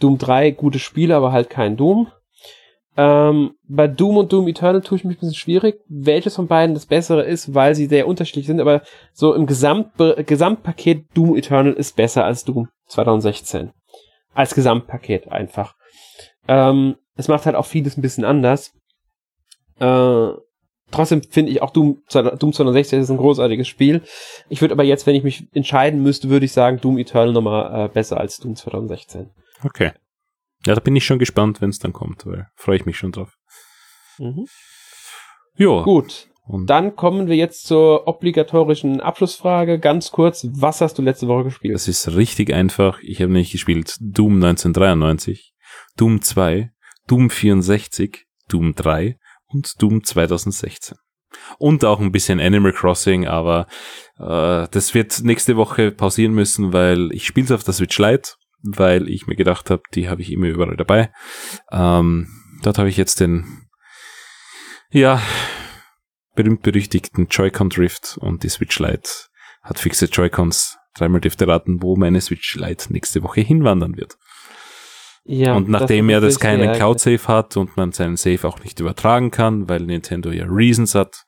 [0.00, 2.08] Doom 3, gute Spiele, aber halt kein Doom.
[2.96, 6.74] Ähm, bei Doom und Doom Eternal tue ich mich ein bisschen schwierig, welches von beiden
[6.74, 8.82] das bessere ist, weil sie sehr unterschiedlich sind, aber
[9.14, 13.70] so im Gesamt Gesamtpaket Doom Eternal ist besser als Doom 2016.
[14.34, 15.74] Als Gesamtpaket einfach.
[16.48, 18.72] Ähm, es macht halt auch vieles ein bisschen anders.
[19.80, 20.28] Äh,
[20.92, 24.02] trotzdem finde ich auch Doom, Doom 2016 ist ein großartiges Spiel.
[24.48, 27.86] Ich würde aber jetzt, wenn ich mich entscheiden müsste, würde ich sagen, Doom Eternal nochmal
[27.86, 29.30] äh, besser als Doom 2016.
[29.64, 29.92] Okay.
[30.64, 33.12] Ja, da bin ich schon gespannt, wenn es dann kommt, weil freue ich mich schon
[33.12, 33.36] drauf.
[34.18, 34.46] Mhm.
[35.56, 35.82] Ja.
[35.82, 36.28] Gut.
[36.44, 39.78] Und Dann kommen wir jetzt zur obligatorischen Abschlussfrage.
[39.78, 41.74] Ganz kurz, was hast du letzte Woche gespielt?
[41.74, 42.98] das ist richtig einfach.
[43.02, 45.54] Ich habe nämlich gespielt Doom 1993,
[45.96, 46.70] Doom 2,
[47.06, 49.18] Doom 64, Doom 3
[49.52, 50.96] und Doom 2016.
[51.58, 53.66] Und auch ein bisschen Animal Crossing, aber
[54.18, 58.32] äh, das wird nächste Woche pausieren müssen, weil ich spiele es auf der Switch Lite,
[58.62, 61.10] weil ich mir gedacht habe, die habe ich immer überall dabei.
[61.70, 62.28] Ähm,
[62.62, 63.66] dort habe ich jetzt den,
[64.90, 65.20] ja,
[66.34, 69.10] berühmt-berüchtigten Joy-Con Drift und die Switch Lite
[69.62, 70.78] hat fixe Joy-Cons.
[70.94, 74.16] Dreimal dürfte raten, wo meine Switch Lite nächste Woche hinwandern wird.
[75.24, 78.58] Ja, und nachdem ist er das keinen sehr Cloud-Save hat und man seinen Save auch
[78.60, 81.24] nicht übertragen kann, weil Nintendo ja Reasons hat,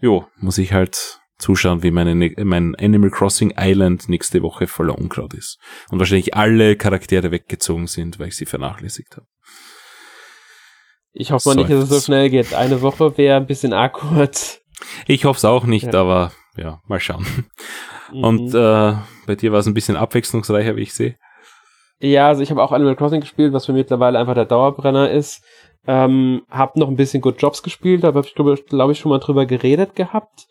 [0.00, 2.14] jo, muss ich halt zuschauen, wie meine,
[2.44, 5.58] mein Animal Crossing Island nächste Woche voller Unkraut ist.
[5.90, 9.26] Und wahrscheinlich alle Charaktere weggezogen sind, weil ich sie vernachlässigt habe.
[11.12, 12.54] Ich hoffe mal So nicht, dass es so schnell geht.
[12.54, 14.60] Eine Woche wäre ein bisschen arg kurz.
[15.06, 16.00] Ich hoffe es auch nicht, Ja.
[16.00, 17.26] aber ja, mal schauen.
[18.12, 18.24] Mhm.
[18.24, 18.94] Und äh,
[19.26, 21.16] bei dir war es ein bisschen abwechslungsreicher, wie ich sehe.
[22.00, 25.42] Ja, also ich habe auch Animal Crossing gespielt, was für mittlerweile einfach der Dauerbrenner ist.
[25.86, 29.10] Ähm, hab noch ein bisschen Good Jobs gespielt, da habe ich glaube glaub ich schon
[29.10, 30.46] mal drüber geredet gehabt.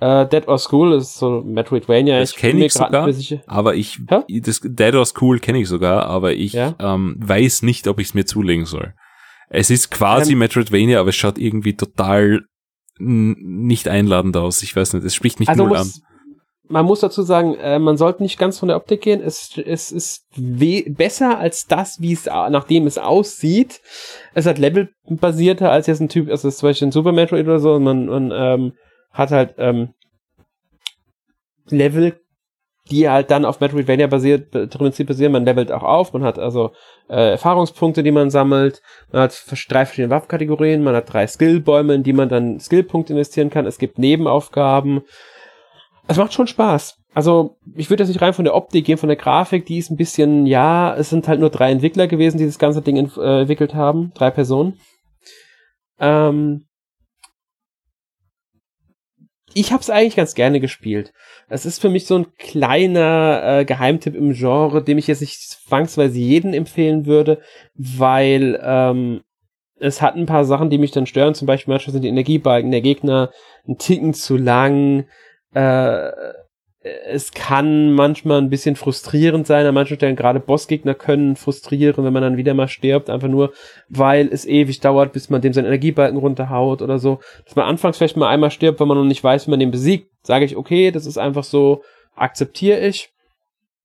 [0.00, 2.18] Äh, Dead or School ist so Metroidvania.
[2.18, 3.08] Das Ich kenn ich sogar.
[3.46, 4.40] Aber ich, Hä?
[4.40, 6.74] das Dead or School kenne ich sogar, aber ich Ja?
[6.80, 8.94] ähm, weiß nicht, ob ich es mir zulegen soll.
[9.50, 12.40] Es ist quasi Ähm, Metroidvania, aber es schaut irgendwie total
[12.98, 14.62] nicht einladend aus.
[14.62, 15.90] Ich weiß nicht, es spricht mich Also null an.
[16.70, 19.20] Man muss dazu sagen, äh, man sollte nicht ganz von der Optik gehen.
[19.20, 23.80] Es, es ist besser als das, wie es, nachdem es aussieht.
[24.34, 27.78] Es hat levelbasierter als jetzt ein Typ, also zum Beispiel ein Super Metroid oder so.
[27.80, 28.72] Man, man ähm,
[29.10, 29.94] hat halt ähm,
[31.68, 32.20] Level,
[32.88, 35.32] die halt dann auf Metroidvania basiert, im Prinzip basieren.
[35.32, 36.12] Man levelt auch auf.
[36.12, 36.70] Man hat also
[37.08, 38.80] äh, Erfahrungspunkte, die man sammelt.
[39.10, 40.84] Man hat drei verschiedene Waffenkategorien.
[40.84, 43.66] Man hat drei Skillbäume, in die man dann Skillpunkte investieren kann.
[43.66, 45.02] Es gibt Nebenaufgaben.
[46.06, 46.96] Es macht schon Spaß.
[47.12, 49.90] Also, ich würde jetzt nicht rein von der Optik gehen, von der Grafik, die ist
[49.90, 53.40] ein bisschen, ja, es sind halt nur drei Entwickler gewesen, die das ganze Ding äh,
[53.40, 54.12] entwickelt haben.
[54.14, 54.78] Drei Personen.
[55.98, 56.66] Ähm,
[59.54, 61.12] ich habe es eigentlich ganz gerne gespielt.
[61.48, 65.40] Es ist für mich so ein kleiner äh, Geheimtipp im Genre, dem ich jetzt nicht
[65.40, 67.40] zwangsweise jeden empfehlen würde,
[67.74, 69.22] weil ähm,
[69.80, 71.34] es hat ein paar Sachen, die mich dann stören.
[71.34, 73.32] Zum Beispiel manchmal sind die Energiebalken der Gegner
[73.66, 75.06] ein Ticken zu lang.
[75.54, 76.10] Äh,
[76.82, 79.66] es kann manchmal ein bisschen frustrierend sein.
[79.66, 83.52] An manchen Stellen gerade Bossgegner können frustrieren, wenn man dann wieder mal stirbt, einfach nur,
[83.90, 87.20] weil es ewig dauert, bis man dem seinen Energiebalken runterhaut oder so.
[87.44, 89.70] Dass man anfangs vielleicht mal einmal stirbt, wenn man noch nicht weiß, wie man den
[89.70, 91.82] besiegt, sage ich, okay, das ist einfach so,
[92.16, 93.10] akzeptiere ich.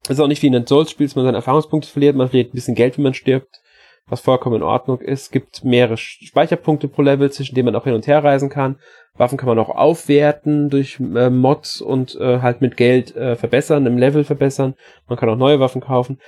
[0.03, 2.53] Das ist auch nicht wie in einem Souls-Spiel, dass man seine Erfahrungspunkte verliert, man verliert
[2.53, 3.59] ein bisschen Geld, wenn man stirbt,
[4.07, 5.23] was vollkommen in Ordnung ist.
[5.23, 8.77] Es gibt mehrere Speicherpunkte pro Level, zwischen denen man auch hin und her reisen kann.
[9.17, 13.85] Waffen kann man auch aufwerten durch äh, Mods und äh, halt mit Geld äh, verbessern,
[13.85, 14.75] im Level verbessern.
[15.07, 16.19] Man kann auch neue Waffen kaufen.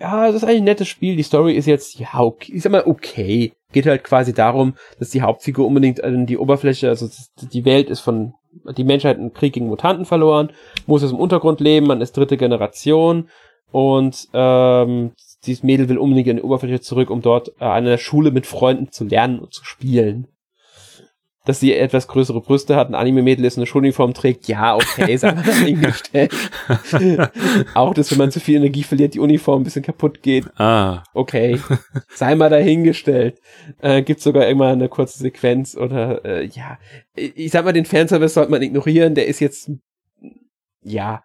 [0.00, 1.16] Ja, das ist eigentlich ein nettes Spiel.
[1.16, 3.52] Die Story ist jetzt, ja, okay, ich sag mal, okay.
[3.72, 7.08] Geht halt quasi darum, dass die Hauptfigur unbedingt an die Oberfläche, also
[7.52, 8.32] die Welt ist von,
[8.76, 10.52] die Menschheit einen Krieg gegen Mutanten verloren,
[10.86, 13.28] muss jetzt im Untergrund leben, man ist dritte Generation
[13.70, 15.12] und ähm,
[15.46, 18.46] dieses Mädel will unbedingt an die Oberfläche zurück, um dort äh, an einer Schule mit
[18.46, 20.28] Freunden zu lernen und zu spielen
[21.48, 25.32] dass sie etwas größere Brüste hat, ein Anime-Mädel ist, eine Schuluniform trägt, ja, okay, sei
[25.32, 26.34] mal dahingestellt.
[27.74, 30.44] auch, dass wenn man zu viel Energie verliert, die Uniform ein bisschen kaputt geht.
[30.60, 31.04] Ah.
[31.14, 31.58] Okay,
[32.14, 33.40] sei mal dahingestellt.
[33.80, 36.78] Äh, gibt sogar immer eine kurze Sequenz oder, äh, ja,
[37.14, 39.70] ich sag mal, den Fanservice sollte man ignorieren, der ist jetzt,
[40.82, 41.22] ja,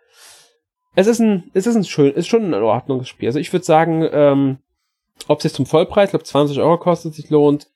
[0.95, 3.28] es ist ein, es ist ein schön, ist schon ein Ordnungsspiel.
[3.28, 4.57] Also ich würde sagen, ähm,
[5.28, 7.68] ob es jetzt zum Vollpreis, ich glaube 20 Euro kostet, sich lohnt,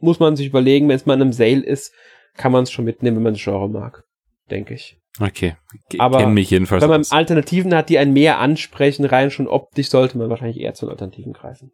[0.00, 1.92] muss man sich überlegen, wenn es mal in einem Sale ist,
[2.36, 4.04] kann man es schon mitnehmen, wenn man das Genre mag,
[4.50, 4.96] denke ich.
[5.20, 5.56] Okay,
[5.88, 7.10] G aber mich jedenfalls wenn man aus.
[7.10, 10.92] Alternativen hat, die einen mehr ansprechen, rein schon optisch, sollte man wahrscheinlich eher zu den
[10.92, 11.72] Alternativen greifen.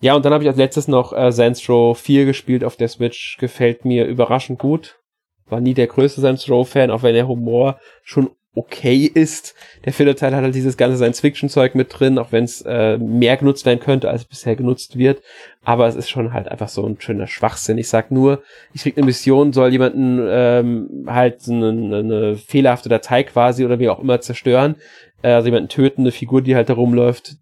[0.00, 2.88] Ja, und dann habe ich als letztes noch äh, Saints Row 4 gespielt auf der
[2.88, 3.38] Switch.
[3.38, 4.98] Gefällt mir überraschend gut.
[5.46, 9.54] War nie der größte Saints Row-Fan, auch wenn der Humor schon okay ist.
[9.84, 13.36] Der vierte Teil hat halt dieses ganze Science-Fiction-Zeug mit drin, auch wenn es äh, mehr
[13.36, 15.22] genutzt werden könnte, als bisher genutzt wird.
[15.64, 17.78] Aber es ist schon halt einfach so ein schöner Schwachsinn.
[17.78, 23.24] Ich sag nur, ich krieg eine Mission, soll jemanden ähm, halt eine, eine fehlerhafte Datei
[23.24, 24.76] quasi oder wie auch immer zerstören.
[25.22, 27.36] Äh, also jemanden töten, eine Figur, die halt da rumläuft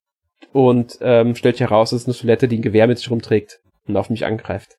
[0.53, 3.61] und ähm, stellt sich heraus, es ist eine Toilette, die ein Gewehr mit sich rumträgt
[3.87, 4.77] und auf mich angreift.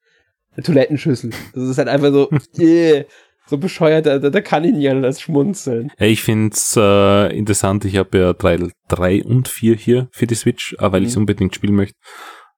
[0.56, 1.32] Eine Toilettenschüssel.
[1.54, 3.06] Das ist halt einfach so, yeah,
[3.46, 5.92] so bescheuert, da, da kann ich nicht anders schmunzeln.
[6.00, 7.86] Ja, ich find's äh, interessant.
[7.86, 8.58] Ich habe ja drei,
[8.88, 11.08] drei und vier hier für die Switch, äh, weil mhm.
[11.08, 11.98] ich unbedingt spielen möchte.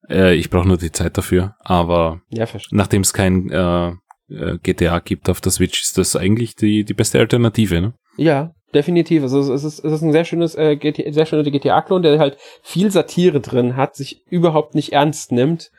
[0.10, 1.56] Äh, ich brauche nur die Zeit dafür.
[1.60, 3.88] Aber ja, nachdem es kein äh,
[4.30, 7.94] äh GTA gibt auf der Switch, ist das eigentlich die, die beste Alternative, ne?
[8.18, 9.24] Ja, definitiv.
[9.24, 12.38] Also es ist, es ist ein sehr schönes, äh, GTA, sehr schöner GTA-Klon, der halt
[12.62, 15.72] viel Satire drin hat, sich überhaupt nicht ernst nimmt.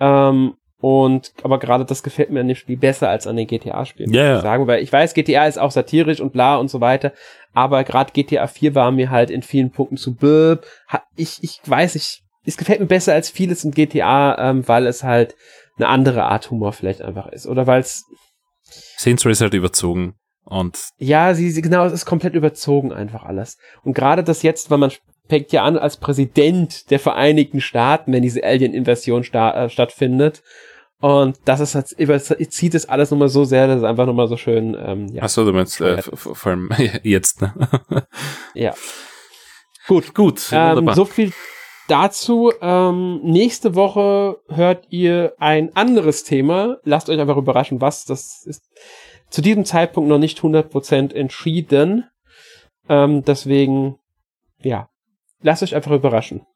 [0.00, 4.12] Ähm, und aber gerade das gefällt mir an dem Spiel besser als an den GTA-Spielen,
[4.12, 4.28] yeah.
[4.28, 7.12] muss ich sagen, weil ich weiß, GTA ist auch satirisch und bla und so weiter,
[7.56, 10.60] aber gerade GTA 4 war mir halt in vielen Punkten zu blöd.
[11.16, 15.02] Ich, ich weiß, ich, es gefällt mir besser als vieles in GTA, ähm, weil es
[15.02, 15.34] halt
[15.78, 17.46] eine andere Art Humor vielleicht einfach ist.
[17.46, 18.04] Oder weil es.
[18.98, 20.16] Saints Row ist halt überzogen.
[20.44, 23.56] Und ja, sie, sie, genau, es ist komplett überzogen einfach alles.
[23.82, 24.92] Und gerade das jetzt, weil man
[25.28, 30.42] fängt ja an als Präsident der Vereinigten Staaten, wenn diese Alien-Invasion sta äh, stattfindet.
[31.00, 31.88] Und das ist halt,
[32.52, 35.22] zieht es alles nochmal so sehr, dass es einfach nochmal so schön, ähm, ja.
[35.22, 36.70] Achso, du meinst, äh, vor allem
[37.02, 37.52] jetzt, ne?
[38.54, 38.74] ja.
[39.86, 40.14] Gut.
[40.14, 40.48] Gut.
[40.52, 41.32] Ähm, so viel
[41.86, 42.52] dazu.
[42.60, 46.78] Ähm, nächste Woche hört ihr ein anderes Thema.
[46.84, 48.04] Lasst euch einfach überraschen, was.
[48.04, 48.64] Das ist
[49.30, 52.08] zu diesem Zeitpunkt noch nicht 100% entschieden.
[52.88, 53.96] Ähm, deswegen,
[54.62, 54.88] ja,
[55.42, 56.46] lasst euch einfach überraschen.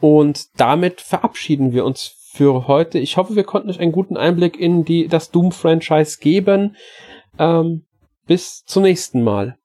[0.00, 2.98] Und damit verabschieden wir uns für heute.
[2.98, 6.76] Ich hoffe, wir konnten euch einen guten Einblick in die, das Doom-Franchise geben.
[7.38, 7.84] Ähm,
[8.26, 9.58] bis zum nächsten Mal.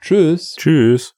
[0.00, 0.56] Tschüss.
[0.56, 1.14] Tschüss.